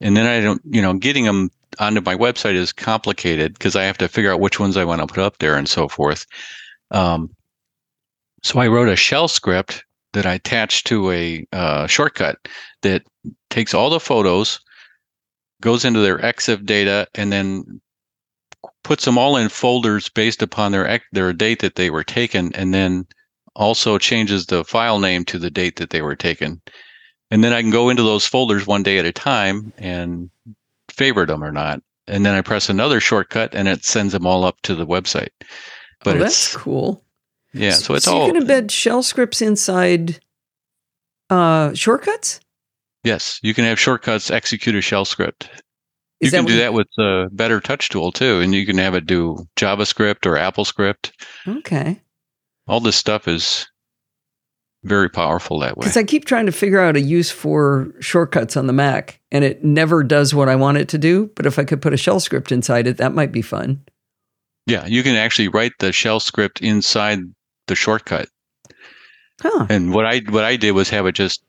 and 0.00 0.16
then 0.16 0.26
I 0.26 0.40
don't, 0.40 0.60
you 0.64 0.82
know, 0.82 0.94
getting 0.94 1.24
them 1.24 1.50
onto 1.78 2.00
my 2.00 2.16
website 2.16 2.54
is 2.54 2.72
complicated 2.72 3.54
because 3.54 3.76
I 3.76 3.84
have 3.84 3.98
to 3.98 4.08
figure 4.08 4.32
out 4.32 4.40
which 4.40 4.58
ones 4.58 4.76
I 4.76 4.84
want 4.84 5.00
to 5.00 5.06
put 5.06 5.22
up 5.22 5.38
there 5.38 5.56
and 5.56 5.68
so 5.68 5.88
forth. 5.88 6.26
Um, 6.90 7.30
so 8.42 8.58
I 8.58 8.68
wrote 8.68 8.88
a 8.88 8.96
shell 8.96 9.28
script 9.28 9.84
that 10.12 10.26
I 10.26 10.34
attached 10.34 10.86
to 10.88 11.10
a 11.12 11.46
uh, 11.52 11.86
shortcut 11.86 12.48
that 12.82 13.02
takes 13.50 13.74
all 13.74 13.90
the 13.90 14.00
photos, 14.00 14.60
goes 15.60 15.84
into 15.84 16.00
their 16.00 16.18
EXIF 16.18 16.64
data, 16.64 17.06
and 17.14 17.32
then 17.32 17.80
puts 18.82 19.04
them 19.04 19.18
all 19.18 19.36
in 19.36 19.48
folders 19.48 20.08
based 20.08 20.42
upon 20.42 20.72
their 20.72 21.00
their 21.12 21.32
date 21.32 21.60
that 21.60 21.76
they 21.76 21.90
were 21.90 22.04
taken, 22.04 22.54
and 22.54 22.74
then 22.74 23.06
also 23.54 23.98
changes 23.98 24.46
the 24.46 24.64
file 24.64 24.98
name 24.98 25.24
to 25.24 25.38
the 25.38 25.50
date 25.50 25.76
that 25.76 25.90
they 25.90 26.02
were 26.02 26.16
taken. 26.16 26.60
And 27.30 27.44
then 27.44 27.52
I 27.52 27.60
can 27.60 27.70
go 27.70 27.88
into 27.88 28.02
those 28.02 28.26
folders 28.26 28.66
one 28.66 28.82
day 28.82 28.98
at 28.98 29.04
a 29.04 29.12
time 29.12 29.72
and 29.78 30.30
favorite 30.90 31.26
them 31.26 31.44
or 31.44 31.52
not. 31.52 31.82
And 32.06 32.26
then 32.26 32.34
I 32.34 32.40
press 32.40 32.68
another 32.68 32.98
shortcut, 32.98 33.54
and 33.54 33.68
it 33.68 33.84
sends 33.84 34.12
them 34.12 34.26
all 34.26 34.44
up 34.44 34.60
to 34.62 34.74
the 34.74 34.86
website. 34.86 35.28
But 36.02 36.16
oh, 36.16 36.22
it's 36.22 36.52
that's 36.52 36.56
cool. 36.56 37.04
yeah, 37.52 37.72
so 37.72 37.94
it's 37.94 38.06
so 38.06 38.16
all 38.16 38.26
you 38.26 38.32
can 38.32 38.42
embed 38.42 38.70
shell 38.70 39.02
scripts 39.02 39.40
inside 39.40 40.18
uh, 41.28 41.72
shortcuts. 41.74 42.40
yes. 43.04 43.38
You 43.42 43.54
can 43.54 43.64
have 43.64 43.78
shortcuts 43.78 44.30
execute 44.30 44.74
a 44.74 44.80
shell 44.80 45.04
script. 45.04 45.48
You 46.20 46.30
can 46.30 46.44
do 46.44 46.58
that 46.58 46.74
with 46.74 46.88
the 46.96 47.28
Better 47.32 47.60
Touch 47.60 47.88
tool 47.88 48.12
too, 48.12 48.40
and 48.40 48.54
you 48.54 48.66
can 48.66 48.76
have 48.78 48.94
it 48.94 49.06
do 49.06 49.46
JavaScript 49.56 50.26
or 50.26 50.34
AppleScript. 50.34 51.12
Okay. 51.48 52.00
All 52.68 52.80
this 52.80 52.96
stuff 52.96 53.26
is 53.26 53.66
very 54.84 55.08
powerful 55.08 55.58
that 55.60 55.76
way. 55.76 55.84
Because 55.84 55.96
I 55.96 56.04
keep 56.04 56.26
trying 56.26 56.46
to 56.46 56.52
figure 56.52 56.80
out 56.80 56.96
a 56.96 57.00
use 57.00 57.30
for 57.30 57.92
shortcuts 58.00 58.56
on 58.56 58.66
the 58.66 58.72
Mac, 58.72 59.20
and 59.30 59.44
it 59.44 59.64
never 59.64 60.02
does 60.02 60.34
what 60.34 60.48
I 60.48 60.56
want 60.56 60.78
it 60.78 60.88
to 60.90 60.98
do. 60.98 61.30
But 61.36 61.46
if 61.46 61.58
I 61.58 61.64
could 61.64 61.82
put 61.82 61.94
a 61.94 61.98
shell 61.98 62.20
script 62.20 62.52
inside 62.52 62.86
it, 62.86 62.98
that 62.98 63.14
might 63.14 63.32
be 63.32 63.42
fun. 63.42 63.82
Yeah, 64.66 64.86
you 64.86 65.02
can 65.02 65.16
actually 65.16 65.48
write 65.48 65.72
the 65.78 65.92
shell 65.92 66.20
script 66.20 66.60
inside 66.60 67.20
the 67.66 67.74
shortcut. 67.74 68.28
Huh. 69.40 69.66
And 69.70 69.94
what 69.94 70.04
I 70.04 70.20
what 70.28 70.44
I 70.44 70.56
did 70.56 70.72
was 70.72 70.90
have 70.90 71.06
it 71.06 71.12
just 71.12 71.42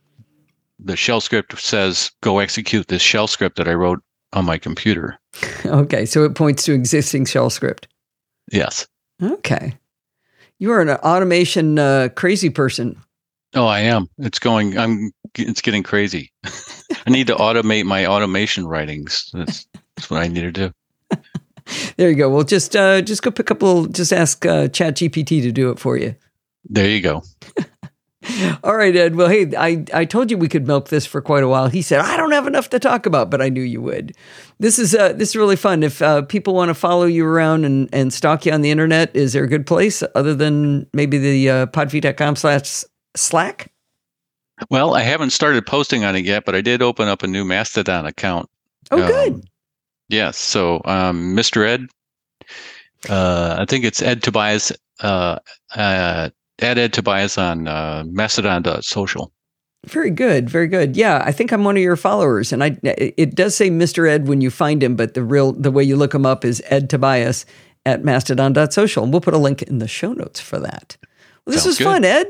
the 0.79 0.95
shell 0.95 1.19
script 1.19 1.59
says 1.59 2.11
go 2.21 2.39
execute 2.39 2.87
this 2.87 3.01
shell 3.01 3.27
script 3.27 3.57
that 3.57 3.67
I 3.67 3.73
wrote 3.73 4.01
on 4.33 4.45
my 4.45 4.57
computer. 4.57 5.17
okay, 5.65 6.05
so 6.05 6.23
it 6.23 6.35
points 6.35 6.63
to 6.65 6.73
existing 6.73 7.25
shell 7.25 7.49
script. 7.49 7.87
Yes. 8.51 8.87
Okay. 9.21 9.73
You 10.59 10.71
are 10.71 10.81
an 10.81 10.89
automation 10.89 11.79
uh, 11.79 12.09
crazy 12.15 12.49
person. 12.49 13.01
Oh, 13.53 13.65
I 13.65 13.79
am. 13.79 14.07
It's 14.17 14.39
going. 14.39 14.77
I'm. 14.77 15.11
It's 15.35 15.61
getting 15.61 15.83
crazy. 15.83 16.31
I 16.45 17.09
need 17.09 17.27
to 17.27 17.35
automate 17.35 17.85
my 17.85 18.05
automation 18.05 18.67
writings. 18.67 19.29
That's, 19.33 19.65
that's 19.95 20.09
what 20.09 20.21
I 20.21 20.27
need 20.27 20.41
to 20.41 20.51
do. 20.51 20.71
there 21.97 22.09
you 22.09 22.15
go. 22.15 22.29
Well, 22.29 22.43
just 22.43 22.75
uh, 22.75 23.01
just 23.01 23.23
go 23.23 23.31
pick 23.31 23.51
up 23.51 23.61
a 23.61 23.65
little. 23.65 23.85
Just 23.87 24.13
ask 24.13 24.45
uh, 24.45 24.67
Chat 24.67 24.95
GPT 24.95 25.41
to 25.41 25.51
do 25.51 25.69
it 25.69 25.79
for 25.79 25.97
you. 25.97 26.15
There 26.65 26.87
you 26.87 27.01
go. 27.01 27.23
All 28.63 28.75
right, 28.75 28.95
Ed. 28.95 29.15
Well, 29.15 29.29
hey, 29.29 29.51
I, 29.57 29.83
I 29.93 30.05
told 30.05 30.29
you 30.29 30.37
we 30.37 30.47
could 30.47 30.67
milk 30.67 30.89
this 30.89 31.05
for 31.05 31.21
quite 31.21 31.43
a 31.43 31.47
while. 31.47 31.67
He 31.67 31.81
said 31.81 32.01
I 32.01 32.17
don't 32.17 32.31
have 32.31 32.47
enough 32.47 32.69
to 32.69 32.79
talk 32.79 33.05
about, 33.05 33.31
but 33.31 33.41
I 33.41 33.49
knew 33.49 33.63
you 33.63 33.81
would. 33.81 34.15
This 34.59 34.77
is 34.77 34.93
uh, 34.93 35.13
this 35.13 35.29
is 35.29 35.35
really 35.35 35.55
fun. 35.55 35.81
If 35.81 36.01
uh, 36.01 36.21
people 36.23 36.53
want 36.53 36.69
to 36.69 36.75
follow 36.75 37.05
you 37.05 37.25
around 37.25 37.65
and, 37.65 37.89
and 37.91 38.13
stalk 38.13 38.45
you 38.45 38.51
on 38.51 38.61
the 38.61 38.69
internet, 38.69 39.15
is 39.15 39.33
there 39.33 39.43
a 39.43 39.47
good 39.47 39.65
place 39.65 40.03
other 40.13 40.35
than 40.35 40.87
maybe 40.93 41.17
the 41.17 41.49
uh, 41.49 41.65
podfeet.com 41.67 42.35
slash 42.35 42.83
Slack? 43.15 43.71
Well, 44.69 44.93
I 44.93 45.01
haven't 45.01 45.31
started 45.31 45.65
posting 45.65 46.03
on 46.03 46.15
it 46.15 46.25
yet, 46.25 46.45
but 46.45 46.55
I 46.55 46.61
did 46.61 46.81
open 46.81 47.07
up 47.07 47.23
a 47.23 47.27
new 47.27 47.43
Mastodon 47.43 48.05
account. 48.05 48.49
Oh, 48.91 49.01
um, 49.01 49.07
good. 49.07 49.43
Yes. 50.09 50.37
So, 50.37 50.81
um, 50.85 51.35
Mr. 51.35 51.65
Ed, 51.65 51.87
uh, 53.09 53.57
I 53.59 53.65
think 53.65 53.85
it's 53.85 54.01
Ed 54.01 54.21
Tobias, 54.21 54.71
uh, 54.99 55.39
uh, 55.75 56.29
Ed 56.61 56.77
Ed 56.77 56.93
Tobias 56.93 57.37
on 57.37 57.67
uh, 57.67 58.03
Mastodon.social. 58.07 59.31
Very 59.87 60.11
good, 60.11 60.49
very 60.49 60.67
good. 60.67 60.95
Yeah, 60.95 61.23
I 61.25 61.31
think 61.31 61.51
I'm 61.51 61.63
one 61.63 61.75
of 61.75 61.81
your 61.81 61.95
followers, 61.95 62.53
and 62.53 62.63
I 62.63 62.77
it 62.83 63.33
does 63.33 63.55
say 63.55 63.71
Mr. 63.71 64.07
Ed 64.07 64.27
when 64.27 64.39
you 64.39 64.51
find 64.51 64.83
him, 64.83 64.95
but 64.95 65.15
the 65.15 65.23
real 65.23 65.53
the 65.53 65.71
way 65.71 65.83
you 65.83 65.95
look 65.95 66.13
him 66.13 66.25
up 66.25 66.45
is 66.45 66.61
Ed 66.67 66.87
Tobias 66.87 67.47
at 67.83 68.03
Mastodon.social, 68.03 69.03
and 69.03 69.11
we'll 69.11 69.21
put 69.21 69.33
a 69.33 69.39
link 69.39 69.63
in 69.63 69.79
the 69.79 69.87
show 69.87 70.13
notes 70.13 70.39
for 70.39 70.59
that. 70.59 70.97
Well, 71.45 71.53
this 71.53 71.63
Sounds 71.63 71.65
was 71.65 71.77
good. 71.79 71.83
fun, 71.85 72.05
Ed. 72.05 72.27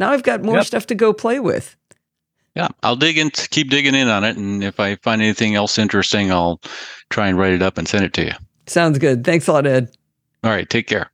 Now 0.00 0.10
I've 0.10 0.24
got 0.24 0.42
more 0.42 0.56
yep. 0.56 0.66
stuff 0.66 0.86
to 0.86 0.96
go 0.96 1.12
play 1.12 1.38
with. 1.38 1.76
Yeah, 2.56 2.66
I'll 2.82 2.96
dig 2.96 3.16
in, 3.16 3.30
keep 3.30 3.70
digging 3.70 3.94
in 3.94 4.08
on 4.08 4.24
it, 4.24 4.36
and 4.36 4.64
if 4.64 4.80
I 4.80 4.96
find 4.96 5.22
anything 5.22 5.54
else 5.54 5.78
interesting, 5.78 6.32
I'll 6.32 6.60
try 7.10 7.28
and 7.28 7.38
write 7.38 7.52
it 7.52 7.62
up 7.62 7.78
and 7.78 7.86
send 7.86 8.04
it 8.04 8.12
to 8.14 8.24
you. 8.24 8.32
Sounds 8.66 8.98
good. 8.98 9.22
Thanks 9.22 9.46
a 9.46 9.52
lot, 9.52 9.68
Ed. 9.68 9.88
All 10.42 10.50
right, 10.50 10.68
take 10.68 10.88
care. 10.88 11.12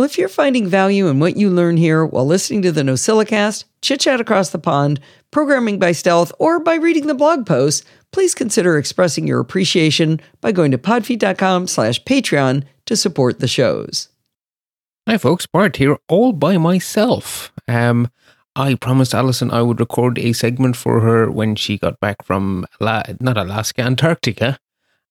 Well, 0.00 0.08
if 0.08 0.16
you're 0.16 0.30
finding 0.30 0.66
value 0.66 1.08
in 1.08 1.20
what 1.20 1.36
you 1.36 1.50
learn 1.50 1.76
here 1.76 2.06
while 2.06 2.24
listening 2.24 2.62
to 2.62 2.72
the 2.72 2.80
NosillaCast, 2.80 3.64
Chit 3.82 4.00
Chat 4.00 4.18
Across 4.18 4.48
the 4.48 4.58
Pond, 4.58 4.98
Programming 5.30 5.78
by 5.78 5.92
Stealth, 5.92 6.32
or 6.38 6.58
by 6.58 6.76
reading 6.76 7.06
the 7.06 7.14
blog 7.14 7.44
posts, 7.44 7.84
please 8.10 8.34
consider 8.34 8.78
expressing 8.78 9.26
your 9.26 9.40
appreciation 9.40 10.18
by 10.40 10.52
going 10.52 10.70
to 10.70 10.78
podfeet.com 10.78 11.66
slash 11.66 12.02
Patreon 12.04 12.64
to 12.86 12.96
support 12.96 13.40
the 13.40 13.46
shows. 13.46 14.08
Hi 15.06 15.18
folks, 15.18 15.44
Bart 15.44 15.76
here, 15.76 15.98
all 16.08 16.32
by 16.32 16.56
myself. 16.56 17.52
Um, 17.68 18.08
I 18.56 18.76
promised 18.76 19.12
Allison 19.12 19.50
I 19.50 19.60
would 19.60 19.80
record 19.80 20.18
a 20.18 20.32
segment 20.32 20.76
for 20.76 21.00
her 21.00 21.30
when 21.30 21.56
she 21.56 21.76
got 21.76 22.00
back 22.00 22.24
from 22.24 22.64
La- 22.80 23.02
not 23.20 23.36
Alaska, 23.36 23.82
Antarctica, 23.82 24.58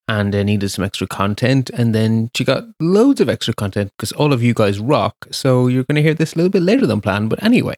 and 0.10 0.34
uh, 0.34 0.42
needed 0.42 0.70
some 0.70 0.84
extra 0.84 1.08
content. 1.08 1.70
And 1.70 1.94
then 1.94 2.32
she 2.36 2.44
got 2.44 2.66
loads 2.80 3.22
of 3.22 3.30
extra 3.30 3.54
content 3.54 3.92
because 3.96 4.12
all 4.14 4.34
of 4.34 4.42
you 4.42 4.56
guys 4.56 4.80
rock. 4.80 5.28
So 5.32 5.68
you're 5.68 5.84
going 5.84 5.98
to 5.98 6.02
hear 6.02 6.16
this 6.16 6.34
a 6.34 6.38
little 6.38 6.50
bit 6.50 6.64
later 6.64 6.88
than 6.88 7.00
planned. 7.00 7.30
But 7.30 7.44
anyway, 7.44 7.76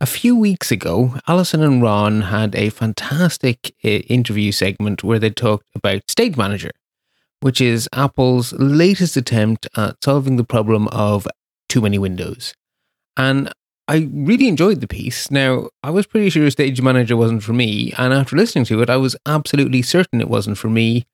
a 0.00 0.06
few 0.06 0.34
weeks 0.34 0.72
ago, 0.72 1.16
Allison 1.28 1.62
and 1.62 1.82
Ron 1.82 2.22
had 2.22 2.54
a 2.54 2.70
fantastic 2.70 3.74
uh, 3.84 3.88
interview 3.88 4.52
segment 4.52 5.04
where 5.04 5.18
they 5.18 5.28
talked 5.28 5.66
about 5.74 6.10
Stage 6.10 6.38
Manager, 6.38 6.70
which 7.40 7.60
is 7.60 7.88
Apple's 7.92 8.54
latest 8.54 9.18
attempt 9.18 9.68
at 9.76 10.02
solving 10.02 10.36
the 10.36 10.44
problem 10.44 10.88
of 10.88 11.28
too 11.68 11.82
many 11.82 11.98
windows. 11.98 12.54
And 13.18 13.52
I 13.86 14.08
really 14.10 14.48
enjoyed 14.48 14.80
the 14.80 14.88
piece. 14.88 15.30
Now, 15.30 15.68
I 15.82 15.90
was 15.90 16.06
pretty 16.06 16.30
sure 16.30 16.48
Stage 16.48 16.80
Manager 16.80 17.18
wasn't 17.18 17.42
for 17.42 17.52
me, 17.52 17.92
and 17.98 18.14
after 18.14 18.34
listening 18.34 18.64
to 18.66 18.80
it, 18.80 18.88
I 18.88 18.96
was 18.96 19.14
absolutely 19.26 19.82
certain 19.82 20.22
it 20.22 20.30
wasn't 20.30 20.56
for 20.56 20.70
me, 20.70 21.04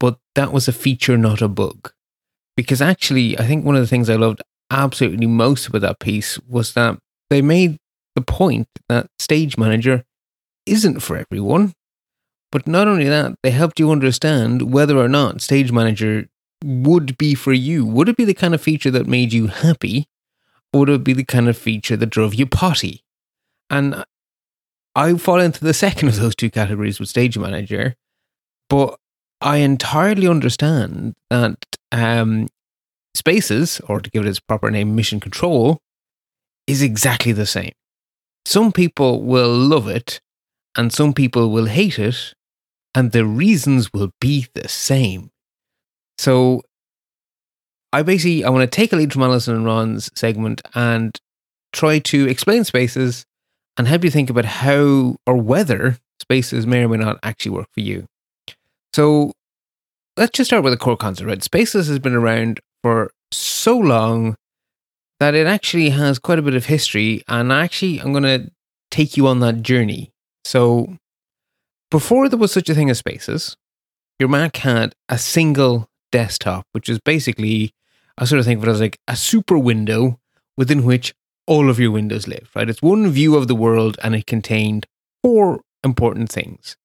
but 0.00 0.18
that 0.34 0.52
was 0.52 0.68
a 0.68 0.72
feature, 0.72 1.16
not 1.16 1.42
a 1.42 1.48
bug. 1.48 1.92
Because 2.56 2.82
actually, 2.82 3.38
I 3.38 3.46
think 3.46 3.64
one 3.64 3.76
of 3.76 3.80
the 3.80 3.86
things 3.86 4.10
I 4.10 4.16
loved 4.16 4.42
absolutely 4.70 5.26
most 5.26 5.66
about 5.66 5.82
that 5.82 6.00
piece 6.00 6.38
was 6.40 6.74
that 6.74 6.98
they 7.30 7.42
made 7.42 7.78
the 8.14 8.22
point 8.22 8.68
that 8.88 9.06
Stage 9.18 9.56
Manager 9.56 10.04
isn't 10.66 11.00
for 11.00 11.16
everyone. 11.16 11.72
But 12.50 12.66
not 12.66 12.88
only 12.88 13.08
that, 13.08 13.36
they 13.42 13.50
helped 13.50 13.78
you 13.78 13.90
understand 13.90 14.72
whether 14.72 14.96
or 14.96 15.08
not 15.08 15.42
Stage 15.42 15.70
Manager 15.70 16.28
would 16.64 17.18
be 17.18 17.34
for 17.34 17.52
you? 17.52 17.86
Would 17.86 18.08
it 18.08 18.16
be 18.16 18.24
the 18.24 18.34
kind 18.34 18.54
of 18.54 18.60
feature 18.60 18.90
that 18.90 19.06
made 19.06 19.32
you 19.32 19.48
happy? 19.48 20.08
Or 20.72 20.80
would 20.80 20.88
it 20.88 21.04
be 21.04 21.12
the 21.12 21.24
kind 21.24 21.48
of 21.48 21.56
feature 21.56 21.96
that 21.96 22.10
drove 22.10 22.34
you 22.34 22.46
potty? 22.46 23.04
And 23.70 24.04
I 24.94 25.14
fall 25.14 25.40
into 25.40 25.64
the 25.64 25.74
second 25.84 26.08
of 26.08 26.16
those 26.16 26.34
two 26.34 26.50
categories 26.50 26.98
with 26.98 27.08
Stage 27.08 27.38
Manager, 27.38 27.96
but 28.68 28.98
I 29.40 29.58
entirely 29.58 30.26
understand 30.26 31.14
that 31.30 31.64
um, 31.92 32.48
Spaces, 33.14 33.80
or 33.88 34.00
to 34.00 34.10
give 34.10 34.24
it 34.24 34.28
its 34.28 34.38
proper 34.38 34.70
name, 34.70 34.94
Mission 34.94 35.18
Control, 35.18 35.78
is 36.66 36.82
exactly 36.82 37.32
the 37.32 37.46
same. 37.46 37.72
Some 38.44 38.70
people 38.70 39.22
will 39.22 39.52
love 39.52 39.88
it, 39.88 40.20
and 40.76 40.92
some 40.92 41.12
people 41.12 41.50
will 41.50 41.66
hate 41.66 41.98
it, 41.98 42.34
and 42.94 43.12
the 43.12 43.24
reasons 43.24 43.92
will 43.92 44.10
be 44.20 44.46
the 44.54 44.68
same. 44.68 45.30
So 46.16 46.62
I 47.92 48.02
basically 48.02 48.44
I 48.44 48.50
want 48.50 48.70
to 48.70 48.76
take 48.76 48.92
a 48.92 48.96
lead 48.96 49.12
from 49.12 49.22
Allison 49.22 49.56
and 49.56 49.64
Ron's 49.64 50.10
segment 50.14 50.60
and 50.74 51.18
try 51.72 51.98
to 51.98 52.28
explain 52.28 52.64
spaces 52.64 53.24
and 53.76 53.88
help 53.88 54.04
you 54.04 54.10
think 54.10 54.30
about 54.30 54.44
how 54.44 55.16
or 55.26 55.36
whether 55.36 55.98
spaces 56.20 56.66
may 56.66 56.84
or 56.84 56.88
may 56.88 56.98
not 56.98 57.18
actually 57.22 57.52
work 57.52 57.68
for 57.72 57.80
you. 57.80 58.06
So 58.98 59.30
let's 60.16 60.36
just 60.36 60.50
start 60.50 60.64
with 60.64 60.72
a 60.72 60.76
core 60.76 60.96
concept, 60.96 61.28
right? 61.28 61.40
Spaces 61.40 61.86
has 61.86 62.00
been 62.00 62.16
around 62.16 62.58
for 62.82 63.12
so 63.30 63.78
long 63.78 64.34
that 65.20 65.36
it 65.36 65.46
actually 65.46 65.90
has 65.90 66.18
quite 66.18 66.40
a 66.40 66.42
bit 66.42 66.56
of 66.56 66.66
history, 66.66 67.22
and 67.28 67.52
actually 67.52 68.00
I'm 68.00 68.10
going 68.10 68.24
to 68.24 68.50
take 68.90 69.16
you 69.16 69.28
on 69.28 69.38
that 69.38 69.62
journey. 69.62 70.10
So 70.44 70.96
before 71.92 72.28
there 72.28 72.40
was 72.40 72.50
such 72.50 72.68
a 72.68 72.74
thing 72.74 72.90
as 72.90 72.98
spaces, 72.98 73.56
your 74.18 74.28
Mac 74.28 74.56
had 74.56 74.96
a 75.08 75.16
single 75.16 75.86
desktop, 76.10 76.66
which 76.72 76.88
is 76.88 76.98
basically, 76.98 77.70
I 78.18 78.24
sort 78.24 78.40
of 78.40 78.46
think 78.46 78.60
of 78.60 78.66
it 78.66 78.72
as 78.72 78.80
like 78.80 78.98
a 79.06 79.14
super 79.14 79.56
window 79.56 80.18
within 80.56 80.82
which 80.82 81.14
all 81.46 81.70
of 81.70 81.78
your 81.78 81.92
windows 81.92 82.26
live, 82.26 82.50
right? 82.56 82.68
It's 82.68 82.82
one 82.82 83.08
view 83.12 83.36
of 83.36 83.46
the 83.46 83.54
world 83.54 83.96
and 84.02 84.16
it 84.16 84.26
contained 84.26 84.86
four 85.22 85.60
important 85.84 86.32
things. 86.32 86.76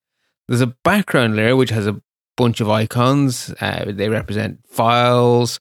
There's 0.48 0.62
a 0.62 0.76
background 0.84 1.36
layer 1.36 1.56
which 1.56 1.70
has 1.70 1.88
a 1.88 2.02
bunch 2.36 2.60
of 2.60 2.70
icons. 2.70 3.54
Uh, 3.62 3.86
they 3.88 4.10
represent 4.10 4.60
files, 4.68 5.60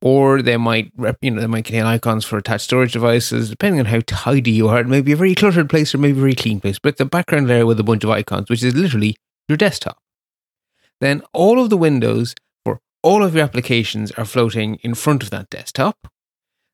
or 0.00 0.42
they 0.42 0.56
might, 0.56 0.92
rep, 0.96 1.18
you 1.22 1.30
know, 1.30 1.40
they 1.40 1.46
might 1.46 1.64
contain 1.64 1.84
icons 1.84 2.24
for 2.24 2.36
attached 2.36 2.64
storage 2.64 2.92
devices, 2.92 3.50
depending 3.50 3.80
on 3.80 3.86
how 3.86 4.00
tidy 4.06 4.52
you 4.52 4.68
are. 4.68 4.80
It 4.80 4.86
may 4.86 5.00
be 5.00 5.12
a 5.12 5.16
very 5.16 5.34
cluttered 5.34 5.70
place 5.70 5.94
or 5.94 5.98
maybe 5.98 6.18
a 6.18 6.20
very 6.20 6.34
clean 6.34 6.60
place. 6.60 6.78
But 6.78 6.98
the 6.98 7.04
background 7.04 7.48
layer 7.48 7.66
with 7.66 7.80
a 7.80 7.84
bunch 7.84 8.04
of 8.04 8.10
icons, 8.10 8.48
which 8.48 8.62
is 8.62 8.74
literally 8.74 9.16
your 9.48 9.56
desktop. 9.56 9.98
Then 11.00 11.22
all 11.32 11.60
of 11.62 11.70
the 11.70 11.76
windows 11.76 12.34
for 12.64 12.80
all 13.02 13.24
of 13.24 13.34
your 13.34 13.44
applications 13.44 14.12
are 14.12 14.24
floating 14.24 14.76
in 14.76 14.94
front 14.94 15.22
of 15.22 15.30
that 15.30 15.50
desktop. 15.50 16.08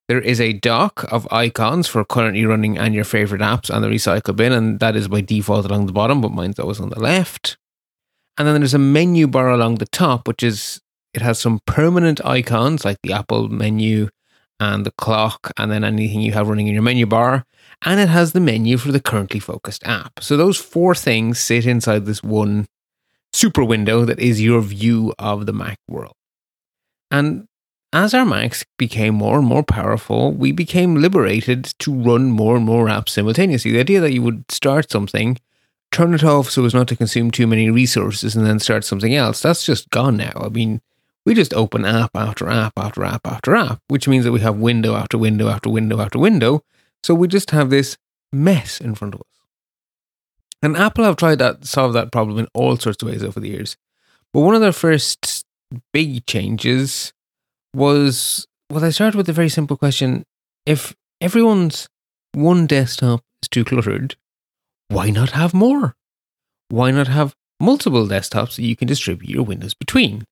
There 0.06 0.20
is 0.20 0.40
a 0.40 0.52
dock 0.52 1.10
of 1.10 1.26
icons 1.32 1.86
for 1.88 2.04
currently 2.04 2.44
running 2.44 2.76
and 2.76 2.94
your 2.94 3.04
favorite 3.04 3.40
apps 3.40 3.72
on 3.74 3.80
the 3.80 3.88
recycle 3.88 4.36
bin, 4.36 4.52
and 4.52 4.80
that 4.80 4.96
is 4.96 5.08
by 5.08 5.22
default 5.22 5.64
along 5.64 5.86
the 5.86 5.92
bottom, 5.92 6.20
but 6.20 6.30
mine's 6.30 6.58
always 6.58 6.80
on 6.80 6.90
the 6.90 7.00
left. 7.00 7.56
And 8.36 8.46
then 8.46 8.60
there's 8.60 8.74
a 8.74 8.78
menu 8.78 9.26
bar 9.26 9.50
along 9.50 9.76
the 9.76 9.86
top, 9.86 10.28
which 10.28 10.42
is 10.42 10.80
it 11.14 11.22
has 11.22 11.38
some 11.38 11.60
permanent 11.66 12.24
icons 12.24 12.84
like 12.84 12.98
the 13.02 13.12
Apple 13.12 13.48
menu 13.48 14.08
and 14.60 14.84
the 14.84 14.92
clock, 14.92 15.52
and 15.56 15.70
then 15.70 15.84
anything 15.84 16.20
you 16.20 16.32
have 16.32 16.48
running 16.48 16.68
in 16.68 16.74
your 16.74 16.82
menu 16.82 17.06
bar. 17.06 17.44
And 17.82 17.98
it 17.98 18.08
has 18.08 18.32
the 18.32 18.40
menu 18.40 18.76
for 18.76 18.92
the 18.92 19.00
currently 19.00 19.40
focused 19.40 19.86
app. 19.86 20.20
So 20.20 20.36
those 20.36 20.58
four 20.58 20.94
things 20.94 21.38
sit 21.38 21.66
inside 21.66 22.04
this 22.04 22.22
one 22.22 22.66
super 23.32 23.64
window 23.64 24.04
that 24.04 24.20
is 24.20 24.40
your 24.40 24.60
view 24.60 25.12
of 25.18 25.46
the 25.46 25.52
Mac 25.52 25.78
world. 25.88 26.14
And 27.10 27.46
as 27.94 28.12
our 28.12 28.24
Macs 28.24 28.64
became 28.76 29.14
more 29.14 29.38
and 29.38 29.46
more 29.46 29.62
powerful, 29.62 30.32
we 30.32 30.50
became 30.50 30.96
liberated 30.96 31.72
to 31.78 31.94
run 31.94 32.30
more 32.30 32.56
and 32.56 32.66
more 32.66 32.86
apps 32.86 33.10
simultaneously. 33.10 33.70
The 33.70 33.80
idea 33.80 34.00
that 34.00 34.12
you 34.12 34.20
would 34.20 34.50
start 34.50 34.90
something, 34.90 35.38
turn 35.92 36.12
it 36.12 36.24
off 36.24 36.50
so 36.50 36.64
as 36.64 36.74
not 36.74 36.88
to 36.88 36.96
consume 36.96 37.30
too 37.30 37.46
many 37.46 37.70
resources, 37.70 38.34
and 38.34 38.44
then 38.44 38.58
start 38.58 38.84
something 38.84 39.14
else, 39.14 39.40
that's 39.40 39.64
just 39.64 39.88
gone 39.90 40.16
now. 40.16 40.32
I 40.34 40.48
mean, 40.48 40.80
we 41.24 41.34
just 41.34 41.54
open 41.54 41.84
app 41.84 42.10
after 42.16 42.50
app 42.50 42.72
after 42.76 43.04
app 43.04 43.26
after 43.28 43.54
app, 43.54 43.80
which 43.86 44.08
means 44.08 44.24
that 44.24 44.32
we 44.32 44.40
have 44.40 44.56
window 44.56 44.96
after 44.96 45.16
window 45.16 45.48
after 45.48 45.70
window 45.70 46.00
after 46.00 46.18
window. 46.18 46.64
So 47.04 47.14
we 47.14 47.28
just 47.28 47.52
have 47.52 47.70
this 47.70 47.96
mess 48.32 48.80
in 48.80 48.96
front 48.96 49.14
of 49.14 49.20
us. 49.20 49.26
And 50.62 50.76
Apple 50.76 51.04
have 51.04 51.16
tried 51.16 51.38
to 51.38 51.58
solve 51.62 51.92
that 51.92 52.10
problem 52.10 52.38
in 52.38 52.48
all 52.54 52.76
sorts 52.76 53.02
of 53.02 53.08
ways 53.08 53.22
over 53.22 53.38
the 53.38 53.50
years. 53.50 53.76
But 54.32 54.40
one 54.40 54.56
of 54.56 54.60
their 54.60 54.72
first 54.72 55.44
big 55.92 56.26
changes 56.26 57.12
was 57.74 58.46
well, 58.70 58.84
I 58.84 58.90
started 58.90 59.16
with 59.16 59.28
a 59.28 59.32
very 59.32 59.48
simple 59.48 59.76
question: 59.76 60.24
if 60.66 60.94
everyone's 61.20 61.88
one 62.32 62.66
desktop 62.66 63.22
is 63.42 63.48
too 63.48 63.64
cluttered, 63.64 64.16
why 64.88 65.10
not 65.10 65.30
have 65.30 65.54
more? 65.54 65.94
Why 66.68 66.90
not 66.90 67.08
have 67.08 67.34
multiple 67.60 68.06
desktops 68.06 68.56
that 68.56 68.62
you 68.62 68.76
can 68.76 68.88
distribute 68.88 69.30
your 69.30 69.44
windows 69.44 69.74
between? 69.74 70.24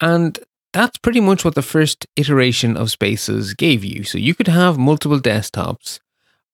And 0.00 0.38
that's 0.72 0.98
pretty 0.98 1.20
much 1.20 1.44
what 1.44 1.54
the 1.54 1.62
first 1.62 2.06
iteration 2.16 2.76
of 2.76 2.90
Spaces 2.90 3.54
gave 3.54 3.84
you. 3.84 4.04
So 4.04 4.18
you 4.18 4.34
could 4.34 4.48
have 4.48 4.76
multiple 4.76 5.20
desktops, 5.20 6.00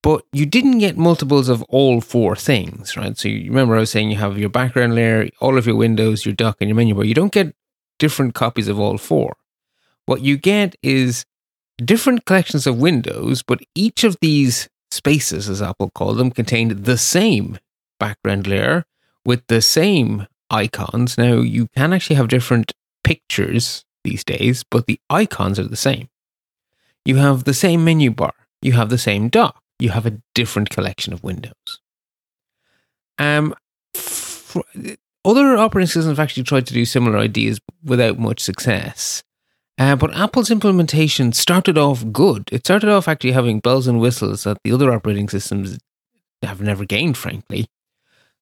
but 0.02 0.24
you 0.32 0.46
didn't 0.46 0.78
get 0.78 0.96
multiples 0.96 1.48
of 1.48 1.62
all 1.64 2.00
four 2.00 2.36
things, 2.36 2.96
right? 2.96 3.16
So 3.16 3.28
you 3.28 3.50
remember 3.50 3.76
I 3.76 3.80
was 3.80 3.90
saying 3.90 4.10
you 4.10 4.18
have 4.18 4.38
your 4.38 4.50
background 4.50 4.94
layer, 4.94 5.28
all 5.40 5.58
of 5.58 5.66
your 5.66 5.76
windows, 5.76 6.24
your 6.24 6.34
dock, 6.34 6.58
and 6.60 6.68
your 6.68 6.76
menu 6.76 6.94
bar. 6.94 7.04
You 7.04 7.14
don't 7.14 7.32
get 7.32 7.54
different 7.98 8.34
copies 8.34 8.68
of 8.68 8.78
all 8.78 8.98
four. 8.98 9.36
What 10.10 10.22
you 10.22 10.38
get 10.38 10.74
is 10.82 11.24
different 11.76 12.24
collections 12.24 12.66
of 12.66 12.78
windows, 12.78 13.44
but 13.44 13.60
each 13.76 14.02
of 14.02 14.16
these 14.20 14.68
spaces, 14.90 15.48
as 15.48 15.62
Apple 15.62 15.92
called 15.94 16.18
them, 16.18 16.32
contained 16.32 16.84
the 16.84 16.98
same 16.98 17.60
background 18.00 18.48
layer 18.48 18.86
with 19.24 19.46
the 19.46 19.62
same 19.62 20.26
icons. 20.50 21.16
Now, 21.16 21.34
you 21.34 21.68
can 21.76 21.92
actually 21.92 22.16
have 22.16 22.26
different 22.26 22.72
pictures 23.04 23.84
these 24.02 24.24
days, 24.24 24.64
but 24.68 24.86
the 24.86 24.98
icons 25.08 25.60
are 25.60 25.68
the 25.68 25.76
same. 25.76 26.08
You 27.04 27.18
have 27.18 27.44
the 27.44 27.54
same 27.54 27.84
menu 27.84 28.10
bar, 28.10 28.34
you 28.62 28.72
have 28.72 28.90
the 28.90 28.98
same 28.98 29.28
dock, 29.28 29.62
you 29.78 29.90
have 29.90 30.06
a 30.06 30.18
different 30.34 30.70
collection 30.70 31.12
of 31.12 31.22
windows. 31.22 31.78
Um, 33.16 33.54
other 35.24 35.56
operating 35.56 35.86
systems 35.86 36.06
have 36.06 36.18
actually 36.18 36.42
tried 36.42 36.66
to 36.66 36.74
do 36.74 36.84
similar 36.84 37.16
ideas 37.16 37.60
without 37.84 38.18
much 38.18 38.40
success. 38.40 39.22
Uh, 39.80 39.96
but 39.96 40.14
Apple's 40.14 40.50
implementation 40.50 41.32
started 41.32 41.78
off 41.78 42.04
good. 42.12 42.50
It 42.52 42.66
started 42.66 42.90
off 42.90 43.08
actually 43.08 43.32
having 43.32 43.60
bells 43.60 43.86
and 43.86 43.98
whistles 43.98 44.44
that 44.44 44.58
the 44.62 44.72
other 44.72 44.92
operating 44.92 45.26
systems 45.30 45.78
have 46.42 46.60
never 46.60 46.84
gained, 46.84 47.16
frankly. 47.16 47.66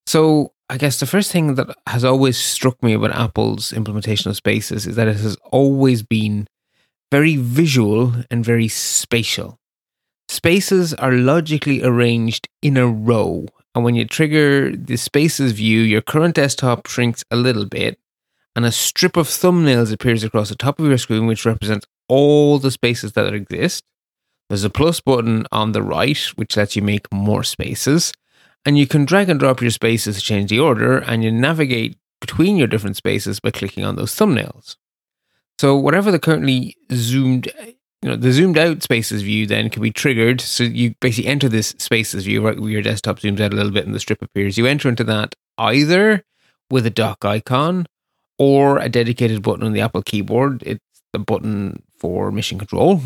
So 0.04 0.52
I 0.68 0.78
guess 0.78 0.98
the 0.98 1.06
first 1.06 1.30
thing 1.30 1.54
that 1.54 1.68
has 1.86 2.04
always 2.04 2.36
struck 2.36 2.82
me 2.82 2.92
about 2.92 3.12
Apple's 3.12 3.72
implementation 3.72 4.28
of 4.28 4.36
Spaces 4.36 4.84
is 4.84 4.96
that 4.96 5.06
it 5.06 5.18
has 5.18 5.36
always 5.52 6.02
been 6.02 6.48
very 7.12 7.36
visual 7.36 8.14
and 8.32 8.44
very 8.44 8.66
spatial. 8.66 9.60
Spaces 10.28 10.92
are 10.94 11.12
logically 11.12 11.84
arranged 11.84 12.48
in 12.62 12.76
a 12.76 12.88
row. 12.88 13.46
And 13.76 13.84
when 13.84 13.94
you 13.94 14.06
trigger 14.06 14.74
the 14.74 14.96
Spaces 14.96 15.52
view, 15.52 15.82
your 15.82 16.02
current 16.02 16.34
desktop 16.34 16.88
shrinks 16.88 17.22
a 17.30 17.36
little 17.36 17.64
bit 17.64 17.96
and 18.58 18.66
a 18.66 18.72
strip 18.72 19.16
of 19.16 19.28
thumbnails 19.28 19.92
appears 19.92 20.24
across 20.24 20.48
the 20.48 20.56
top 20.56 20.80
of 20.80 20.86
your 20.86 20.98
screen, 20.98 21.28
which 21.28 21.46
represents 21.46 21.86
all 22.08 22.58
the 22.58 22.72
spaces 22.72 23.12
that 23.12 23.32
exist. 23.32 23.84
There's 24.48 24.64
a 24.64 24.68
plus 24.68 24.98
button 24.98 25.46
on 25.52 25.70
the 25.70 25.80
right, 25.80 26.18
which 26.34 26.56
lets 26.56 26.74
you 26.74 26.82
make 26.82 27.06
more 27.12 27.44
spaces. 27.44 28.12
And 28.66 28.76
you 28.76 28.88
can 28.88 29.04
drag 29.04 29.28
and 29.28 29.38
drop 29.38 29.62
your 29.62 29.70
spaces 29.70 30.16
to 30.16 30.22
change 30.22 30.50
the 30.50 30.58
order, 30.58 30.98
and 30.98 31.22
you 31.22 31.30
navigate 31.30 31.98
between 32.20 32.56
your 32.56 32.66
different 32.66 32.96
spaces 32.96 33.38
by 33.38 33.52
clicking 33.52 33.84
on 33.84 33.94
those 33.94 34.12
thumbnails. 34.12 34.74
So, 35.60 35.76
whatever 35.76 36.10
the 36.10 36.18
currently 36.18 36.76
zoomed, 36.90 37.46
you 38.02 38.08
know, 38.08 38.16
the 38.16 38.32
zoomed 38.32 38.58
out 38.58 38.82
spaces 38.82 39.22
view 39.22 39.46
then 39.46 39.70
can 39.70 39.82
be 39.82 39.92
triggered. 39.92 40.40
So, 40.40 40.64
you 40.64 40.96
basically 41.00 41.30
enter 41.30 41.48
this 41.48 41.76
spaces 41.78 42.24
view, 42.24 42.44
right, 42.44 42.58
where 42.58 42.70
your 42.70 42.82
desktop 42.82 43.20
zooms 43.20 43.38
out 43.38 43.52
a 43.52 43.56
little 43.56 43.70
bit 43.70 43.86
and 43.86 43.94
the 43.94 44.00
strip 44.00 44.20
appears. 44.20 44.58
You 44.58 44.66
enter 44.66 44.88
into 44.88 45.04
that 45.04 45.36
either 45.58 46.24
with 46.72 46.86
a 46.86 46.90
dock 46.90 47.24
icon 47.24 47.86
or 48.38 48.78
a 48.78 48.88
dedicated 48.88 49.42
button 49.42 49.64
on 49.64 49.72
the 49.72 49.80
Apple 49.80 50.02
keyboard. 50.02 50.62
It's 50.64 50.84
the 51.12 51.18
button 51.18 51.82
for 51.98 52.30
mission 52.30 52.58
control. 52.58 53.00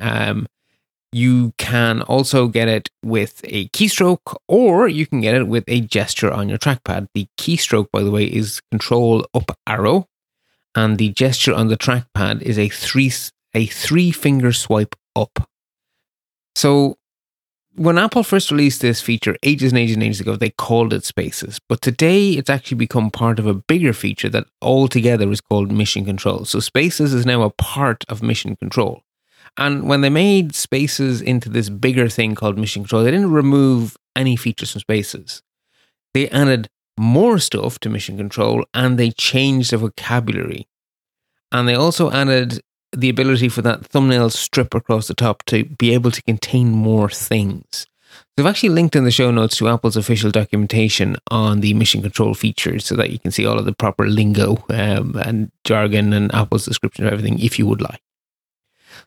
Um, 0.00 0.46
you 1.12 1.52
can 1.58 2.00
also 2.02 2.48
get 2.48 2.68
it 2.68 2.88
with 3.04 3.42
a 3.44 3.68
keystroke, 3.68 4.34
or 4.48 4.88
you 4.88 5.06
can 5.06 5.20
get 5.20 5.34
it 5.34 5.46
with 5.46 5.64
a 5.68 5.80
gesture 5.80 6.32
on 6.32 6.48
your 6.48 6.58
trackpad. 6.58 7.08
The 7.14 7.26
keystroke, 7.38 7.90
by 7.92 8.02
the 8.02 8.10
way, 8.10 8.24
is 8.24 8.62
Control 8.70 9.26
Up 9.34 9.50
Arrow, 9.66 10.08
and 10.74 10.96
the 10.96 11.10
gesture 11.10 11.52
on 11.52 11.68
the 11.68 11.76
trackpad 11.76 12.40
is 12.40 12.58
a 12.58 12.70
three 12.70 13.12
a 13.54 13.66
three 13.66 14.10
finger 14.10 14.52
swipe 14.52 14.96
up. 15.14 15.50
So 16.54 16.96
when 17.74 17.98
Apple 17.98 18.22
first 18.22 18.50
released 18.50 18.82
this 18.82 19.00
feature 19.00 19.36
ages 19.42 19.72
and 19.72 19.78
ages 19.78 19.94
and 19.94 20.02
ages 20.02 20.20
ago, 20.20 20.36
they 20.36 20.50
called 20.50 20.92
it 20.92 21.04
Spaces. 21.04 21.58
But 21.68 21.80
today 21.80 22.30
it's 22.30 22.50
actually 22.50 22.76
become 22.76 23.10
part 23.10 23.38
of 23.38 23.46
a 23.46 23.54
bigger 23.54 23.92
feature 23.92 24.28
that 24.28 24.46
altogether 24.60 25.30
is 25.30 25.40
called 25.40 25.72
Mission 25.72 26.04
Control. 26.04 26.44
So 26.44 26.60
Spaces 26.60 27.14
is 27.14 27.24
now 27.24 27.42
a 27.42 27.50
part 27.50 28.04
of 28.08 28.22
Mission 28.22 28.56
Control. 28.56 29.02
And 29.56 29.88
when 29.88 30.00
they 30.02 30.10
made 30.10 30.54
Spaces 30.54 31.20
into 31.20 31.48
this 31.48 31.68
bigger 31.68 32.08
thing 32.08 32.34
called 32.34 32.58
Mission 32.58 32.82
Control, 32.82 33.04
they 33.04 33.10
didn't 33.10 33.32
remove 33.32 33.96
any 34.14 34.36
features 34.36 34.72
from 34.72 34.80
Spaces. 34.80 35.42
They 36.14 36.28
added 36.28 36.68
more 36.98 37.38
stuff 37.38 37.78
to 37.80 37.88
Mission 37.88 38.18
Control 38.18 38.66
and 38.74 38.98
they 38.98 39.10
changed 39.10 39.72
the 39.72 39.78
vocabulary. 39.78 40.68
And 41.50 41.66
they 41.66 41.74
also 41.74 42.10
added 42.10 42.60
the 42.94 43.08
ability 43.08 43.48
for 43.48 43.62
that 43.62 43.86
thumbnail 43.86 44.30
strip 44.30 44.74
across 44.74 45.08
the 45.08 45.14
top 45.14 45.44
to 45.46 45.64
be 45.64 45.94
able 45.94 46.10
to 46.10 46.22
contain 46.22 46.70
more 46.70 47.08
things. 47.08 47.86
I've 48.38 48.46
actually 48.46 48.70
linked 48.70 48.96
in 48.96 49.04
the 49.04 49.10
show 49.10 49.30
notes 49.30 49.56
to 49.58 49.68
Apple's 49.68 49.96
official 49.96 50.30
documentation 50.30 51.16
on 51.30 51.60
the 51.60 51.74
mission 51.74 52.02
control 52.02 52.34
features 52.34 52.84
so 52.84 52.94
that 52.96 53.10
you 53.10 53.18
can 53.18 53.30
see 53.30 53.44
all 53.44 53.58
of 53.58 53.66
the 53.66 53.74
proper 53.74 54.06
lingo 54.06 54.64
um, 54.70 55.16
and 55.16 55.50
jargon 55.64 56.12
and 56.12 56.34
Apple's 56.34 56.64
description 56.64 57.06
of 57.06 57.12
everything 57.12 57.38
if 57.38 57.58
you 57.58 57.66
would 57.66 57.82
like. 57.82 58.00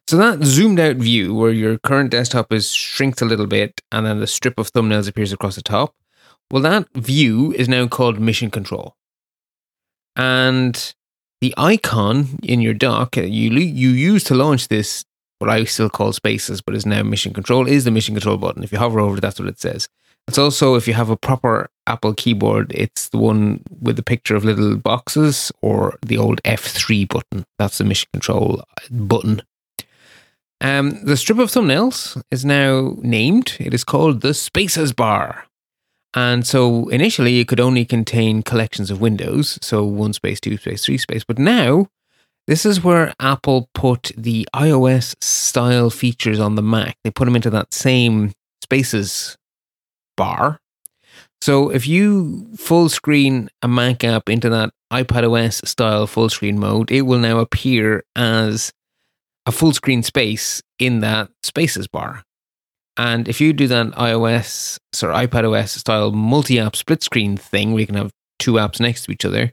So 0.07 0.17
that 0.17 0.43
zoomed 0.43 0.79
out 0.79 0.97
view 0.97 1.33
where 1.33 1.51
your 1.51 1.79
current 1.79 2.11
desktop 2.11 2.53
is 2.53 2.71
shrinked 2.71 3.21
a 3.21 3.25
little 3.25 3.47
bit 3.47 3.81
and 3.91 4.05
then 4.05 4.19
the 4.19 4.27
strip 4.27 4.59
of 4.59 4.71
thumbnails 4.71 5.07
appears 5.07 5.33
across 5.33 5.55
the 5.55 5.63
top, 5.63 5.95
well, 6.51 6.61
that 6.61 6.87
view 6.93 7.51
is 7.53 7.67
now 7.67 7.87
called 7.87 8.19
mission 8.19 8.51
control. 8.51 8.95
And 10.15 10.93
the 11.45 11.53
icon 11.57 12.39
in 12.41 12.59
your 12.59 12.73
dock 12.73 13.19
uh, 13.19 13.21
you 13.21 13.51
you 13.51 13.89
use 13.89 14.23
to 14.23 14.33
launch 14.33 14.67
this 14.67 15.05
what 15.37 15.49
I 15.49 15.65
still 15.65 15.91
call 15.91 16.11
spaces, 16.11 16.59
but 16.59 16.73
is 16.73 16.87
now 16.87 17.03
mission 17.03 17.33
control, 17.33 17.67
is 17.67 17.83
the 17.83 17.91
mission 17.91 18.15
control 18.15 18.37
button. 18.37 18.63
If 18.63 18.71
you 18.71 18.79
hover 18.79 18.99
over 18.99 19.17
it, 19.17 19.21
that's 19.21 19.39
what 19.39 19.49
it 19.49 19.59
says. 19.59 19.87
It's 20.27 20.39
also 20.39 20.73
if 20.73 20.87
you 20.87 20.95
have 20.95 21.11
a 21.11 21.17
proper 21.17 21.69
Apple 21.85 22.15
keyboard, 22.15 22.71
it's 22.73 23.09
the 23.09 23.19
one 23.19 23.61
with 23.79 23.95
the 23.95 24.01
picture 24.01 24.35
of 24.35 24.43
little 24.43 24.75
boxes 24.75 25.51
or 25.61 25.99
the 26.01 26.17
old 26.17 26.41
F3 26.43 27.07
button. 27.07 27.45
That's 27.59 27.77
the 27.77 27.83
mission 27.83 28.07
control 28.11 28.61
uh, 28.61 28.87
button. 28.89 29.43
Um, 30.61 31.03
the 31.03 31.17
strip 31.17 31.37
of 31.37 31.51
thumbnails 31.51 32.19
is 32.31 32.43
now 32.43 32.95
named. 33.01 33.57
It 33.59 33.73
is 33.75 33.83
called 33.83 34.21
the 34.21 34.33
Spaces 34.33 34.93
bar. 34.93 35.45
And 36.15 36.47
so 36.47 36.87
initially 36.87 37.39
it 37.39 37.47
could 37.49 37.59
only 37.59 37.83
contain 37.83 38.41
collections 38.41 38.89
of 38.89 39.01
windows, 39.01 39.59
so 39.61 39.83
one 39.83 40.13
space, 40.13 40.39
two 40.39 40.57
space, 40.57 40.85
three 40.85 40.97
space. 40.97 41.25
But 41.25 41.37
now 41.37 41.87
this 42.47 42.65
is 42.65 42.83
where 42.83 43.13
Apple 43.19 43.69
put 43.73 44.11
the 44.17 44.47
iOS 44.55 45.15
style 45.21 45.89
features 45.89 46.39
on 46.39 46.55
the 46.55 46.61
Mac. 46.61 46.95
They 47.03 47.11
put 47.11 47.25
them 47.25 47.35
into 47.35 47.49
that 47.49 47.73
same 47.73 48.31
spaces 48.63 49.37
bar. 50.15 50.59
So 51.41 51.69
if 51.69 51.85
you 51.85 52.47
full 52.55 52.87
screen 52.87 53.49
a 53.61 53.67
Mac 53.67 54.03
app 54.03 54.29
into 54.29 54.49
that 54.49 54.71
iPadOS 54.93 55.67
style 55.67 56.07
full 56.07 56.29
screen 56.29 56.59
mode, 56.59 56.91
it 56.91 57.01
will 57.01 57.19
now 57.19 57.39
appear 57.39 58.03
as 58.15 58.71
a 59.45 59.51
full 59.51 59.73
screen 59.73 60.01
space 60.01 60.61
in 60.79 61.01
that 61.01 61.29
spaces 61.43 61.87
bar. 61.87 62.23
And 62.97 63.27
if 63.27 63.41
you 63.41 63.51
do 63.53 63.67
that 63.67 63.87
iOS 63.87 64.79
or 65.03 65.09
iPadOS 65.09 65.69
style 65.69 66.11
multi 66.11 66.59
app 66.59 66.75
split 66.75 67.03
screen 67.03 67.35
thing 67.35 67.71
where 67.71 67.81
you 67.81 67.87
can 67.87 67.95
have 67.95 68.11
two 68.39 68.53
apps 68.53 68.79
next 68.79 69.05
to 69.05 69.11
each 69.11 69.25
other, 69.25 69.51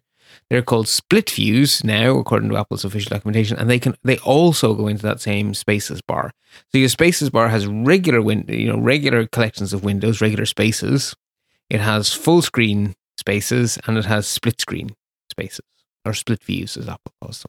they're 0.49 0.63
called 0.63 0.89
split 0.89 1.31
views 1.31 1.83
now, 1.83 2.19
according 2.19 2.51
to 2.51 2.57
Apple's 2.57 2.85
official 2.85 3.11
documentation, 3.11 3.59
and 3.59 3.71
they 3.71 3.79
can 3.79 3.97
they 4.05 4.19
also 4.19 4.75
go 4.75 4.87
into 4.87 5.03
that 5.03 5.21
same 5.21 5.55
spaces 5.55 6.01
bar. 6.03 6.31
So 6.71 6.79
your 6.79 6.89
spaces 6.89 7.31
bar 7.31 7.49
has 7.49 7.67
regular 7.67 8.21
win, 8.21 8.45
you 8.49 8.71
know, 8.71 8.79
regular 8.79 9.27
collections 9.27 9.73
of 9.73 9.83
windows, 9.83 10.21
regular 10.21 10.47
spaces. 10.47 11.17
It 11.71 11.81
has 11.81 12.13
full 12.13 12.43
screen 12.43 12.95
spaces 13.17 13.79
and 13.87 13.97
it 13.97 14.05
has 14.05 14.27
split 14.27 14.61
screen 14.61 14.91
spaces 15.31 15.65
or 16.05 16.13
split 16.13 16.43
views, 16.45 16.77
as 16.77 16.89
Apple 16.89 17.13
calls 17.21 17.45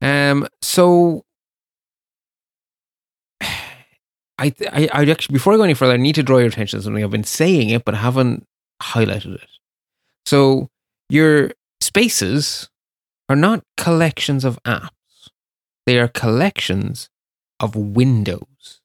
them. 0.00 0.42
Um, 0.42 0.48
so 0.60 1.24
I, 4.40 4.54
I, 4.72 4.88
I 4.92 5.10
actually, 5.10 5.34
before 5.34 5.52
I 5.52 5.56
go 5.58 5.64
any 5.64 5.74
further, 5.74 5.92
I 5.92 5.98
need 5.98 6.14
to 6.14 6.22
draw 6.22 6.38
your 6.38 6.48
attention 6.48 6.78
to 6.78 6.82
something. 6.82 7.04
I've 7.04 7.10
been 7.10 7.24
saying 7.24 7.68
it, 7.68 7.84
but 7.84 7.94
I 7.94 7.98
haven't 7.98 8.46
highlighted 8.82 9.34
it. 9.34 9.48
So, 10.24 10.68
your 11.10 11.52
spaces 11.80 12.70
are 13.28 13.36
not 13.36 13.62
collections 13.76 14.44
of 14.44 14.58
apps, 14.64 14.88
they 15.86 15.98
are 15.98 16.08
collections 16.08 17.10
of 17.60 17.76
windows. 17.76 18.80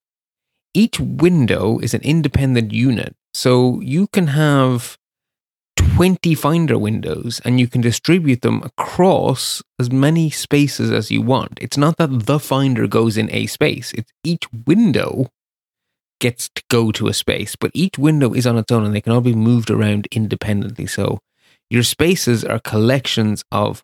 Each 0.74 0.99
window 0.99 1.80
is 1.80 1.93
an 1.93 2.01
independent 2.01 2.74
unit. 2.74 3.16
So, 3.34 3.80
you 3.80 4.08
can 4.08 4.28
have 4.28 4.97
20 5.78 6.36
Finder 6.36 6.78
windows 6.78 7.39
and 7.45 7.62
you 7.62 7.68
can 7.68 7.80
distribute 7.80 8.41
them 8.41 8.62
across 8.64 9.64
as 9.80 9.89
many 9.89 10.30
spaces 10.30 10.91
as 10.91 11.12
you 11.12 11.22
want. 11.22 11.58
It's 11.62 11.78
not 11.78 11.95
that 11.97 12.26
the 12.26 12.39
Finder 12.39 12.88
goes 12.88 13.16
in 13.16 13.30
a 13.32 13.45
space, 13.45 13.93
it's 13.93 14.12
each 14.26 14.43
window 14.66 15.30
gets 16.20 16.49
to 16.55 16.63
go 16.70 16.91
to 16.91 17.07
a 17.07 17.13
space, 17.13 17.55
but 17.55 17.72
each 17.74 17.97
window 17.97 18.34
is 18.34 18.47
on 18.47 18.57
its 18.57 18.72
own 18.72 18.86
and 18.86 18.95
they 18.95 19.01
can 19.01 19.13
all 19.13 19.22
be 19.22 19.36
moved 19.36 19.70
around 19.70 20.07
independently. 20.11 20.86
So 20.86 21.20
your 21.70 21.84
spaces 21.84 22.43
are 22.43 22.59
collections 22.59 23.43
of 23.51 23.84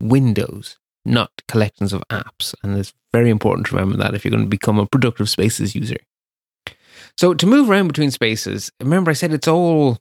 windows, 0.00 0.78
not 1.04 1.30
collections 1.48 1.92
of 1.92 2.02
apps. 2.10 2.54
And 2.62 2.76
it's 2.76 2.92
very 3.12 3.30
important 3.30 3.66
to 3.68 3.76
remember 3.76 3.96
that 3.98 4.14
if 4.14 4.24
you're 4.24 4.30
going 4.30 4.44
to 4.44 4.48
become 4.48 4.78
a 4.78 4.86
productive 4.86 5.28
spaces 5.28 5.74
user. 5.74 5.96
So 7.16 7.34
to 7.34 7.46
move 7.46 7.70
around 7.70 7.88
between 7.88 8.10
spaces, 8.10 8.72
remember 8.80 9.10
I 9.10 9.14
said 9.14 9.32
it's 9.32 9.48
all 9.48 9.98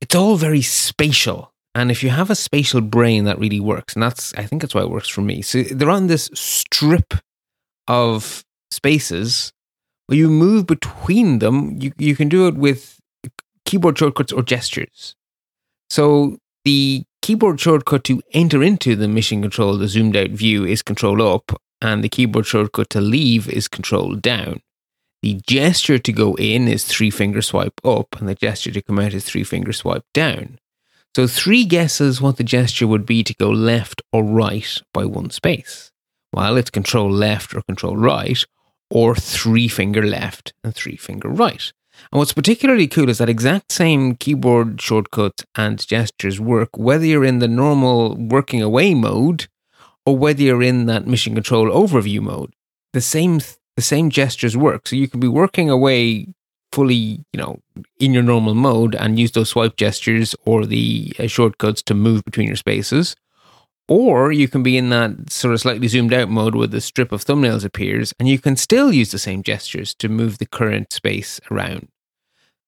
it's 0.00 0.14
all 0.14 0.36
very 0.36 0.62
spatial. 0.62 1.52
And 1.74 1.90
if 1.90 2.02
you 2.02 2.10
have 2.10 2.28
a 2.28 2.34
spatial 2.34 2.82
brain 2.82 3.24
that 3.24 3.38
really 3.38 3.60
works, 3.60 3.94
and 3.94 4.02
that's 4.02 4.34
I 4.34 4.44
think 4.44 4.62
that's 4.62 4.74
why 4.74 4.82
it 4.82 4.90
works 4.90 5.08
for 5.08 5.22
me. 5.22 5.42
So 5.42 5.62
they're 5.62 5.90
on 5.90 6.06
this 6.06 6.30
strip 6.34 7.14
of 7.88 8.44
spaces 8.70 9.52
where 10.06 10.18
you 10.18 10.28
move 10.28 10.66
between 10.66 11.38
them. 11.38 11.80
You 11.80 11.92
you 11.98 12.16
can 12.16 12.28
do 12.28 12.46
it 12.46 12.54
with 12.54 13.00
keyboard 13.64 13.98
shortcuts 13.98 14.32
or 14.32 14.42
gestures. 14.42 15.14
So 15.90 16.38
the 16.64 17.04
keyboard 17.20 17.60
shortcut 17.60 18.04
to 18.04 18.22
enter 18.32 18.62
into 18.62 18.96
the 18.96 19.08
mission 19.08 19.42
control, 19.42 19.76
the 19.76 19.88
zoomed 19.88 20.16
out 20.16 20.30
view, 20.30 20.64
is 20.64 20.82
control 20.82 21.22
up, 21.22 21.60
and 21.80 22.02
the 22.02 22.08
keyboard 22.08 22.46
shortcut 22.46 22.90
to 22.90 23.00
leave 23.00 23.48
is 23.48 23.68
control 23.68 24.14
down. 24.14 24.60
The 25.22 25.40
gesture 25.46 25.98
to 25.98 26.12
go 26.12 26.34
in 26.34 26.66
is 26.66 26.84
three 26.84 27.10
finger 27.10 27.42
swipe 27.42 27.80
up, 27.84 28.18
and 28.18 28.28
the 28.28 28.34
gesture 28.34 28.72
to 28.72 28.82
come 28.82 28.98
out 28.98 29.14
is 29.14 29.24
three 29.24 29.44
finger 29.44 29.72
swipe 29.72 30.04
down. 30.12 30.58
So, 31.14 31.26
three 31.26 31.64
guesses 31.64 32.20
what 32.20 32.38
the 32.38 32.44
gesture 32.44 32.86
would 32.86 33.06
be 33.06 33.22
to 33.22 33.34
go 33.34 33.50
left 33.50 34.02
or 34.12 34.24
right 34.24 34.80
by 34.94 35.04
one 35.04 35.30
space. 35.30 35.92
While 36.30 36.56
it's 36.56 36.70
control 36.70 37.10
left 37.10 37.54
or 37.54 37.62
control 37.62 37.96
right, 37.96 38.42
or 38.94 39.14
three 39.14 39.68
finger 39.68 40.06
left 40.06 40.52
and 40.62 40.74
three 40.74 40.96
finger 40.96 41.28
right. 41.28 41.72
And 42.12 42.18
what's 42.18 42.34
particularly 42.34 42.86
cool 42.86 43.08
is 43.08 43.18
that 43.18 43.28
exact 43.30 43.72
same 43.72 44.16
keyboard 44.16 44.80
shortcut 44.82 45.44
and 45.54 45.86
gestures 45.86 46.38
work 46.38 46.76
whether 46.76 47.06
you're 47.06 47.24
in 47.24 47.38
the 47.38 47.48
normal 47.48 48.14
working 48.16 48.60
away 48.60 48.92
mode 48.92 49.48
or 50.04 50.18
whether 50.18 50.42
you're 50.42 50.62
in 50.62 50.84
that 50.86 51.06
mission 51.06 51.32
control 51.32 51.70
overview 51.70 52.20
mode. 52.20 52.52
The 52.92 53.00
same 53.00 53.40
the 53.76 53.82
same 53.82 54.10
gestures 54.10 54.58
work. 54.58 54.86
So 54.86 54.96
you 54.96 55.08
can 55.08 55.20
be 55.20 55.28
working 55.28 55.70
away 55.70 56.26
fully, 56.70 57.24
you 57.32 57.38
know, 57.38 57.60
in 57.98 58.12
your 58.12 58.22
normal 58.22 58.54
mode 58.54 58.94
and 58.94 59.18
use 59.18 59.32
those 59.32 59.48
swipe 59.48 59.76
gestures 59.76 60.34
or 60.44 60.66
the 60.66 61.14
uh, 61.18 61.26
shortcuts 61.26 61.82
to 61.84 61.94
move 61.94 62.24
between 62.24 62.46
your 62.46 62.56
spaces. 62.56 63.16
Or 63.88 64.32
you 64.32 64.48
can 64.48 64.62
be 64.62 64.76
in 64.76 64.90
that 64.90 65.30
sort 65.30 65.54
of 65.54 65.60
slightly 65.60 65.88
zoomed 65.88 66.14
out 66.14 66.28
mode 66.28 66.54
where 66.54 66.68
the 66.68 66.80
strip 66.80 67.12
of 67.12 67.24
thumbnails 67.24 67.64
appears 67.64 68.14
and 68.18 68.28
you 68.28 68.38
can 68.38 68.56
still 68.56 68.92
use 68.92 69.10
the 69.10 69.18
same 69.18 69.42
gestures 69.42 69.94
to 69.96 70.08
move 70.08 70.38
the 70.38 70.46
current 70.46 70.92
space 70.92 71.40
around. 71.50 71.88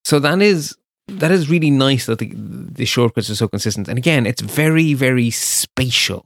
So 0.03 0.19
that 0.19 0.41
is 0.41 0.75
that 1.07 1.31
is 1.31 1.49
really 1.49 1.71
nice 1.71 2.07
that 2.07 2.19
the, 2.19 2.31
the 2.35 2.85
shortcuts 2.85 3.29
are 3.29 3.35
so 3.35 3.47
consistent. 3.47 3.87
And 3.87 3.97
again, 3.97 4.25
it's 4.25 4.41
very, 4.41 4.93
very 4.93 5.29
spatial. 5.29 6.25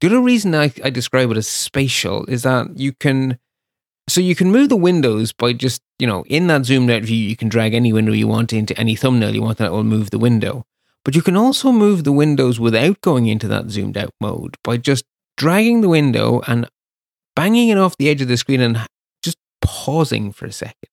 The 0.00 0.06
other 0.08 0.20
reason 0.20 0.54
I, 0.54 0.72
I 0.82 0.90
describe 0.90 1.30
it 1.30 1.36
as 1.36 1.48
spatial 1.48 2.24
is 2.26 2.42
that 2.42 2.78
you 2.78 2.92
can 2.92 3.38
so 4.08 4.20
you 4.20 4.34
can 4.34 4.50
move 4.50 4.68
the 4.68 4.76
windows 4.76 5.32
by 5.32 5.52
just, 5.52 5.80
you 5.98 6.08
know, 6.08 6.24
in 6.26 6.48
that 6.48 6.64
zoomed 6.64 6.90
out 6.90 7.02
view, 7.02 7.16
you 7.16 7.36
can 7.36 7.48
drag 7.48 7.72
any 7.72 7.92
window 7.92 8.12
you 8.12 8.26
want 8.26 8.52
into 8.52 8.76
any 8.76 8.96
thumbnail 8.96 9.32
you 9.32 9.42
want 9.42 9.60
and 9.60 9.66
that 9.66 9.72
will 9.72 9.84
move 9.84 10.10
the 10.10 10.18
window. 10.18 10.66
But 11.04 11.14
you 11.14 11.22
can 11.22 11.36
also 11.36 11.72
move 11.72 12.04
the 12.04 12.12
windows 12.12 12.60
without 12.60 13.00
going 13.00 13.26
into 13.26 13.48
that 13.48 13.70
zoomed 13.70 13.96
out 13.96 14.10
mode 14.20 14.56
by 14.62 14.76
just 14.76 15.04
dragging 15.36 15.80
the 15.80 15.88
window 15.88 16.42
and 16.46 16.68
banging 17.34 17.70
it 17.70 17.78
off 17.78 17.96
the 17.96 18.08
edge 18.08 18.22
of 18.22 18.28
the 18.28 18.36
screen 18.36 18.60
and 18.60 18.86
just 19.22 19.36
pausing 19.60 20.32
for 20.32 20.46
a 20.46 20.52
second. 20.52 20.88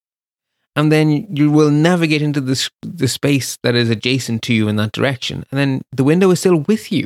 And 0.75 0.91
then 0.91 1.27
you 1.35 1.51
will 1.51 1.69
navigate 1.71 2.21
into 2.21 2.41
the, 2.41 2.69
the 2.81 3.07
space 3.07 3.57
that 3.63 3.75
is 3.75 3.89
adjacent 3.89 4.41
to 4.43 4.53
you 4.53 4.67
in 4.67 4.77
that 4.77 4.93
direction. 4.93 5.45
And 5.51 5.59
then 5.59 5.81
the 5.91 6.03
window 6.03 6.31
is 6.31 6.39
still 6.39 6.57
with 6.67 6.91
you. 6.91 7.05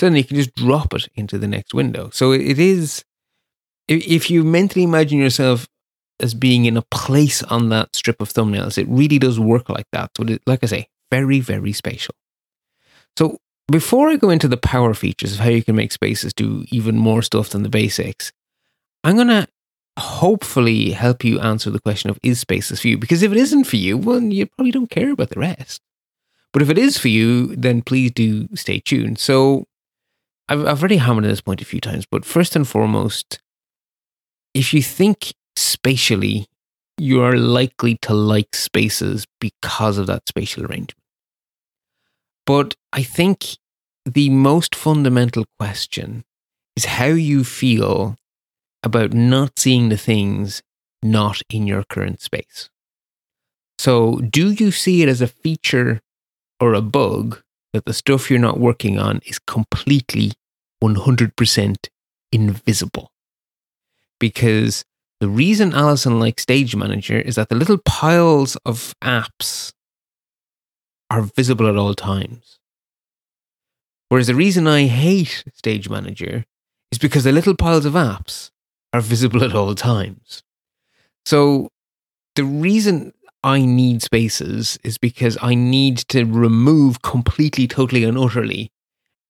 So 0.00 0.06
then 0.06 0.16
you 0.16 0.24
can 0.24 0.36
just 0.36 0.54
drop 0.54 0.94
it 0.94 1.08
into 1.14 1.38
the 1.38 1.46
next 1.46 1.74
window. 1.74 2.10
So 2.12 2.32
it 2.32 2.58
is 2.58 3.04
if 3.86 4.30
you 4.30 4.44
mentally 4.44 4.82
imagine 4.82 5.18
yourself 5.18 5.68
as 6.20 6.34
being 6.34 6.64
in 6.64 6.76
a 6.76 6.82
place 6.82 7.42
on 7.44 7.68
that 7.68 7.94
strip 7.94 8.20
of 8.20 8.32
thumbnails, 8.32 8.78
it 8.78 8.86
really 8.88 9.18
does 9.18 9.38
work 9.38 9.68
like 9.68 9.86
that. 9.92 10.10
So, 10.16 10.24
like 10.46 10.60
I 10.62 10.66
say, 10.66 10.88
very, 11.10 11.40
very 11.40 11.72
spatial. 11.72 12.14
So, 13.16 13.38
before 13.70 14.08
I 14.08 14.16
go 14.16 14.30
into 14.30 14.48
the 14.48 14.56
power 14.56 14.92
features 14.92 15.34
of 15.34 15.40
how 15.40 15.48
you 15.48 15.62
can 15.62 15.76
make 15.76 15.92
spaces 15.92 16.34
do 16.34 16.64
even 16.70 16.96
more 16.96 17.22
stuff 17.22 17.50
than 17.50 17.62
the 17.62 17.68
basics, 17.68 18.32
I'm 19.02 19.16
going 19.16 19.28
to 19.28 19.48
hopefully 19.98 20.90
help 20.90 21.24
you 21.24 21.38
answer 21.40 21.70
the 21.70 21.80
question 21.80 22.10
of 22.10 22.18
is 22.22 22.40
spaces 22.40 22.80
for 22.80 22.88
you? 22.88 22.98
Because 22.98 23.22
if 23.22 23.30
it 23.30 23.38
isn't 23.38 23.64
for 23.64 23.76
you, 23.76 23.96
well, 23.96 24.20
you 24.20 24.46
probably 24.46 24.72
don't 24.72 24.90
care 24.90 25.12
about 25.12 25.30
the 25.30 25.40
rest. 25.40 25.80
But 26.52 26.62
if 26.62 26.70
it 26.70 26.78
is 26.78 26.98
for 26.98 27.08
you, 27.08 27.54
then 27.56 27.82
please 27.82 28.10
do 28.12 28.48
stay 28.54 28.80
tuned. 28.80 29.18
So, 29.18 29.66
I've, 30.48 30.66
I've 30.66 30.80
already 30.80 30.98
hammered 30.98 31.24
this 31.24 31.40
point 31.40 31.62
a 31.62 31.64
few 31.64 31.80
times, 31.80 32.06
but 32.10 32.24
first 32.24 32.54
and 32.54 32.68
foremost, 32.68 33.40
if 34.52 34.74
you 34.74 34.82
think 34.82 35.32
spatially, 35.56 36.46
you 36.98 37.22
are 37.22 37.36
likely 37.36 37.96
to 38.02 38.14
like 38.14 38.54
spaces 38.54 39.26
because 39.40 39.98
of 39.98 40.06
that 40.06 40.28
spatial 40.28 40.64
arrangement. 40.64 40.94
But 42.46 42.76
I 42.94 43.02
think 43.02 43.58
the 44.06 44.30
most 44.30 44.74
fundamental 44.74 45.44
question 45.58 46.24
is 46.76 46.84
how 46.84 47.06
you 47.06 47.44
feel 47.44 48.16
about 48.82 49.12
not 49.12 49.58
seeing 49.58 49.88
the 49.90 49.98
things 49.98 50.62
not 51.02 51.42
in 51.50 51.66
your 51.66 51.84
current 51.84 52.22
space. 52.22 52.70
So, 53.78 54.16
do 54.18 54.52
you 54.52 54.70
see 54.70 55.02
it 55.02 55.08
as 55.08 55.20
a 55.20 55.26
feature 55.26 56.00
or 56.60 56.72
a 56.72 56.80
bug 56.80 57.42
that 57.72 57.84
the 57.84 57.92
stuff 57.92 58.30
you're 58.30 58.38
not 58.38 58.60
working 58.60 58.98
on 58.98 59.20
is 59.26 59.38
completely 59.38 60.32
100% 60.82 61.76
invisible? 62.32 63.10
because 64.24 64.84
the 65.20 65.28
reason 65.28 65.74
Allison 65.74 66.18
likes 66.18 66.42
Stage 66.42 66.74
Manager 66.74 67.18
is 67.18 67.34
that 67.36 67.50
the 67.50 67.54
little 67.54 67.76
piles 67.76 68.56
of 68.64 68.94
apps 69.02 69.72
are 71.10 71.20
visible 71.22 71.68
at 71.68 71.76
all 71.76 71.94
times. 71.94 72.58
Whereas 74.14 74.28
the 74.28 74.36
reason 74.36 74.68
I 74.68 74.86
hate 74.86 75.42
Stage 75.54 75.90
Manager 75.90 76.44
is 76.92 76.98
because 76.98 77.24
the 77.24 77.32
little 77.32 77.56
piles 77.56 77.84
of 77.84 77.94
apps 77.94 78.52
are 78.92 79.00
visible 79.00 79.42
at 79.42 79.56
all 79.56 79.74
times. 79.74 80.44
So 81.26 81.70
the 82.36 82.44
reason 82.44 83.12
I 83.42 83.62
need 83.62 84.02
spaces 84.02 84.78
is 84.84 84.98
because 84.98 85.36
I 85.42 85.56
need 85.56 85.98
to 86.10 86.26
remove 86.26 87.02
completely, 87.02 87.66
totally, 87.66 88.04
and 88.04 88.16
utterly 88.16 88.70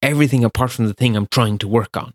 everything 0.02 0.44
apart 0.44 0.72
from 0.72 0.86
the 0.86 0.92
thing 0.92 1.16
I'm 1.16 1.28
trying 1.28 1.56
to 1.60 1.66
work 1.66 1.96
on. 1.96 2.12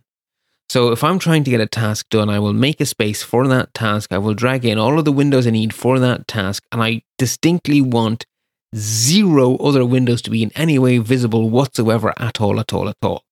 So 0.70 0.92
if 0.92 1.04
I'm 1.04 1.18
trying 1.18 1.44
to 1.46 1.50
get 1.50 1.62
a 1.62 1.66
task 1.66 2.08
done, 2.10 2.30
I 2.30 2.38
will 2.38 2.54
make 2.54 2.80
a 2.80 2.86
space 2.86 3.24
for 3.24 3.48
that 3.48 3.74
task. 3.74 4.14
I 4.14 4.20
will 4.20 4.36
drag 4.36 4.64
in 4.64 4.78
all 4.78 5.00
of 5.00 5.06
the 5.06 5.12
windows 5.12 5.48
I 5.48 5.50
need 5.50 5.74
for 5.74 5.98
that 5.98 6.28
task. 6.28 6.62
And 6.72 6.84
I 6.84 7.02
distinctly 7.18 7.82
want 7.82 8.28
zero 8.76 9.56
other 9.58 9.86
windows 9.86 10.22
to 10.24 10.30
be 10.30 10.44
in 10.44 10.52
any 10.56 10.78
way 10.80 10.98
visible 10.98 11.50
whatsoever 11.50 12.14
at 12.18 12.40
all, 12.42 12.60
at 12.60 12.74
all, 12.74 12.90
at 12.90 12.98
all. 13.02 13.24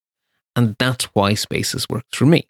And 0.55 0.75
that's 0.79 1.05
why 1.13 1.33
Spaces 1.33 1.88
works 1.89 2.17
for 2.17 2.25
me. 2.25 2.47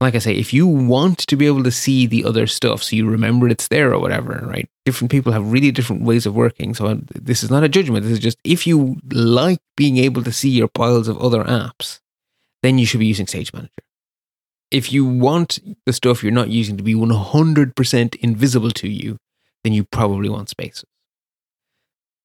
Like 0.00 0.14
I 0.14 0.18
say, 0.18 0.34
if 0.34 0.52
you 0.52 0.66
want 0.66 1.18
to 1.20 1.36
be 1.36 1.46
able 1.46 1.64
to 1.64 1.70
see 1.70 2.06
the 2.06 2.24
other 2.24 2.46
stuff, 2.46 2.82
so 2.82 2.96
you 2.96 3.08
remember 3.08 3.48
it's 3.48 3.68
there 3.68 3.94
or 3.94 3.98
whatever, 3.98 4.44
right? 4.46 4.68
Different 4.84 5.10
people 5.10 5.32
have 5.32 5.50
really 5.50 5.70
different 5.70 6.02
ways 6.02 6.26
of 6.26 6.34
working. 6.34 6.74
So 6.74 6.86
uh, 6.86 6.96
this 7.14 7.42
is 7.42 7.50
not 7.50 7.64
a 7.64 7.68
judgment. 7.68 8.04
This 8.04 8.12
is 8.12 8.18
just 8.18 8.38
if 8.44 8.66
you 8.66 8.98
like 9.10 9.58
being 9.76 9.96
able 9.96 10.22
to 10.22 10.32
see 10.32 10.50
your 10.50 10.68
piles 10.68 11.08
of 11.08 11.18
other 11.18 11.42
apps, 11.44 12.00
then 12.62 12.78
you 12.78 12.84
should 12.84 13.00
be 13.00 13.06
using 13.06 13.26
Stage 13.26 13.52
Manager 13.54 13.72
if 14.70 14.92
you 14.92 15.04
want 15.04 15.58
the 15.84 15.92
stuff 15.92 16.22
you're 16.22 16.32
not 16.32 16.50
using 16.50 16.76
to 16.76 16.82
be 16.82 16.94
100% 16.94 18.16
invisible 18.16 18.70
to 18.70 18.88
you, 18.88 19.16
then 19.64 19.72
you 19.72 19.84
probably 19.84 20.28
want 20.28 20.48
spaces. 20.48 20.84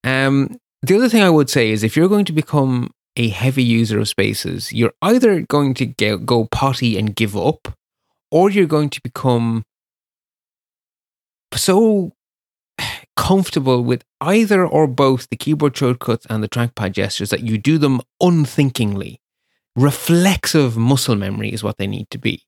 Um, 0.03 0.57
the 0.81 0.95
other 0.95 1.09
thing 1.09 1.21
I 1.21 1.29
would 1.29 1.49
say 1.49 1.71
is 1.71 1.83
if 1.83 1.95
you're 1.95 2.09
going 2.09 2.25
to 2.25 2.33
become 2.33 2.91
a 3.15 3.29
heavy 3.29 3.63
user 3.63 3.99
of 3.99 4.07
spaces, 4.07 4.71
you're 4.73 4.93
either 5.01 5.41
going 5.41 5.73
to 5.75 5.85
get, 5.85 6.25
go 6.25 6.45
potty 6.45 6.97
and 6.97 7.15
give 7.15 7.35
up, 7.37 7.67
or 8.31 8.49
you're 8.49 8.65
going 8.65 8.89
to 8.89 9.01
become 9.01 9.63
so 11.53 12.13
comfortable 13.15 13.83
with 13.83 14.03
either 14.21 14.65
or 14.65 14.87
both 14.87 15.27
the 15.29 15.35
keyboard 15.35 15.75
shortcuts 15.75 16.25
and 16.29 16.43
the 16.43 16.49
trackpad 16.49 16.93
gestures 16.93 17.29
that 17.29 17.41
you 17.41 17.57
do 17.57 17.77
them 17.77 18.01
unthinkingly 18.19 19.19
reflexive 19.75 20.77
muscle 20.77 21.15
memory 21.15 21.51
is 21.53 21.63
what 21.63 21.77
they 21.77 21.87
need 21.87 22.09
to 22.09 22.17
be. 22.17 22.45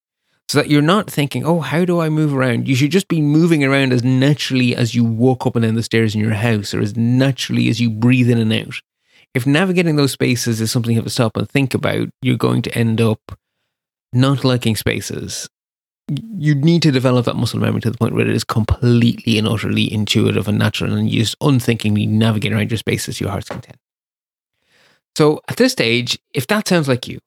So 0.53 0.59
that 0.59 0.69
you're 0.69 0.83
not 0.83 1.09
thinking, 1.09 1.43
oh, 1.43 1.61
how 1.61 1.83
do 1.83 1.99
I 1.99 2.09
move 2.09 2.31
around? 2.31 2.67
You 2.67 2.75
should 2.75 2.91
just 2.91 3.07
be 3.07 3.23
moving 3.23 3.63
around 3.63 3.91
as 3.91 4.03
naturally 4.03 4.75
as 4.75 4.93
you 4.93 5.03
walk 5.03 5.47
up 5.47 5.55
and 5.55 5.65
down 5.65 5.73
the 5.73 5.81
stairs 5.81 6.13
in 6.13 6.21
your 6.21 6.35
house 6.35 6.75
or 6.75 6.79
as 6.79 6.95
naturally 6.95 7.69
as 7.69 7.81
you 7.81 7.89
breathe 7.89 8.29
in 8.29 8.37
and 8.37 8.53
out. 8.53 8.75
If 9.33 9.47
navigating 9.47 9.95
those 9.95 10.11
spaces 10.11 10.61
is 10.61 10.71
something 10.71 10.91
you 10.91 10.97
have 10.97 11.05
to 11.05 11.09
stop 11.09 11.37
and 11.37 11.49
think 11.49 11.73
about, 11.73 12.09
you're 12.21 12.37
going 12.37 12.61
to 12.61 12.77
end 12.77 13.01
up 13.01 13.19
not 14.13 14.43
liking 14.43 14.75
spaces. 14.75 15.49
You 16.07 16.53
need 16.53 16.83
to 16.83 16.91
develop 16.91 17.25
that 17.25 17.35
muscle 17.35 17.59
memory 17.59 17.81
to 17.81 17.89
the 17.89 17.97
point 17.97 18.13
where 18.13 18.27
it 18.27 18.35
is 18.35 18.43
completely 18.43 19.39
and 19.39 19.47
utterly 19.47 19.91
intuitive 19.91 20.47
and 20.47 20.59
natural, 20.59 20.93
and 20.93 21.09
you 21.09 21.21
just 21.21 21.35
unthinkingly 21.41 22.05
navigate 22.05 22.53
around 22.53 22.69
your 22.69 22.77
spaces 22.77 23.17
to 23.17 23.23
your 23.23 23.31
heart's 23.31 23.49
content. 23.49 23.77
So 25.15 25.41
at 25.47 25.57
this 25.57 25.71
stage, 25.71 26.19
if 26.31 26.45
that 26.45 26.67
sounds 26.67 26.87
like 26.87 27.07
you, 27.07 27.17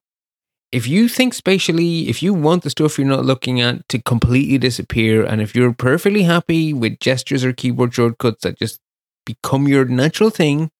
if 0.72 0.86
you 0.86 1.08
think 1.08 1.32
spatially, 1.32 2.08
if 2.08 2.22
you 2.22 2.34
want 2.34 2.62
the 2.62 2.70
stuff 2.70 2.98
you're 2.98 3.06
not 3.06 3.24
looking 3.24 3.60
at 3.60 3.88
to 3.88 4.02
completely 4.02 4.58
disappear, 4.58 5.24
and 5.24 5.40
if 5.40 5.54
you're 5.54 5.72
perfectly 5.72 6.24
happy 6.24 6.72
with 6.72 6.98
gestures 6.98 7.44
or 7.44 7.52
keyboard 7.52 7.94
shortcuts 7.94 8.42
that 8.42 8.58
just 8.58 8.80
become 9.24 9.68
your 9.68 9.84
natural 9.84 10.30
thing, 10.30 10.70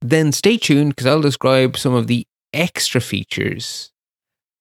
then 0.00 0.32
stay 0.32 0.56
tuned 0.56 0.90
because 0.90 1.06
I'll 1.06 1.20
describe 1.20 1.76
some 1.76 1.94
of 1.94 2.06
the 2.06 2.26
extra 2.52 3.00
features 3.00 3.92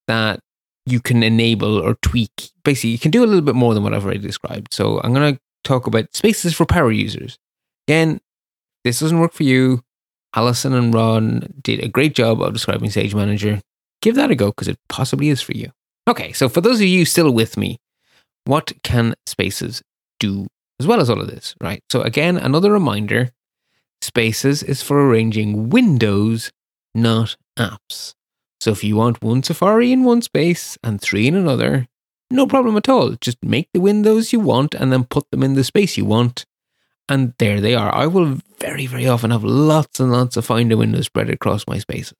that 0.07 0.39
you 0.85 0.99
can 0.99 1.23
enable 1.23 1.77
or 1.77 1.95
tweak. 1.95 2.51
Basically, 2.63 2.91
you 2.91 2.99
can 2.99 3.11
do 3.11 3.23
a 3.23 3.27
little 3.27 3.41
bit 3.41 3.55
more 3.55 3.73
than 3.73 3.83
what 3.83 3.93
I've 3.93 4.03
already 4.03 4.19
described. 4.19 4.73
So 4.73 4.99
I'm 5.03 5.13
going 5.13 5.35
to 5.35 5.41
talk 5.63 5.87
about 5.87 6.13
spaces 6.15 6.53
for 6.53 6.65
power 6.65 6.91
users. 6.91 7.37
Again, 7.87 8.19
this 8.83 8.99
doesn't 8.99 9.19
work 9.19 9.33
for 9.33 9.43
you. 9.43 9.83
Allison 10.35 10.73
and 10.73 10.93
Ron 10.93 11.53
did 11.61 11.83
a 11.83 11.87
great 11.87 12.15
job 12.15 12.41
of 12.41 12.53
describing 12.53 12.89
Stage 12.89 13.13
Manager. 13.13 13.61
Give 14.01 14.15
that 14.15 14.31
a 14.31 14.35
go 14.35 14.47
because 14.47 14.67
it 14.67 14.79
possibly 14.89 15.29
is 15.29 15.41
for 15.41 15.53
you. 15.53 15.71
Okay, 16.07 16.31
so 16.31 16.49
for 16.49 16.61
those 16.61 16.79
of 16.79 16.87
you 16.87 17.05
still 17.05 17.31
with 17.31 17.57
me, 17.57 17.79
what 18.45 18.71
can 18.83 19.13
Spaces 19.25 19.83
do 20.19 20.47
as 20.79 20.87
well 20.87 20.99
as 20.99 21.09
all 21.09 21.21
of 21.21 21.27
this, 21.27 21.55
right? 21.61 21.83
So 21.91 22.01
again, 22.01 22.37
another 22.37 22.71
reminder 22.71 23.31
Spaces 24.01 24.63
is 24.63 24.81
for 24.81 24.99
arranging 24.99 25.69
windows, 25.69 26.51
not 26.95 27.37
apps. 27.57 28.15
So 28.59 28.71
if 28.71 28.83
you 28.83 28.95
want 28.95 29.21
one 29.21 29.43
Safari 29.43 29.91
in 29.91 30.03
one 30.03 30.23
space 30.23 30.77
and 30.83 30.99
three 30.99 31.27
in 31.27 31.35
another, 31.35 31.87
no 32.31 32.47
problem 32.47 32.77
at 32.77 32.89
all. 32.89 33.15
Just 33.21 33.37
make 33.43 33.69
the 33.73 33.81
windows 33.81 34.33
you 34.33 34.39
want 34.39 34.73
and 34.73 34.91
then 34.91 35.03
put 35.03 35.29
them 35.29 35.43
in 35.43 35.53
the 35.53 35.63
space 35.63 35.97
you 35.97 36.05
want. 36.05 36.45
And 37.07 37.33
there 37.39 37.59
they 37.59 37.75
are. 37.75 37.93
I 37.93 38.07
will 38.07 38.39
very, 38.59 38.87
very 38.87 39.07
often 39.07 39.31
have 39.31 39.43
lots 39.43 39.99
and 39.99 40.11
lots 40.11 40.37
of 40.37 40.45
Finder 40.45 40.77
windows 40.77 41.05
spread 41.05 41.29
across 41.29 41.67
my 41.67 41.77
spaces. 41.77 42.13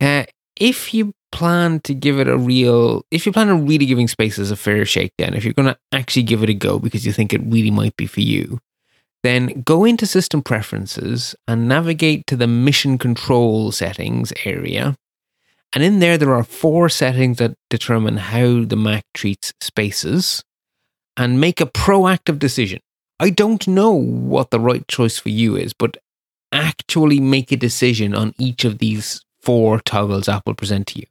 Uh, 0.00 0.24
if 0.56 0.94
you 0.94 1.12
plan 1.32 1.80
to 1.80 1.94
give 1.94 2.18
it 2.18 2.28
a 2.28 2.36
real, 2.36 3.04
if 3.10 3.26
you 3.26 3.32
plan 3.32 3.50
on 3.50 3.66
really 3.66 3.86
giving 3.86 4.08
spaces 4.08 4.50
a 4.50 4.56
fair 4.56 4.84
shake, 4.84 5.12
then 5.18 5.34
if 5.34 5.44
you're 5.44 5.54
going 5.54 5.68
to 5.68 5.78
actually 5.92 6.22
give 6.22 6.42
it 6.42 6.50
a 6.50 6.54
go 6.54 6.78
because 6.78 7.06
you 7.06 7.12
think 7.12 7.32
it 7.32 7.42
really 7.44 7.70
might 7.70 7.96
be 7.96 8.06
for 8.06 8.20
you, 8.20 8.58
then 9.22 9.62
go 9.62 9.84
into 9.84 10.06
system 10.06 10.42
preferences 10.42 11.34
and 11.46 11.68
navigate 11.68 12.26
to 12.26 12.36
the 12.36 12.46
mission 12.46 12.98
control 12.98 13.70
settings 13.70 14.32
area. 14.44 14.96
And 15.72 15.84
in 15.84 16.00
there, 16.00 16.18
there 16.18 16.34
are 16.34 16.42
four 16.42 16.88
settings 16.88 17.38
that 17.38 17.54
determine 17.68 18.16
how 18.16 18.64
the 18.64 18.76
Mac 18.76 19.04
treats 19.14 19.52
spaces 19.60 20.42
and 21.16 21.40
make 21.40 21.60
a 21.60 21.66
proactive 21.66 22.38
decision. 22.38 22.80
I 23.20 23.30
don't 23.30 23.68
know 23.68 23.92
what 23.92 24.50
the 24.50 24.58
right 24.58 24.86
choice 24.88 25.18
for 25.18 25.28
you 25.28 25.54
is, 25.54 25.72
but 25.72 25.98
actually 26.50 27.20
make 27.20 27.52
a 27.52 27.56
decision 27.56 28.14
on 28.14 28.34
each 28.38 28.64
of 28.64 28.78
these 28.78 29.22
four 29.42 29.80
toggles 29.80 30.28
Apple 30.28 30.54
present 30.54 30.86
to 30.88 31.00
you. 31.00 31.06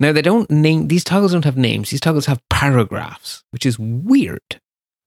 Now, 0.00 0.12
they 0.12 0.22
don't 0.22 0.50
name, 0.50 0.88
these 0.88 1.04
toggles 1.04 1.32
don't 1.32 1.44
have 1.44 1.56
names. 1.56 1.90
These 1.90 2.00
toggles 2.00 2.26
have 2.26 2.40
paragraphs, 2.48 3.44
which 3.50 3.66
is 3.66 3.78
weird. 3.78 4.60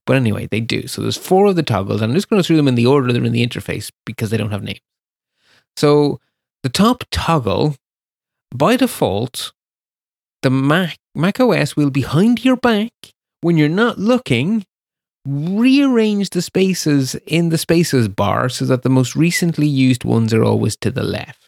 But 0.06 0.16
anyway, 0.16 0.48
they 0.50 0.62
do. 0.62 0.88
So 0.88 1.02
there's 1.02 1.18
four 1.18 1.48
of 1.48 1.56
the 1.56 1.64
toggles, 1.64 2.02
and 2.02 2.12
I'm 2.12 2.16
just 2.16 2.30
going 2.30 2.42
to 2.42 2.46
through 2.46 2.58
them 2.58 2.68
in 2.68 2.76
the 2.76 2.86
order 2.86 3.12
they're 3.12 3.24
in 3.24 3.32
the 3.32 3.46
interface 3.46 3.92
because 4.06 4.30
they 4.30 4.38
don't 4.38 4.52
have 4.52 4.64
names. 4.64 4.80
So 5.76 6.20
the 6.64 6.70
top 6.70 7.04
toggle, 7.12 7.76
by 8.54 8.78
default, 8.78 9.52
the 10.44 10.50
Mac, 10.50 10.98
Mac 11.16 11.40
OS 11.40 11.76
will 11.76 11.90
behind 11.90 12.46
your 12.46 12.56
back 12.56 12.92
when 13.42 13.58
you're 13.58 13.68
not 13.68 13.98
looking 13.98 14.66
rearrange 15.26 16.30
the 16.30 16.42
spaces 16.42 17.16
in 17.26 17.50
the 17.50 17.58
spaces 17.58 18.08
bar 18.08 18.48
so 18.48 18.66
that 18.66 18.84
the 18.84 18.90
most 18.90 19.16
recently 19.16 19.68
used 19.68 20.04
ones 20.04 20.34
are 20.34 20.44
always 20.44 20.76
to 20.78 20.92
the 20.92 21.04
left. 21.04 21.45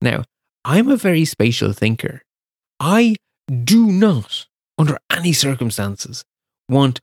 Now, 0.00 0.24
I'm 0.64 0.88
a 0.88 0.96
very 0.96 1.24
spatial 1.24 1.72
thinker. 1.72 2.22
I 2.80 3.16
do 3.64 3.86
not, 3.86 4.46
under 4.78 4.98
any 5.10 5.32
circumstances, 5.32 6.24
want 6.68 7.00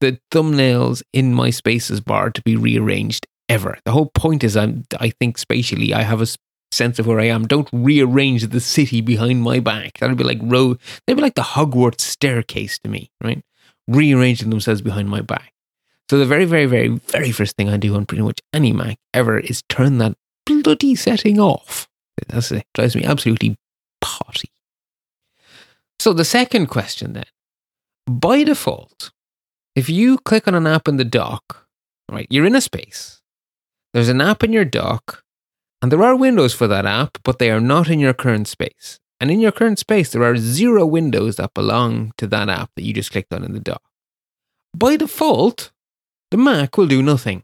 the 0.00 0.20
thumbnails 0.30 1.02
in 1.12 1.34
my 1.34 1.50
spaces 1.50 2.00
bar 2.00 2.30
to 2.30 2.42
be 2.42 2.56
rearranged 2.56 3.26
ever. 3.48 3.78
The 3.84 3.92
whole 3.92 4.10
point 4.14 4.44
is 4.44 4.56
I'm 4.56 4.84
I 5.00 5.10
think 5.10 5.38
spatially 5.38 5.94
I 5.94 6.02
have 6.02 6.20
a 6.20 6.26
sense 6.70 6.98
of 6.98 7.06
where 7.06 7.20
I 7.20 7.26
am. 7.26 7.46
Don't 7.46 7.68
rearrange 7.72 8.46
the 8.46 8.60
city 8.60 9.00
behind 9.00 9.42
my 9.42 9.58
back. 9.60 9.98
That'd 9.98 10.18
be 10.18 10.24
like 10.24 10.40
that'd 10.40 10.78
be 11.06 11.14
like 11.14 11.34
the 11.34 11.42
Hogwarts 11.42 12.00
staircase 12.00 12.78
to 12.80 12.90
me, 12.90 13.10
right? 13.22 13.42
rearranging 13.88 14.50
themselves 14.50 14.82
behind 14.82 15.08
my 15.08 15.22
back. 15.22 15.52
So 16.10 16.18
the 16.18 16.26
very, 16.26 16.44
very, 16.44 16.66
very, 16.66 16.88
very 16.88 17.32
first 17.32 17.56
thing 17.56 17.68
I 17.68 17.76
do 17.76 17.94
on 17.96 18.06
pretty 18.06 18.22
much 18.22 18.40
any 18.52 18.72
Mac 18.72 18.98
ever 19.12 19.38
is 19.38 19.62
turn 19.68 19.98
that 19.98 20.16
bloody 20.46 20.94
setting 20.94 21.40
off. 21.40 21.87
That's 22.28 22.52
it. 22.52 22.64
Drives 22.74 22.96
me 22.96 23.04
absolutely 23.04 23.56
potty. 24.00 24.50
So 25.98 26.12
the 26.12 26.24
second 26.24 26.66
question 26.66 27.12
then, 27.12 27.26
by 28.06 28.44
default, 28.44 29.10
if 29.74 29.88
you 29.88 30.18
click 30.18 30.48
on 30.48 30.54
an 30.54 30.66
app 30.66 30.88
in 30.88 30.96
the 30.96 31.04
dock, 31.04 31.66
right, 32.10 32.26
you're 32.30 32.46
in 32.46 32.56
a 32.56 32.60
space. 32.60 33.20
There's 33.92 34.08
an 34.08 34.20
app 34.20 34.42
in 34.42 34.52
your 34.52 34.64
dock, 34.64 35.22
and 35.82 35.90
there 35.90 36.02
are 36.02 36.16
windows 36.16 36.54
for 36.54 36.66
that 36.68 36.86
app, 36.86 37.18
but 37.24 37.38
they 37.38 37.50
are 37.50 37.60
not 37.60 37.88
in 37.88 37.98
your 37.98 38.14
current 38.14 38.48
space. 38.48 38.98
And 39.20 39.30
in 39.30 39.40
your 39.40 39.52
current 39.52 39.78
space, 39.78 40.10
there 40.10 40.22
are 40.22 40.36
zero 40.36 40.86
windows 40.86 41.36
that 41.36 41.54
belong 41.54 42.12
to 42.18 42.26
that 42.28 42.48
app 42.48 42.70
that 42.76 42.84
you 42.84 42.92
just 42.92 43.10
clicked 43.10 43.32
on 43.32 43.44
in 43.44 43.52
the 43.52 43.60
dock. 43.60 43.82
By 44.76 44.96
default, 44.96 45.72
the 46.30 46.36
Mac 46.36 46.76
will 46.76 46.86
do 46.86 47.02
nothing. 47.02 47.42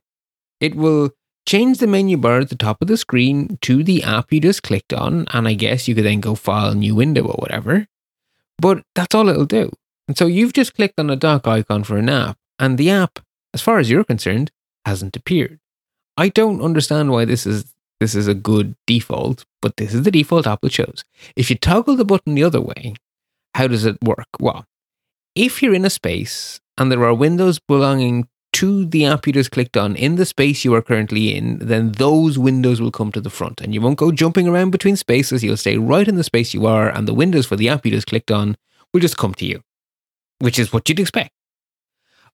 It 0.61 0.77
will 0.77 1.11
change 1.47 1.79
the 1.79 1.87
menu 1.87 2.17
bar 2.17 2.41
at 2.41 2.49
the 2.49 2.57
top 2.57 2.81
of 2.81 2.89
the 2.89 2.97
screen 2.97 3.59
to 3.63 3.83
the 3.83 4.03
app 4.03 4.33
you 4.33 4.41
just 4.41 4.63
clicked 4.63 4.93
on, 4.93 5.27
and 5.33 5.47
I 5.47 5.55
guess 5.55 5.87
you 5.89 5.95
could 5.95 6.05
then 6.05 6.21
go 6.21 6.35
file 6.35 6.75
new 6.75 6.95
window 6.95 7.25
or 7.25 7.35
whatever. 7.35 7.87
But 8.59 8.83
that's 8.95 9.15
all 9.15 9.29
it'll 9.29 9.47
do. 9.47 9.71
And 10.07 10.17
so 10.17 10.27
you've 10.27 10.53
just 10.53 10.75
clicked 10.75 10.99
on 10.99 11.11
a 11.11 11.17
dock 11.17 11.47
icon 11.47 11.85
for 11.85 11.97
an 11.97 12.09
app, 12.09 12.39
and 12.59 12.79
the 12.79 12.91
app, 12.91 13.19
as 13.53 13.63
far 13.63 13.79
as 13.79 13.91
you're 13.91 14.05
concerned, 14.05 14.51
hasn't 14.85 15.17
appeared. 15.17 15.61
I 16.17 16.29
don't 16.29 16.63
understand 16.63 17.11
why 17.11 17.25
this 17.25 17.47
is 17.47 17.73
this 18.01 18.15
is 18.15 18.29
a 18.29 18.35
good 18.35 18.77
default, 18.87 19.45
but 19.63 19.77
this 19.77 19.95
is 19.95 20.03
the 20.03 20.11
default 20.11 20.47
Apple 20.47 20.69
chose. 20.69 21.05
If 21.37 21.49
you 21.49 21.57
toggle 21.57 21.97
the 21.97 22.05
button 22.05 22.35
the 22.35 22.45
other 22.45 22.61
way, 22.61 22.95
how 23.55 23.67
does 23.69 23.87
it 23.87 23.97
work? 24.03 24.29
Well, 24.39 24.67
if 25.35 25.63
you're 25.63 25.75
in 25.75 25.85
a 25.85 25.91
space 25.91 26.61
and 26.77 26.91
there 26.91 27.05
are 27.05 27.15
windows 27.15 27.59
belonging 27.59 28.29
to 28.55 28.87
the 28.87 29.05
app 29.05 29.27
you 29.27 29.33
just 29.33 29.51
clicked 29.51 29.77
on 29.77 29.97
in 29.97 30.15
the 30.15 30.25
space 30.25 30.65
you 30.65 30.73
are 30.75 30.83
currently 30.83 31.35
in, 31.35 31.59
then 31.59 31.93
those 31.93 32.39
windows 32.39 32.81
will 32.81 32.91
come 32.91 33.11
to 33.13 33.21
the 33.21 33.31
front 33.31 33.61
and 33.61 33.75
you 33.75 33.81
won't 33.81 33.99
go 33.99 34.13
jumping 34.13 34.49
around 34.49 34.71
between 34.71 34.97
spaces. 34.97 35.43
You'll 35.43 35.57
stay 35.57 35.77
right 35.77 36.07
in 36.07 36.15
the 36.15 36.25
space 36.25 36.55
you 36.55 36.67
are, 36.67 36.89
and 36.89 37.09
the 37.09 37.15
windows 37.15 37.47
for 37.47 37.57
the 37.57 37.69
app 37.69 37.85
you 37.85 37.93
just 37.93 38.07
clicked 38.07 38.31
on 38.31 38.57
will 38.93 39.01
just 39.01 39.17
come 39.17 39.35
to 39.35 39.47
you, 39.47 39.61
which 40.39 40.59
is 40.59 40.73
what 40.73 40.89
you'd 40.89 41.01
expect. 41.01 41.33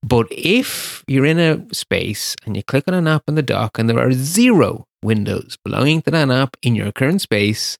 But 0.03 0.27
if 0.31 1.05
you're 1.07 1.27
in 1.27 1.39
a 1.39 1.75
space 1.75 2.37
and 2.47 2.57
you 2.57 2.63
click 2.63 2.85
on 2.87 2.95
an 2.95 3.07
app 3.07 3.25
in 3.29 3.35
the 3.35 3.43
dock 3.43 3.79
and 3.79 3.89
there 3.89 3.99
are 3.99 4.13
zero 4.13 4.87
windows 5.03 5.59
belonging 5.65 6.03
to 6.03 6.11
that 6.11 6.31
app 6.31 6.57
in 6.63 6.75
your 6.75 6.93
current 6.93 7.21
space, 7.21 7.79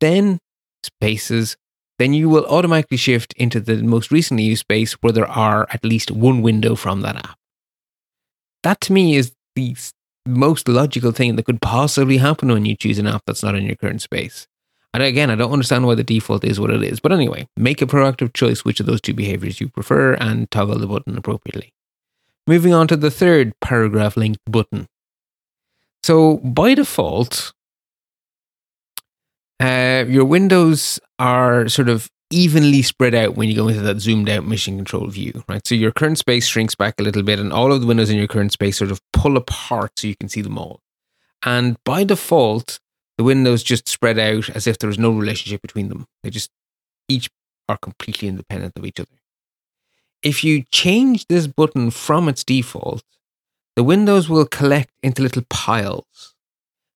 then 0.00 0.38
spaces, 0.82 1.56
then 1.98 2.12
you 2.12 2.28
will 2.28 2.46
automatically 2.46 2.96
shift 2.96 3.32
into 3.34 3.60
the 3.60 3.82
most 3.82 4.10
recently 4.10 4.44
used 4.44 4.60
space 4.60 4.94
where 4.94 5.12
there 5.12 5.28
are 5.28 5.66
at 5.70 5.84
least 5.84 6.10
one 6.10 6.42
window 6.42 6.74
from 6.74 7.02
that 7.02 7.16
app. 7.16 7.38
That 8.64 8.80
to 8.82 8.92
me 8.92 9.14
is 9.14 9.32
the 9.54 9.76
most 10.26 10.68
logical 10.68 11.12
thing 11.12 11.36
that 11.36 11.44
could 11.44 11.60
possibly 11.60 12.16
happen 12.16 12.48
when 12.48 12.64
you 12.64 12.74
choose 12.74 12.98
an 12.98 13.06
app 13.06 13.22
that's 13.26 13.42
not 13.42 13.54
in 13.54 13.64
your 13.64 13.76
current 13.76 14.02
space. 14.02 14.48
And 14.94 15.02
again, 15.02 15.30
I 15.30 15.34
don't 15.34 15.52
understand 15.52 15.86
why 15.86 15.96
the 15.96 16.02
default 16.02 16.44
is 16.44 16.58
what 16.58 16.70
it 16.70 16.82
is. 16.82 16.98
But 16.98 17.12
anyway, 17.12 17.46
make 17.56 17.82
a 17.82 17.86
proactive 17.86 18.32
choice 18.32 18.64
which 18.64 18.80
of 18.80 18.86
those 18.86 19.00
two 19.00 19.12
behaviors 19.12 19.60
you 19.60 19.68
prefer 19.68 20.14
and 20.14 20.50
toggle 20.50 20.78
the 20.78 20.86
button 20.86 21.18
appropriately. 21.18 21.74
Moving 22.46 22.72
on 22.72 22.88
to 22.88 22.96
the 22.96 23.10
third 23.10 23.52
paragraph 23.60 24.16
linked 24.16 24.40
button. 24.46 24.86
So 26.02 26.38
by 26.38 26.74
default, 26.74 27.52
uh, 29.60 30.04
your 30.08 30.24
windows 30.24 31.00
are 31.18 31.68
sort 31.68 31.88
of 31.88 32.08
evenly 32.30 32.82
spread 32.82 33.14
out 33.14 33.36
when 33.36 33.48
you 33.48 33.54
go 33.54 33.68
into 33.68 33.82
that 33.82 34.00
zoomed 34.00 34.28
out 34.28 34.46
mission 34.46 34.76
control 34.76 35.06
view, 35.08 35.44
right? 35.48 35.66
So 35.66 35.74
your 35.74 35.92
current 35.92 36.18
space 36.18 36.46
shrinks 36.46 36.74
back 36.74 36.98
a 36.98 37.02
little 37.02 37.22
bit, 37.22 37.38
and 37.38 37.52
all 37.52 37.72
of 37.72 37.80
the 37.80 37.86
windows 37.86 38.10
in 38.10 38.16
your 38.16 38.26
current 38.26 38.52
space 38.52 38.78
sort 38.78 38.90
of 38.90 39.00
pull 39.12 39.36
apart 39.36 39.98
so 39.98 40.08
you 40.08 40.16
can 40.16 40.28
see 40.28 40.42
them 40.42 40.58
all. 40.58 40.80
And 41.44 41.76
by 41.84 42.04
default, 42.04 42.80
the 43.18 43.24
windows 43.24 43.62
just 43.62 43.88
spread 43.88 44.18
out 44.18 44.48
as 44.50 44.66
if 44.66 44.78
there 44.78 44.88
was 44.88 44.98
no 44.98 45.10
relationship 45.10 45.62
between 45.62 45.88
them. 45.88 46.06
They 46.22 46.30
just 46.30 46.50
each 47.08 47.28
are 47.68 47.78
completely 47.78 48.28
independent 48.28 48.76
of 48.76 48.84
each 48.84 49.00
other. 49.00 49.10
If 50.22 50.42
you 50.42 50.64
change 50.72 51.26
this 51.26 51.46
button 51.46 51.90
from 51.90 52.28
its 52.28 52.44
default, 52.44 53.04
the 53.76 53.84
windows 53.84 54.28
will 54.28 54.46
collect 54.46 54.92
into 55.02 55.22
little 55.22 55.44
piles 55.50 56.34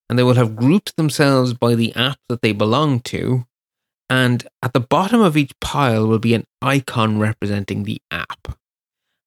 and 0.09 0.18
they 0.18 0.22
will 0.22 0.35
have 0.35 0.57
grouped 0.57 0.97
themselves 0.97 1.53
by 1.53 1.74
the 1.74 1.95
app 1.95 2.18
that 2.29 2.41
they 2.41 2.53
belong 2.53 3.01
to. 3.01 3.47
And 4.11 4.46
at 4.62 4.72
the 4.72 4.80
bottom 4.80 5.20
of 5.20 5.36
each 5.36 5.52
pile 5.61 6.06
will 6.06 6.18
be 6.18 6.34
an 6.34 6.44
icon 6.62 7.18
representing 7.18 7.84
the 7.84 8.00
app. 8.11 8.59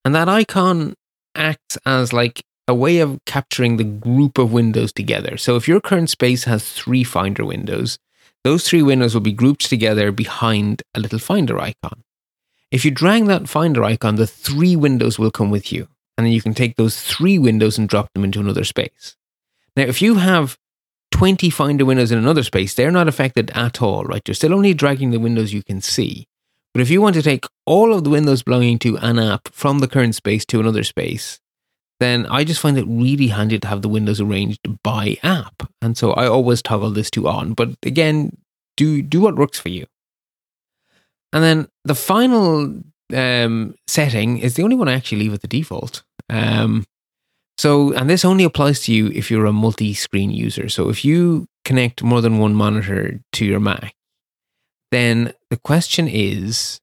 And 0.03 0.15
that 0.15 0.27
icon 0.29 0.95
acts 1.35 1.77
as 1.85 2.13
like 2.13 2.43
a 2.67 2.73
way 2.73 2.99
of 2.99 3.19
capturing 3.25 3.77
the 3.77 3.83
group 3.83 4.37
of 4.37 4.53
windows 4.53 4.91
together. 4.91 5.37
So 5.37 5.55
if 5.55 5.67
your 5.67 5.81
current 5.81 6.09
space 6.09 6.45
has 6.45 6.71
three 6.71 7.03
Finder 7.03 7.45
windows, 7.45 7.99
those 8.43 8.67
three 8.67 8.81
windows 8.81 9.13
will 9.13 9.21
be 9.21 9.33
grouped 9.33 9.69
together 9.69 10.11
behind 10.11 10.81
a 10.95 10.99
little 10.99 11.19
Finder 11.19 11.59
icon. 11.59 12.03
If 12.71 12.85
you 12.85 12.91
drag 12.91 13.25
that 13.25 13.49
Finder 13.49 13.83
icon, 13.83 14.15
the 14.15 14.25
three 14.25 14.75
windows 14.75 15.19
will 15.19 15.31
come 15.31 15.51
with 15.51 15.71
you. 15.71 15.87
And 16.17 16.25
then 16.25 16.33
you 16.33 16.41
can 16.41 16.53
take 16.53 16.75
those 16.75 17.01
three 17.01 17.37
windows 17.37 17.77
and 17.77 17.87
drop 17.87 18.11
them 18.13 18.23
into 18.23 18.39
another 18.39 18.63
space. 18.63 19.15
Now, 19.75 19.83
if 19.83 20.01
you 20.01 20.15
have 20.15 20.57
20 21.11 21.49
Finder 21.49 21.85
windows 21.85 22.11
in 22.11 22.17
another 22.17 22.43
space, 22.43 22.73
they're 22.73 22.91
not 22.91 23.07
affected 23.07 23.51
at 23.53 23.81
all, 23.81 24.03
right? 24.05 24.21
You're 24.27 24.35
still 24.35 24.53
only 24.53 24.73
dragging 24.73 25.11
the 25.11 25.19
windows 25.19 25.53
you 25.53 25.63
can 25.63 25.81
see. 25.81 26.25
But 26.73 26.81
if 26.81 26.89
you 26.89 27.01
want 27.01 27.15
to 27.15 27.21
take 27.21 27.45
all 27.65 27.93
of 27.93 28.03
the 28.03 28.09
windows 28.09 28.43
belonging 28.43 28.79
to 28.79 28.97
an 28.97 29.19
app 29.19 29.49
from 29.49 29.79
the 29.79 29.87
current 29.87 30.15
space 30.15 30.45
to 30.45 30.59
another 30.59 30.83
space, 30.83 31.39
then 31.99 32.25
I 32.27 32.43
just 32.43 32.59
find 32.59 32.77
it 32.77 32.85
really 32.87 33.27
handy 33.27 33.59
to 33.59 33.67
have 33.67 33.81
the 33.81 33.89
windows 33.89 34.19
arranged 34.19 34.61
by 34.83 35.17
app. 35.21 35.69
And 35.81 35.97
so 35.97 36.13
I 36.13 36.27
always 36.27 36.61
toggle 36.61 36.91
this 36.91 37.11
to 37.11 37.27
on. 37.27 37.53
But 37.53 37.69
again, 37.83 38.37
do 38.77 39.01
do 39.01 39.21
what 39.21 39.35
works 39.35 39.59
for 39.59 39.69
you. 39.69 39.85
And 41.33 41.43
then 41.43 41.67
the 41.83 41.95
final 41.95 42.81
um, 43.13 43.75
setting 43.87 44.39
is 44.39 44.55
the 44.55 44.63
only 44.63 44.75
one 44.75 44.87
I 44.87 44.93
actually 44.93 45.19
leave 45.19 45.33
at 45.33 45.41
the 45.41 45.47
default. 45.47 46.03
Um, 46.29 46.85
so, 47.61 47.93
and 47.93 48.09
this 48.09 48.25
only 48.25 48.43
applies 48.43 48.79
to 48.85 48.91
you 48.91 49.09
if 49.09 49.29
you're 49.29 49.45
a 49.45 49.53
multi-screen 49.53 50.31
user. 50.31 50.67
So, 50.67 50.89
if 50.89 51.05
you 51.05 51.45
connect 51.63 52.01
more 52.01 52.19
than 52.19 52.39
one 52.39 52.55
monitor 52.55 53.19
to 53.33 53.45
your 53.45 53.59
Mac, 53.59 53.93
then 54.89 55.33
the 55.51 55.57
question 55.57 56.07
is, 56.07 56.79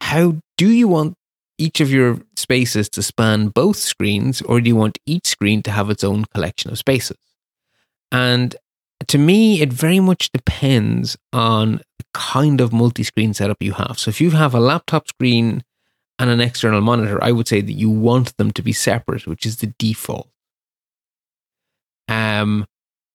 how 0.00 0.38
do 0.58 0.68
you 0.68 0.88
want 0.88 1.14
each 1.56 1.80
of 1.80 1.92
your 1.92 2.18
spaces 2.34 2.88
to 2.88 3.00
span 3.00 3.50
both 3.50 3.76
screens, 3.76 4.42
or 4.42 4.60
do 4.60 4.66
you 4.70 4.74
want 4.74 4.98
each 5.06 5.28
screen 5.28 5.62
to 5.62 5.70
have 5.70 5.88
its 5.88 6.02
own 6.02 6.24
collection 6.34 6.72
of 6.72 6.78
spaces? 6.78 7.18
And 8.10 8.56
to 9.06 9.18
me, 9.18 9.62
it 9.62 9.72
very 9.72 10.00
much 10.00 10.30
depends 10.32 11.16
on 11.32 11.76
the 12.00 12.04
kind 12.12 12.60
of 12.60 12.72
multi 12.72 13.04
screen 13.04 13.34
setup 13.34 13.58
you 13.60 13.74
have. 13.74 14.00
So, 14.00 14.08
if 14.08 14.20
you 14.20 14.32
have 14.32 14.52
a 14.52 14.58
laptop 14.58 15.06
screen 15.06 15.62
and 16.22 16.30
an 16.30 16.40
external 16.40 16.80
monitor, 16.80 17.18
I 17.22 17.32
would 17.32 17.48
say 17.48 17.60
that 17.60 17.72
you 17.72 17.90
want 17.90 18.36
them 18.36 18.52
to 18.52 18.62
be 18.62 18.72
separate, 18.72 19.26
which 19.26 19.44
is 19.44 19.56
the 19.56 19.74
default. 19.76 20.28
Um, 22.06 22.64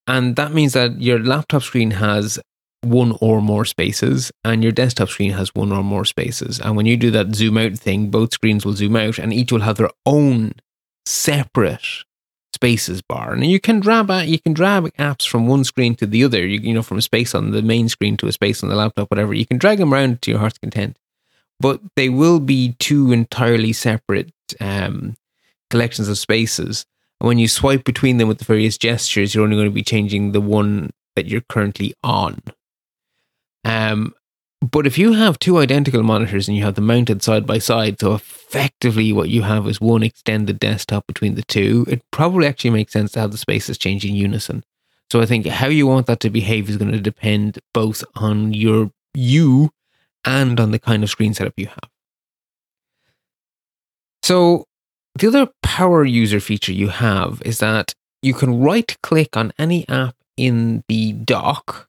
and 0.07 0.35
that 0.35 0.51
means 0.51 0.73
that 0.73 0.99
your 1.01 1.17
laptop 1.17 1.63
screen 1.63 1.91
has 1.91 2.37
one 2.81 3.17
or 3.21 3.41
more 3.41 3.63
spaces 3.63 4.29
and 4.43 4.61
your 4.61 4.73
desktop 4.73 5.07
screen 5.07 5.31
has 5.31 5.55
one 5.55 5.71
or 5.71 5.83
more 5.83 6.03
spaces. 6.03 6.59
And 6.59 6.75
when 6.75 6.85
you 6.85 6.97
do 6.97 7.09
that 7.11 7.33
zoom 7.33 7.57
out 7.57 7.77
thing, 7.77 8.09
both 8.09 8.33
screens 8.33 8.65
will 8.65 8.73
zoom 8.73 8.97
out 8.97 9.19
and 9.19 9.31
each 9.31 9.53
will 9.53 9.61
have 9.61 9.77
their 9.77 9.91
own 10.05 10.51
separate 11.05 12.03
spaces 12.53 13.01
bar. 13.01 13.31
And 13.31 13.45
you 13.45 13.61
can 13.61 13.79
drag 13.79 14.27
you 14.27 14.39
can 14.39 14.51
drag 14.51 14.83
apps 14.97 15.25
from 15.25 15.47
one 15.47 15.63
screen 15.63 15.95
to 15.95 16.05
the 16.05 16.25
other, 16.25 16.45
you, 16.45 16.59
you 16.59 16.73
know, 16.73 16.83
from 16.83 16.97
a 16.97 17.01
space 17.01 17.33
on 17.33 17.51
the 17.51 17.61
main 17.61 17.87
screen 17.87 18.17
to 18.17 18.27
a 18.27 18.33
space 18.33 18.63
on 18.63 18.69
the 18.69 18.75
laptop, 18.75 19.09
whatever. 19.09 19.33
You 19.33 19.45
can 19.45 19.57
drag 19.57 19.77
them 19.77 19.93
around 19.93 20.21
to 20.23 20.31
your 20.31 20.41
heart's 20.41 20.57
content. 20.57 20.97
But 21.59 21.81
they 21.95 22.09
will 22.09 22.39
be 22.39 22.75
two 22.79 23.11
entirely 23.11 23.73
separate 23.73 24.31
um, 24.61 25.15
collections 25.69 26.07
of 26.07 26.17
spaces. 26.17 26.85
And 27.19 27.27
when 27.27 27.39
you 27.39 27.47
swipe 27.47 27.83
between 27.83 28.17
them 28.17 28.27
with 28.27 28.37
the 28.39 28.45
various 28.45 28.77
gestures, 28.77 29.33
you're 29.33 29.43
only 29.43 29.55
going 29.55 29.67
to 29.67 29.73
be 29.73 29.83
changing 29.83 30.31
the 30.31 30.41
one 30.41 30.91
that 31.15 31.25
you're 31.25 31.41
currently 31.49 31.93
on. 32.03 32.41
Um, 33.65 34.13
but 34.61 34.87
if 34.87 34.97
you 34.97 35.13
have 35.13 35.37
two 35.37 35.57
identical 35.57 36.01
monitors 36.01 36.47
and 36.47 36.57
you 36.57 36.63
have 36.63 36.75
them 36.75 36.85
mounted 36.87 37.21
side 37.21 37.45
by 37.45 37.59
side, 37.59 37.99
so 37.99 38.15
effectively 38.15 39.13
what 39.13 39.29
you 39.29 39.43
have 39.43 39.67
is 39.67 39.79
one 39.79 40.03
extended 40.03 40.59
desktop 40.59 41.05
between 41.05 41.35
the 41.35 41.43
two, 41.43 41.85
it 41.87 42.01
probably 42.11 42.47
actually 42.47 42.71
makes 42.71 42.93
sense 42.93 43.11
to 43.11 43.19
have 43.19 43.31
the 43.31 43.37
spaces 43.37 43.77
change 43.77 44.03
in 44.03 44.15
unison. 44.15 44.63
So 45.11 45.21
I 45.21 45.25
think 45.25 45.45
how 45.45 45.67
you 45.67 45.87
want 45.87 46.07
that 46.07 46.19
to 46.21 46.29
behave 46.29 46.69
is 46.69 46.77
going 46.77 46.91
to 46.91 46.99
depend 46.99 47.59
both 47.73 48.03
on 48.15 48.53
your 48.53 48.91
you 49.13 49.69
and 50.26 50.59
on 50.59 50.72
the 50.72 50.80
kind 50.80 51.03
of 51.03 51.09
screen 51.09 51.34
setup 51.34 51.53
you 51.57 51.68
have. 51.68 51.89
So 54.24 54.65
the 55.18 55.28
other 55.28 55.49
power 55.63 56.03
user 56.03 56.39
feature 56.39 56.74
you 56.74 56.89
have 56.89 57.41
is 57.45 57.59
that 57.59 57.93
you 58.22 58.34
can 58.34 58.59
right 58.59 58.95
click 59.01 59.38
on 59.38 59.53
any 59.57 59.88
app 59.88 60.15
in 60.36 60.84
the 60.88 61.13
dock 61.13 61.88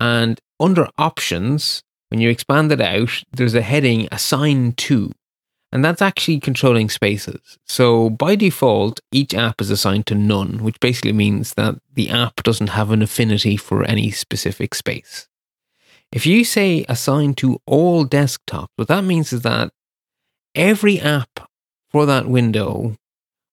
and 0.00 0.40
under 0.60 0.88
options, 0.98 1.82
when 2.10 2.20
you 2.20 2.30
expand 2.30 2.70
it 2.72 2.80
out, 2.80 3.22
there's 3.32 3.54
a 3.54 3.62
heading 3.62 4.08
assigned 4.12 4.76
to, 4.78 5.12
and 5.72 5.84
that's 5.84 6.02
actually 6.02 6.40
controlling 6.40 6.88
spaces. 6.88 7.58
So 7.66 8.10
by 8.10 8.36
default, 8.36 9.00
each 9.10 9.34
app 9.34 9.60
is 9.60 9.70
assigned 9.70 10.06
to 10.06 10.14
none, 10.14 10.62
which 10.62 10.78
basically 10.80 11.12
means 11.12 11.54
that 11.54 11.76
the 11.92 12.10
app 12.10 12.42
doesn't 12.42 12.68
have 12.68 12.90
an 12.90 13.02
affinity 13.02 13.56
for 13.56 13.82
any 13.84 14.10
specific 14.10 14.74
space. 14.74 15.26
If 16.14 16.26
you 16.26 16.44
say 16.44 16.84
assign 16.88 17.34
to 17.34 17.60
all 17.66 18.06
desktops, 18.06 18.68
what 18.76 18.86
that 18.86 19.02
means 19.02 19.32
is 19.32 19.42
that 19.42 19.72
every 20.54 21.00
app 21.00 21.50
for 21.90 22.06
that 22.06 22.28
window 22.28 22.96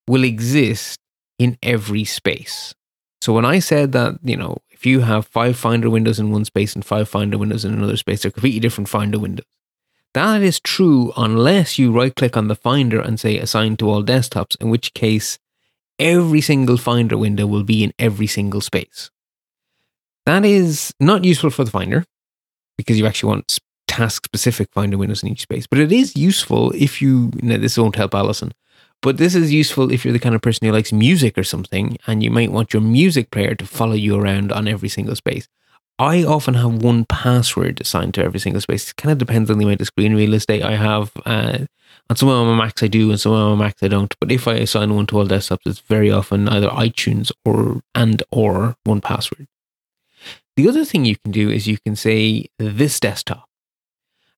will 0.07 0.23
exist 0.23 0.99
in 1.39 1.57
every 1.63 2.03
space. 2.03 2.75
So 3.19 3.33
when 3.33 3.45
I 3.45 3.57
said 3.57 3.93
that, 3.93 4.19
you 4.23 4.37
know, 4.37 4.59
if 4.69 4.85
you 4.85 4.99
have 4.99 5.25
five 5.25 5.57
Finder 5.57 5.89
windows 5.89 6.19
in 6.19 6.29
one 6.29 6.45
space 6.45 6.75
and 6.75 6.85
five 6.85 7.09
Finder 7.09 7.39
windows 7.39 7.65
in 7.65 7.73
another 7.73 7.97
space, 7.97 8.21
they're 8.21 8.29
completely 8.29 8.59
different 8.59 8.89
Finder 8.89 9.17
windows. 9.17 9.47
That 10.13 10.43
is 10.43 10.59
true 10.59 11.13
unless 11.17 11.79
you 11.79 11.91
right 11.91 12.15
click 12.15 12.37
on 12.37 12.47
the 12.47 12.55
Finder 12.55 13.01
and 13.01 13.19
say 13.19 13.39
assign 13.39 13.75
to 13.77 13.89
all 13.89 14.03
desktops, 14.03 14.55
in 14.61 14.69
which 14.69 14.93
case 14.93 15.39
every 15.97 16.41
single 16.41 16.77
Finder 16.77 17.17
window 17.17 17.47
will 17.47 17.63
be 17.63 17.83
in 17.83 17.91
every 17.97 18.27
single 18.27 18.61
space. 18.61 19.09
That 20.27 20.45
is 20.45 20.93
not 20.99 21.25
useful 21.25 21.49
for 21.49 21.63
the 21.63 21.71
Finder 21.71 22.05
because 22.81 22.99
you 22.99 23.05
actually 23.05 23.29
want 23.29 23.59
task 23.87 24.25
specific 24.25 24.69
Finder 24.71 24.97
windows 24.97 25.23
in 25.23 25.29
each 25.29 25.41
space, 25.41 25.67
but 25.67 25.79
it 25.79 25.91
is 25.91 26.15
useful 26.15 26.71
if 26.71 27.01
you, 27.01 27.31
know 27.41 27.57
this 27.57 27.77
won't 27.77 27.95
help 27.95 28.15
Allison, 28.15 28.53
but 29.01 29.17
this 29.17 29.35
is 29.35 29.51
useful 29.51 29.91
if 29.91 30.05
you're 30.05 30.13
the 30.13 30.19
kind 30.19 30.35
of 30.35 30.41
person 30.41 30.67
who 30.67 30.73
likes 30.73 30.93
music 30.93 31.37
or 31.37 31.43
something 31.43 31.97
and 32.07 32.21
you 32.23 32.29
might 32.29 32.51
want 32.51 32.73
your 32.73 32.81
music 32.81 33.31
player 33.31 33.55
to 33.55 33.65
follow 33.65 33.93
you 33.93 34.19
around 34.19 34.51
on 34.51 34.67
every 34.67 34.89
single 34.89 35.15
space. 35.15 35.47
I 35.97 36.23
often 36.23 36.55
have 36.55 36.71
1Password 36.71 37.79
assigned 37.79 38.15
to 38.15 38.23
every 38.23 38.39
single 38.39 38.61
space. 38.61 38.89
It 38.89 38.95
kind 38.95 39.11
of 39.11 39.17
depends 39.17 39.51
on 39.51 39.59
the 39.59 39.65
amount 39.65 39.81
of 39.81 39.87
screen 39.87 40.15
real 40.15 40.33
estate 40.33 40.63
I 40.63 40.75
have. 40.75 41.11
Uh, 41.25 41.65
on 42.09 42.15
some 42.15 42.29
of 42.29 42.47
my 42.47 42.55
Macs 42.55 42.81
I 42.81 42.87
do, 42.87 43.11
and 43.11 43.19
some 43.19 43.33
of 43.33 43.57
my 43.57 43.65
Macs 43.65 43.83
I 43.83 43.87
don't. 43.87 44.13
But 44.19 44.31
if 44.31 44.47
I 44.47 44.53
assign 44.53 44.95
one 44.95 45.05
to 45.07 45.19
all 45.19 45.27
desktops, 45.27 45.59
it's 45.65 45.79
very 45.79 46.09
often 46.09 46.49
either 46.49 46.69
iTunes 46.69 47.31
or 47.45 47.81
and 47.93 48.23
or 48.31 48.75
1Password. 48.87 49.45
The 50.57 50.67
other 50.67 50.85
thing 50.85 51.05
you 51.05 51.15
can 51.23 51.31
do 51.31 51.49
is 51.49 51.67
you 51.67 51.77
can 51.85 51.95
say 51.95 52.47
this 52.59 52.99
desktop 52.99 53.47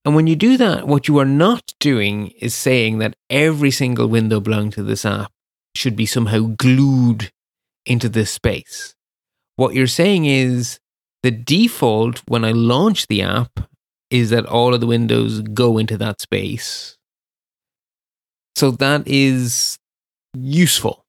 and 0.05 0.16
when 0.16 0.28
you 0.28 0.36
do 0.36 0.57
that, 0.57 0.86
what 0.88 1.07
you 1.07 1.18
are 1.20 1.26
not 1.26 1.74
doing 1.80 2.28
is 2.39 2.53
saying 2.53 2.97
that 2.99 3.16
every 3.30 3.72
single 3.72 4.07
window 4.07 4.39
belonging 4.39 4.72
to 4.72 4.84
this 4.84 5.05
app 5.05 5.32
should 5.76 5.95
be 5.95 6.05
somehow 6.05 6.53
glued 6.57 7.32
into 7.86 8.09
this 8.09 8.32
space. 8.32 8.95
What 9.55 9.74
you're 9.74 9.88
saying 9.88 10.26
is 10.26 10.80
the 11.22 11.32
default 11.32 12.22
when 12.28 12.43
I 12.43 12.51
launch 12.51 13.07
the 13.07 13.22
app 13.22 13.70
is 14.09 14.30
that 14.30 14.45
all 14.45 14.74
of 14.74 14.82
the 14.82 14.88
windows 14.88 15.41
go 15.41 15.78
into 15.78 15.97
that 15.97 16.20
space. 16.20 16.97
So 18.55 18.72
that 18.72 19.07
is 19.07 19.80
useful. 20.34 21.05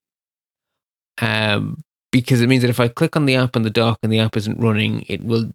Um, 1.20 1.82
because 2.14 2.40
it 2.40 2.48
means 2.48 2.62
that 2.62 2.70
if 2.70 2.78
I 2.78 2.86
click 2.86 3.16
on 3.16 3.26
the 3.26 3.34
app 3.34 3.56
on 3.56 3.62
the 3.62 3.70
dock 3.70 3.98
and 4.04 4.12
the 4.12 4.20
app 4.20 4.36
isn't 4.36 4.60
running, 4.60 5.04
it 5.08 5.24
will 5.24 5.50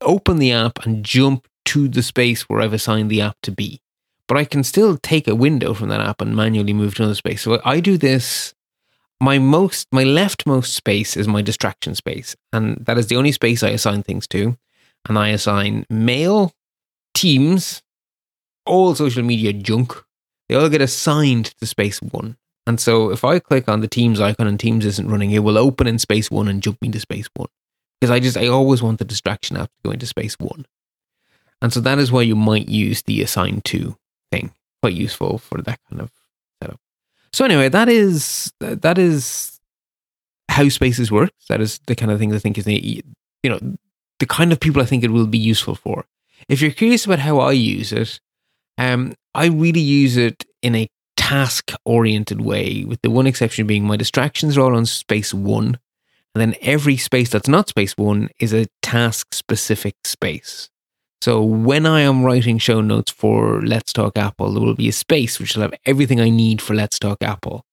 open 0.00 0.36
the 0.36 0.52
app 0.52 0.86
and 0.86 1.04
jump 1.04 1.48
to 1.64 1.88
the 1.88 2.04
space 2.04 2.42
where 2.42 2.60
I've 2.60 2.72
assigned 2.72 3.10
the 3.10 3.22
app 3.22 3.38
to 3.42 3.50
be. 3.50 3.80
But 4.28 4.36
I 4.36 4.44
can 4.44 4.62
still 4.62 4.96
take 4.98 5.26
a 5.26 5.34
window 5.34 5.74
from 5.74 5.88
that 5.88 6.00
app 6.00 6.20
and 6.20 6.36
manually 6.36 6.72
move 6.72 6.94
to 6.94 7.02
another 7.02 7.16
space. 7.16 7.42
So 7.42 7.60
I 7.64 7.80
do 7.80 7.98
this. 7.98 8.54
My 9.20 9.40
most, 9.40 9.88
my 9.90 10.04
leftmost 10.04 10.66
space 10.66 11.16
is 11.16 11.26
my 11.26 11.42
distraction 11.42 11.96
space, 11.96 12.36
and 12.52 12.76
that 12.86 12.96
is 12.96 13.08
the 13.08 13.16
only 13.16 13.32
space 13.32 13.64
I 13.64 13.70
assign 13.70 14.04
things 14.04 14.28
to. 14.28 14.56
And 15.08 15.18
I 15.18 15.30
assign 15.30 15.86
mail, 15.90 16.52
Teams, 17.14 17.82
all 18.64 18.94
social 18.94 19.24
media 19.24 19.52
junk. 19.52 19.92
They 20.48 20.54
all 20.54 20.68
get 20.68 20.80
assigned 20.80 21.46
to 21.58 21.66
space 21.66 22.00
one. 22.00 22.36
And 22.66 22.78
so 22.80 23.10
if 23.10 23.24
I 23.24 23.38
click 23.38 23.68
on 23.68 23.80
the 23.80 23.88
Teams 23.88 24.20
icon 24.20 24.46
and 24.46 24.58
Teams 24.58 24.86
isn't 24.86 25.08
running, 25.08 25.32
it 25.32 25.40
will 25.40 25.58
open 25.58 25.86
in 25.86 25.98
space 25.98 26.30
one 26.30 26.48
and 26.48 26.62
jump 26.62 26.80
me 26.80 26.90
to 26.90 27.00
space 27.00 27.28
one. 27.34 27.48
Because 28.00 28.10
I 28.10 28.20
just, 28.20 28.36
I 28.36 28.46
always 28.46 28.82
want 28.82 28.98
the 28.98 29.04
distraction 29.04 29.56
app 29.56 29.68
to 29.68 29.88
go 29.88 29.90
into 29.90 30.06
space 30.06 30.38
one. 30.38 30.66
And 31.60 31.72
so 31.72 31.80
that 31.80 31.98
is 31.98 32.10
why 32.10 32.22
you 32.22 32.36
might 32.36 32.68
use 32.68 33.02
the 33.02 33.22
assign 33.22 33.60
to 33.62 33.96
thing. 34.30 34.52
Quite 34.82 34.94
useful 34.94 35.38
for 35.38 35.62
that 35.62 35.78
kind 35.88 36.02
of 36.02 36.10
setup. 36.60 36.80
So 37.32 37.44
anyway, 37.44 37.68
that 37.68 37.88
is 37.88 38.52
that 38.58 38.98
is 38.98 39.60
how 40.48 40.68
spaces 40.68 41.12
work. 41.12 41.30
That 41.48 41.60
is 41.60 41.80
the 41.86 41.94
kind 41.94 42.10
of 42.10 42.18
thing 42.18 42.34
I 42.34 42.38
think 42.38 42.58
is 42.58 42.64
the 42.64 43.04
you 43.42 43.50
know 43.50 43.76
the 44.18 44.26
kind 44.26 44.52
of 44.52 44.58
people 44.58 44.82
I 44.82 44.86
think 44.86 45.04
it 45.04 45.10
will 45.10 45.28
be 45.28 45.38
useful 45.38 45.76
for. 45.76 46.04
If 46.48 46.60
you're 46.60 46.72
curious 46.72 47.04
about 47.04 47.20
how 47.20 47.38
I 47.38 47.52
use 47.52 47.92
it, 47.92 48.20
um, 48.76 49.14
I 49.34 49.46
really 49.46 49.80
use 49.80 50.16
it 50.16 50.44
in 50.62 50.74
a 50.74 50.88
task 51.32 51.72
oriented 51.86 52.42
way, 52.42 52.84
with 52.84 53.00
the 53.00 53.10
one 53.10 53.26
exception 53.26 53.66
being 53.66 53.86
my 53.86 53.96
distractions 53.96 54.58
are 54.58 54.60
all 54.60 54.76
on 54.76 54.84
space 54.84 55.32
one. 55.32 55.78
And 56.34 56.42
then 56.42 56.54
every 56.60 56.98
space 56.98 57.30
that's 57.30 57.48
not 57.48 57.70
space 57.70 57.96
one 57.96 58.28
is 58.38 58.52
a 58.52 58.66
task 58.82 59.32
specific 59.32 59.94
space. 60.04 60.68
So 61.22 61.42
when 61.42 61.86
I 61.86 62.00
am 62.00 62.22
writing 62.22 62.58
show 62.58 62.82
notes 62.82 63.10
for 63.10 63.62
Let's 63.62 63.94
Talk 63.94 64.18
Apple, 64.18 64.52
there 64.52 64.62
will 64.62 64.74
be 64.74 64.90
a 64.90 64.92
space 64.92 65.40
which 65.40 65.54
will 65.54 65.62
have 65.62 65.74
everything 65.86 66.20
I 66.20 66.28
need 66.28 66.60
for 66.60 66.74
Let's 66.74 66.98
Talk 66.98 67.22
Apple, 67.22 67.64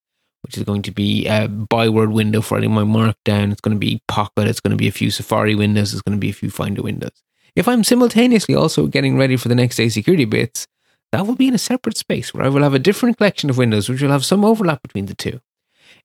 which 0.42 0.56
is 0.56 0.64
going 0.64 0.80
to 0.82 0.90
be 0.90 1.26
a 1.26 1.46
Byword 1.46 2.12
window 2.12 2.40
for 2.40 2.56
adding 2.56 2.72
my 2.72 2.84
markdown. 2.84 3.52
It's 3.52 3.60
going 3.60 3.76
to 3.76 3.78
be 3.78 4.00
Pocket. 4.08 4.48
It's 4.48 4.60
going 4.60 4.70
to 4.70 4.76
be 4.78 4.88
a 4.88 4.92
few 4.92 5.10
Safari 5.10 5.54
windows. 5.54 5.92
It's 5.92 6.00
going 6.02 6.16
to 6.16 6.20
be 6.20 6.30
a 6.30 6.40
few 6.40 6.48
Finder 6.48 6.80
windows. 6.80 7.22
If 7.54 7.68
I'm 7.68 7.84
simultaneously 7.84 8.54
also 8.54 8.86
getting 8.86 9.18
ready 9.18 9.36
for 9.36 9.48
the 9.48 9.54
next 9.54 9.76
day 9.76 9.90
security 9.90 10.24
bits, 10.24 10.66
that 11.12 11.26
will 11.26 11.34
be 11.34 11.48
in 11.48 11.54
a 11.54 11.58
separate 11.58 11.96
space 11.96 12.32
where 12.32 12.44
I 12.44 12.48
will 12.48 12.62
have 12.62 12.74
a 12.74 12.78
different 12.78 13.16
collection 13.16 13.50
of 13.50 13.58
windows 13.58 13.88
which 13.88 14.02
will 14.02 14.10
have 14.10 14.24
some 14.24 14.44
overlap 14.44 14.82
between 14.82 15.06
the 15.06 15.14
two. 15.14 15.40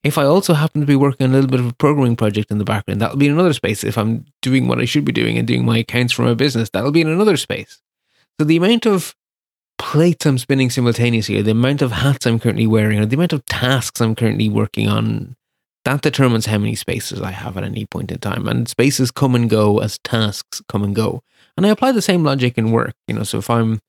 If 0.03 0.17
I 0.17 0.23
also 0.23 0.53
happen 0.53 0.81
to 0.81 0.87
be 0.87 0.95
working 0.95 1.25
on 1.25 1.31
a 1.31 1.33
little 1.33 1.49
bit 1.49 1.59
of 1.59 1.67
a 1.67 1.73
programming 1.73 2.15
project 2.15 2.51
in 2.51 2.57
the 2.57 2.63
background, 2.63 3.01
that'll 3.01 3.17
be 3.17 3.27
in 3.27 3.33
another 3.33 3.53
space. 3.53 3.83
If 3.83 3.97
I'm 3.97 4.25
doing 4.41 4.67
what 4.67 4.79
I 4.79 4.85
should 4.85 5.05
be 5.05 5.11
doing 5.11 5.37
and 5.37 5.47
doing 5.47 5.65
my 5.65 5.79
accounts 5.79 6.13
for 6.13 6.23
my 6.23 6.33
business, 6.33 6.69
that'll 6.69 6.91
be 6.91 7.01
in 7.01 7.07
another 7.07 7.37
space. 7.37 7.81
So 8.39 8.45
the 8.45 8.57
amount 8.57 8.85
of 8.85 9.15
plates 9.77 10.25
I'm 10.25 10.37
spinning 10.37 10.69
simultaneously, 10.69 11.39
or 11.39 11.43
the 11.43 11.51
amount 11.51 11.81
of 11.81 11.91
hats 11.91 12.25
I'm 12.25 12.39
currently 12.39 12.67
wearing, 12.67 12.99
or 12.99 13.05
the 13.05 13.15
amount 13.15 13.33
of 13.33 13.45
tasks 13.45 14.01
I'm 14.01 14.15
currently 14.15 14.49
working 14.49 14.87
on, 14.87 15.35
that 15.85 16.01
determines 16.01 16.47
how 16.47 16.57
many 16.57 16.75
spaces 16.75 17.21
I 17.21 17.31
have 17.31 17.57
at 17.57 17.63
any 17.63 17.85
point 17.85 18.11
in 18.11 18.19
time. 18.19 18.47
And 18.47 18.67
spaces 18.67 19.11
come 19.11 19.35
and 19.35 19.49
go 19.49 19.79
as 19.79 19.99
tasks 19.99 20.61
come 20.67 20.83
and 20.83 20.95
go. 20.95 21.23
And 21.57 21.65
I 21.65 21.69
apply 21.69 21.91
the 21.91 22.01
same 22.01 22.23
logic 22.23 22.57
in 22.57 22.71
work. 22.71 22.93
You 23.07 23.15
know, 23.15 23.23
so 23.23 23.37
if 23.37 23.49
I'm 23.49 23.79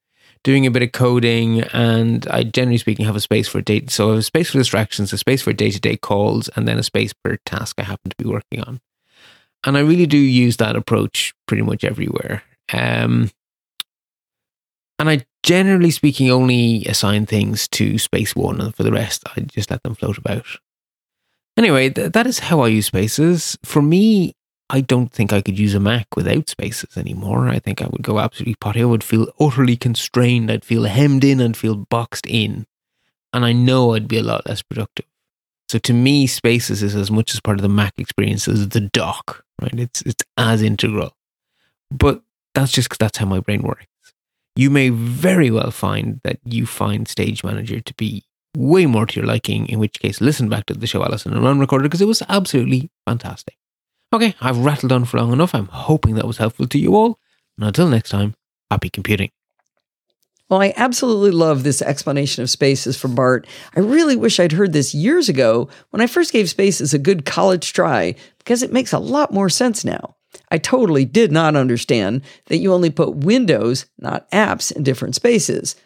doing 0.47 0.65
a 0.65 0.71
bit 0.71 0.85
of 0.85 0.93
coding, 0.93 1.63
and 1.73 2.25
I 2.29 2.45
generally 2.45 2.79
speaking 2.79 3.05
have 3.05 3.17
a 3.17 3.21
space 3.21 3.49
for 3.49 3.59
a 3.59 3.65
date. 3.65 3.91
So 3.91 4.07
I 4.07 4.11
have 4.11 4.19
a 4.21 4.23
space 4.23 4.53
for 4.53 4.59
distractions, 4.59 5.13
a 5.13 5.19
space 5.19 5.43
for 5.43 5.53
day 5.53 5.73
to 5.73 5.81
day 5.81 5.97
calls, 5.97 6.49
and 6.55 6.69
then 6.69 6.79
a 6.79 6.85
space 6.85 7.13
per 7.13 7.37
task 7.45 7.81
I 7.81 7.83
happen 7.83 8.11
to 8.11 8.17
be 8.17 8.31
working 8.31 8.61
on. 8.61 8.81
And 9.65 9.77
I 9.77 9.81
really 9.81 10.07
do 10.07 10.17
use 10.17 10.59
that 10.59 10.77
approach 10.77 11.35
pretty 11.49 11.65
much 11.65 11.83
everywhere. 11.83 12.45
Um, 12.73 13.33
and 15.01 15.11
I 15.11 15.27
generally 15.43 15.91
speaking 15.91 16.31
only 16.31 16.85
assign 16.85 17.27
things 17.27 17.67
to 17.71 17.99
space 17.99 18.37
one, 18.37 18.61
and 18.61 18.73
for 18.73 18.85
the 18.85 18.93
rest, 18.93 19.25
I 19.37 19.41
just 19.41 19.73
let 19.73 19.83
them 19.83 19.97
float 19.97 20.17
about. 20.17 20.47
Anyway, 21.57 21.91
th- 21.91 22.13
that 22.13 22.29
is 22.29 22.39
how 22.39 22.61
I 22.61 22.69
use 22.69 22.87
spaces. 22.87 23.59
For 23.65 23.83
me, 23.83 24.37
I 24.69 24.81
don't 24.81 25.13
think 25.13 25.33
I 25.33 25.43
could 25.43 25.59
use 25.59 25.75
a 25.75 25.81
Mac 25.81 26.17
without 26.17 26.49
spaces 26.49 26.97
anymore. 26.97 27.49
I 27.49 27.61
think 27.61 27.81
I 27.81 27.87
would 27.87 28.03
go 28.03 28.19
absolutely 28.19 28.57
potty. 28.57 28.83
I 28.83 28.87
would 28.87 29.05
feel 29.05 29.29
utterly 29.39 29.77
constrained. 29.77 30.51
I'd 30.51 30.65
feel 30.65 30.85
hemmed 30.85 31.23
in 31.23 31.41
and 31.41 31.57
feel 31.57 31.77
boxed 31.77 32.27
in. 32.27 32.67
And 33.33 33.45
I 33.45 33.53
know 33.53 33.95
I'd 33.95 34.09
be 34.09 34.19
a 34.19 34.23
lot 34.23 34.47
less 34.47 34.63
productive. 34.63 35.07
So 35.69 35.79
to 35.79 35.93
me, 35.93 36.27
spaces 36.27 36.83
is 36.83 36.95
as 36.95 37.11
much 37.11 37.35
as 37.35 37.41
part 37.41 37.59
of 37.59 37.63
the 37.63 37.69
Mac 37.69 37.95
experience 37.99 38.49
as 38.49 38.69
the 38.69 38.81
dock, 38.81 39.45
right? 39.61 39.79
It's 39.79 40.03
it's 40.03 40.25
as 40.37 40.63
integral. 40.63 41.17
But 41.91 42.23
that's 42.55 42.73
just 42.73 42.89
because 42.89 42.99
that's 42.99 43.19
how 43.19 43.27
my 43.27 43.41
brain 43.41 43.63
works. 43.63 43.87
You 44.57 44.71
may 44.71 44.89
very 44.89 45.51
well 45.51 45.71
find 45.71 46.21
that 46.25 46.39
you 46.45 46.67
find 46.67 47.07
Stage 47.07 47.45
Manager 47.45 47.81
to 47.81 47.95
be 47.95 48.25
way 48.57 48.87
more 48.87 49.07
to 49.07 49.21
your 49.21 49.27
liking, 49.27 49.69
in 49.69 49.79
which 49.79 50.01
case 50.01 50.21
listen 50.21 50.49
back 50.49 50.67
to 50.67 50.75
the 50.75 50.87
show 50.87 51.05
Allison 51.05 51.35
and 51.35 51.45
Ron 51.45 51.61
recorded 51.61 51.85
because 51.85 52.01
it 52.01 52.07
was 52.07 52.23
absolutely 52.29 52.91
fantastic. 53.05 53.57
Okay, 54.17 54.35
I've 54.41 54.57
rattled 54.57 54.93
on 54.93 55.05
for 55.05 55.19
long 55.19 55.31
enough. 55.31 55.55
I'm 55.55 55.67
hoping 55.67 56.15
that 56.15 56.27
was 56.27 56.39
helpful 56.39 56.67
to 56.69 56.79
you 56.79 56.97
all. 56.97 57.19
And 57.59 57.67
until 57.67 57.87
next 57.87 58.09
time, 58.09 58.35
happy 58.71 58.89
computing. 58.89 59.31
Well, 60.49 60.63
I 60.63 60.73
absolutely 60.75 61.33
love 61.33 61.65
this 61.65 61.83
explanation 61.83 62.43
of 62.43 62.49
spaces 62.49 62.97
from 62.97 63.15
Bart. 63.15 63.47
I 63.77 63.81
really 63.81 64.17
wish 64.17 64.41
I'd 64.41 64.53
heard 64.53 64.73
this 64.73 64.95
years 64.95 65.29
ago 65.29 65.69
when 65.91 66.01
I 66.01 66.07
first 66.07 66.33
gave 66.33 66.49
spaces 66.49 66.95
a 66.95 66.99
good 66.99 67.27
college 67.27 67.75
try 67.75 68.15
because 68.39 68.63
it 68.63 68.73
makes 68.73 68.95
a 68.95 68.99
lot 68.99 69.35
more 69.35 69.51
sense 69.51 69.85
now. 69.85 70.17
I 70.51 70.57
totally 70.57 71.05
did 71.05 71.31
not 71.31 71.55
understand 71.55 72.23
that 72.47 72.57
you 72.57 72.73
only 72.73 72.89
put 72.89 73.17
windows, 73.17 73.85
not 73.99 74.31
apps, 74.31 74.73
in 74.75 74.83
different 74.83 75.15
spaces. 75.15 75.77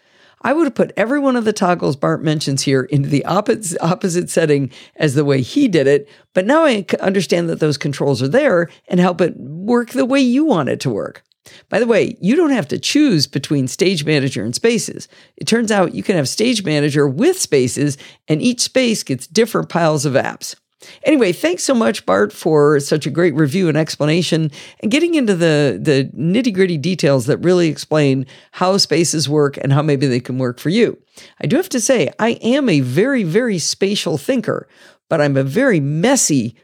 I 0.42 0.52
would 0.52 0.64
have 0.64 0.74
put 0.74 0.92
every 0.96 1.20
one 1.20 1.36
of 1.36 1.44
the 1.44 1.52
toggles 1.52 1.96
Bart 1.96 2.22
mentions 2.22 2.62
here 2.62 2.84
into 2.84 3.08
the 3.08 3.24
opposite, 3.26 3.80
opposite 3.82 4.30
setting 4.30 4.70
as 4.96 5.14
the 5.14 5.24
way 5.24 5.42
he 5.42 5.68
did 5.68 5.86
it, 5.86 6.08
but 6.34 6.46
now 6.46 6.64
I 6.64 6.86
understand 7.00 7.48
that 7.50 7.60
those 7.60 7.76
controls 7.76 8.22
are 8.22 8.28
there 8.28 8.70
and 8.88 9.00
help 9.00 9.20
it 9.20 9.36
work 9.36 9.90
the 9.90 10.06
way 10.06 10.20
you 10.20 10.44
want 10.44 10.70
it 10.70 10.80
to 10.80 10.90
work. 10.90 11.22
By 11.68 11.78
the 11.78 11.86
way, 11.86 12.16
you 12.20 12.36
don't 12.36 12.50
have 12.50 12.68
to 12.68 12.78
choose 12.78 13.26
between 13.26 13.66
Stage 13.66 14.04
Manager 14.04 14.44
and 14.44 14.54
Spaces. 14.54 15.08
It 15.36 15.46
turns 15.46 15.70
out 15.70 15.94
you 15.94 16.02
can 16.02 16.16
have 16.16 16.28
Stage 16.28 16.64
Manager 16.64 17.06
with 17.08 17.38
Spaces, 17.38 17.98
and 18.28 18.40
each 18.40 18.60
space 18.60 19.02
gets 19.02 19.26
different 19.26 19.68
piles 19.68 20.04
of 20.06 20.14
apps. 20.14 20.54
Anyway, 21.02 21.32
thanks 21.32 21.62
so 21.62 21.74
much, 21.74 22.06
Bart, 22.06 22.32
for 22.32 22.80
such 22.80 23.06
a 23.06 23.10
great 23.10 23.34
review 23.34 23.68
and 23.68 23.76
explanation 23.76 24.50
and 24.80 24.90
getting 24.90 25.14
into 25.14 25.34
the, 25.34 25.78
the 25.80 26.10
nitty 26.16 26.54
gritty 26.54 26.78
details 26.78 27.26
that 27.26 27.38
really 27.38 27.68
explain 27.68 28.26
how 28.52 28.76
spaces 28.76 29.28
work 29.28 29.58
and 29.58 29.72
how 29.72 29.82
maybe 29.82 30.06
they 30.06 30.20
can 30.20 30.38
work 30.38 30.58
for 30.58 30.70
you. 30.70 30.98
I 31.40 31.46
do 31.46 31.56
have 31.56 31.68
to 31.70 31.80
say, 31.80 32.10
I 32.18 32.30
am 32.42 32.68
a 32.68 32.80
very, 32.80 33.24
very 33.24 33.58
spatial 33.58 34.16
thinker, 34.16 34.68
but 35.08 35.20
I'm 35.20 35.36
a 35.36 35.44
very 35.44 35.80
messy 35.80 36.56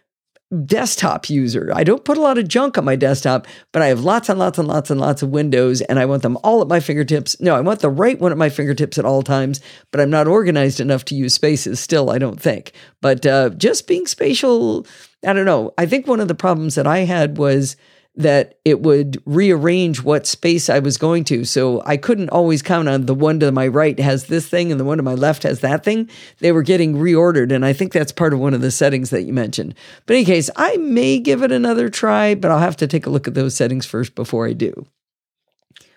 desktop 0.65 1.29
user. 1.29 1.73
I 1.75 1.83
don't 1.83 2.05
put 2.05 2.19
a 2.19 2.21
lot 2.21 2.39
of 2.39 2.47
junk 2.47 2.79
on 2.79 2.85
my 2.85 2.95
desktop, 2.95 3.47
but 3.73 3.83
I 3.83 3.89
have 3.89 4.01
lots 4.01 4.29
and 4.29 4.39
lots 4.39 4.59
and 4.59 4.69
lots 4.69 4.91
and 4.91 5.01
lots 5.01 5.23
of 5.23 5.31
windows 5.31 5.81
and 5.81 5.99
I 5.99 6.07
want 6.07 6.23
them 6.23 6.39
all 6.45 6.63
at 6.63 6.69
my 6.69 6.79
fingertips. 6.79 7.41
No, 7.41 7.57
I 7.57 7.61
want 7.61 7.81
the 7.81 7.91
right 7.91 8.19
one 8.21 8.31
at 8.31 8.39
my 8.39 8.49
fingertips 8.49 8.97
at 8.97 9.05
all 9.05 9.23
times, 9.23 9.61
but 9.91 10.01
I'm 10.01 10.11
not 10.11 10.29
organized 10.29 10.79
enough 10.79 11.05
to 11.07 11.17
use 11.17 11.35
spaces 11.35 11.81
still, 11.81 12.11
I 12.11 12.19
don't 12.19 12.41
think. 12.41 12.73
But 13.01 13.27
uh, 13.27 13.51
just 13.51 13.89
being 13.89 14.07
spatial, 14.07 14.87
I 15.27 15.33
don't 15.33 15.47
know. 15.47 15.75
I 15.79 15.87
think 15.87 16.07
one 16.07 16.21
of 16.21 16.29
the 16.29 16.35
problems 16.35 16.77
that 16.77 16.87
I 16.87 16.99
had 16.99 17.39
was 17.39 17.77
that 18.17 18.59
it 18.65 18.81
would 18.81 19.23
rearrange 19.27 20.03
what 20.03 20.27
space 20.27 20.71
I 20.71 20.79
was 20.79 20.97
going 20.97 21.25
to. 21.25 21.45
So 21.45 21.83
I 21.85 21.97
couldn't 21.97 22.31
always 22.31 22.63
count 22.63 22.89
on 22.89 23.07
the 23.07 23.15
one 23.15 23.41
to 23.41 23.53
my 23.53 23.69
right 23.69 23.99
has 24.01 24.27
this 24.27 24.49
thing 24.49 24.71
and 24.71 24.81
the 24.81 24.85
one 24.85 24.97
to 24.97 25.03
my 25.03 25.15
left 25.15 25.43
has 25.43 25.61
that 25.61 25.85
thing. 25.85 26.09
They 26.39 26.53
were 26.53 26.63
getting 26.63 26.95
reordered. 26.95 27.53
And 27.53 27.65
I 27.65 27.73
think 27.75 27.93
that's 27.93 28.13
part 28.13 28.33
of 28.33 28.41
one 28.41 28.55
of 28.55 28.63
the 28.63 28.71
settings 28.71 29.11
that 29.11 29.25
you 29.25 29.33
mentioned. 29.33 29.75
But 30.07 30.15
in 30.15 30.19
any 30.19 30.25
case, 30.25 30.49
I 30.57 30.79
may 30.79 31.19
give 31.19 31.43
it 31.43 31.53
another 31.53 31.91
try, 31.91 32.35
but 32.35 32.51
I'll 32.51 32.59
have 32.59 32.77
to 32.79 32.87
take 32.87 33.07
a 33.07 33.11
look 33.11 33.29
at 33.29 33.35
those 33.35 33.55
settings 33.55 33.85
first 33.85 34.15
before 34.15 34.47
I 34.47 34.55
do. 34.55 34.87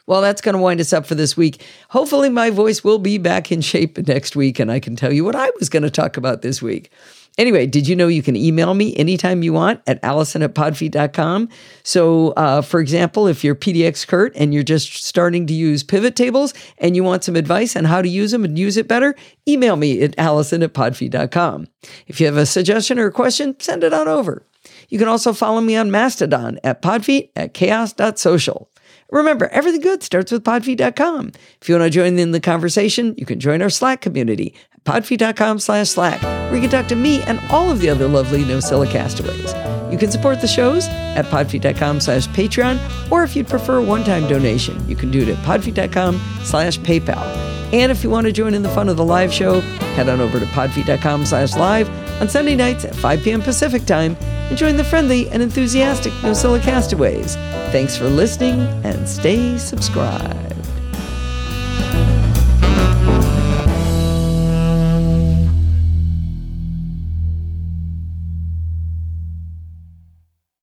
Well, 0.06 0.22
that's 0.22 0.42
going 0.42 0.56
to 0.56 0.62
wind 0.62 0.82
us 0.82 0.92
up 0.92 1.06
for 1.06 1.14
this 1.14 1.38
week. 1.38 1.64
Hopefully, 1.90 2.30
my 2.30 2.50
voice 2.50 2.84
will 2.84 2.98
be 2.98 3.20
back 3.20 3.52
in 3.52 3.62
shape 3.62 3.98
next 4.08 4.36
week 4.36 4.60
and 4.60 4.72
I 4.72 4.80
can 4.80 4.96
tell 4.96 5.14
you 5.14 5.24
what 5.24 5.36
I 5.36 5.52
was 5.60 5.70
going 5.70 5.84
to 5.84 5.92
talk 5.92 6.18
about 6.18 6.42
this 6.42 6.62
week. 6.64 6.92
Anyway, 7.38 7.66
did 7.66 7.88
you 7.88 7.96
know 7.96 8.08
you 8.08 8.22
can 8.22 8.36
email 8.36 8.74
me 8.74 8.96
anytime 8.98 9.44
you 9.44 9.54
want 9.54 9.82
at 9.88 10.00
allison 10.04 10.42
at 10.42 10.54
podfeet.com? 10.54 11.48
So, 11.84 12.30
uh, 12.32 12.62
for 12.62 12.80
example, 12.80 13.28
if 13.28 13.44
you're 13.44 13.56
PDX 13.56 14.06
Kurt 14.08 14.36
and 14.36 14.54
you're 14.54 14.64
just 14.64 15.04
starting 15.06 15.46
to 15.48 15.54
use 15.54 15.84
pivot 15.84 16.16
tables 16.16 16.54
and 16.80 16.96
you 16.96 17.04
want 17.04 17.24
some 17.24 17.36
advice 17.36 17.76
on 17.76 17.86
how 17.86 18.02
to 18.02 18.10
use 18.10 18.32
them 18.32 18.44
and 18.44 18.60
use 18.60 18.76
it 18.76 18.88
better, 18.88 19.16
email 19.48 19.78
me 19.78 20.02
at 20.02 20.18
allison 20.18 20.64
at 20.64 20.74
podfeet.com. 20.74 21.68
If 22.08 22.20
you 22.20 22.26
have 22.26 22.38
a 22.38 22.46
suggestion 22.46 23.00
or 23.00 23.08
a 23.08 23.12
question, 23.12 23.58
send 23.60 23.84
it 23.84 23.94
on 23.94 24.08
over. 24.08 24.44
You 24.90 25.00
can 25.00 25.08
also 25.08 25.34
follow 25.34 25.62
me 25.62 25.76
on 25.76 25.92
Mastodon 25.92 26.60
at 26.64 26.82
podfeet 26.82 27.30
at 27.36 27.54
chaos.social. 27.54 28.70
Remember, 29.12 29.48
everything 29.48 29.82
good 29.82 30.04
starts 30.04 30.32
with 30.32 30.44
podfeet.com. 30.44 31.32
If 31.62 31.68
you 31.68 31.76
want 31.76 31.86
to 31.86 31.90
join 31.90 32.20
in 32.20 32.32
the 32.32 32.40
conversation, 32.40 33.16
you 33.18 33.26
can 33.26 33.40
join 33.40 33.62
our 33.62 33.70
Slack 33.70 34.02
community 34.02 34.56
at 34.86 35.04
podfeet.com 35.04 35.60
slash 35.60 35.90
Slack, 35.90 36.22
where 36.22 36.56
you 36.56 36.62
can 36.62 36.70
talk 36.70 36.88
to 36.88 36.96
me 36.96 37.22
and 37.24 37.40
all 37.50 37.70
of 37.70 37.80
the 37.80 37.90
other 37.90 38.08
lovely 38.08 38.44
NosillaCastaways. 38.44 38.92
castaways. 38.92 39.92
You 39.92 39.98
can 39.98 40.12
support 40.12 40.42
the 40.42 40.48
shows 40.48 40.88
at 40.88 41.26
podfeet.com 41.26 42.00
slash 42.00 42.28
Patreon, 42.30 43.12
or 43.12 43.24
if 43.24 43.36
you'd 43.36 43.48
prefer 43.48 43.78
a 43.78 43.84
one-time 43.84 44.28
donation, 44.28 44.88
you 44.88 44.96
can 44.96 45.12
do 45.12 45.22
it 45.22 45.30
at 45.30 45.38
podfeet.com 45.38 46.20
slash 46.44 46.78
PayPal. 46.80 47.50
And 47.74 47.92
if 47.92 48.04
you 48.04 48.10
want 48.10 48.26
to 48.26 48.32
join 48.32 48.54
in 48.54 48.64
the 48.64 48.70
fun 48.70 48.90
of 48.90 48.98
the 48.98 49.06
live 49.06 49.32
show, 49.32 49.62
head 49.96 50.10
on 50.10 50.22
over 50.22 50.40
to 50.40 50.46
podfeet.com 50.48 51.26
slash 51.26 51.56
live 51.56 51.90
on 52.22 52.28
Sunday 52.28 52.56
nights 52.56 52.86
at 52.86 52.96
5 52.96 53.24
p.m. 53.24 53.42
Pacific 53.42 53.86
time 53.86 54.16
and 54.22 54.58
join 54.58 54.76
the 54.76 54.84
friendly 54.84 55.30
and 55.30 55.42
enthusiastic 55.44 56.12
NosillaCastaways. 56.14 56.62
Castaways. 56.62 57.36
Thanks 57.72 57.96
for 57.96 58.10
listening 58.10 58.62
and 58.84 59.08
stay 59.08 59.58
subscribed. 59.58 60.59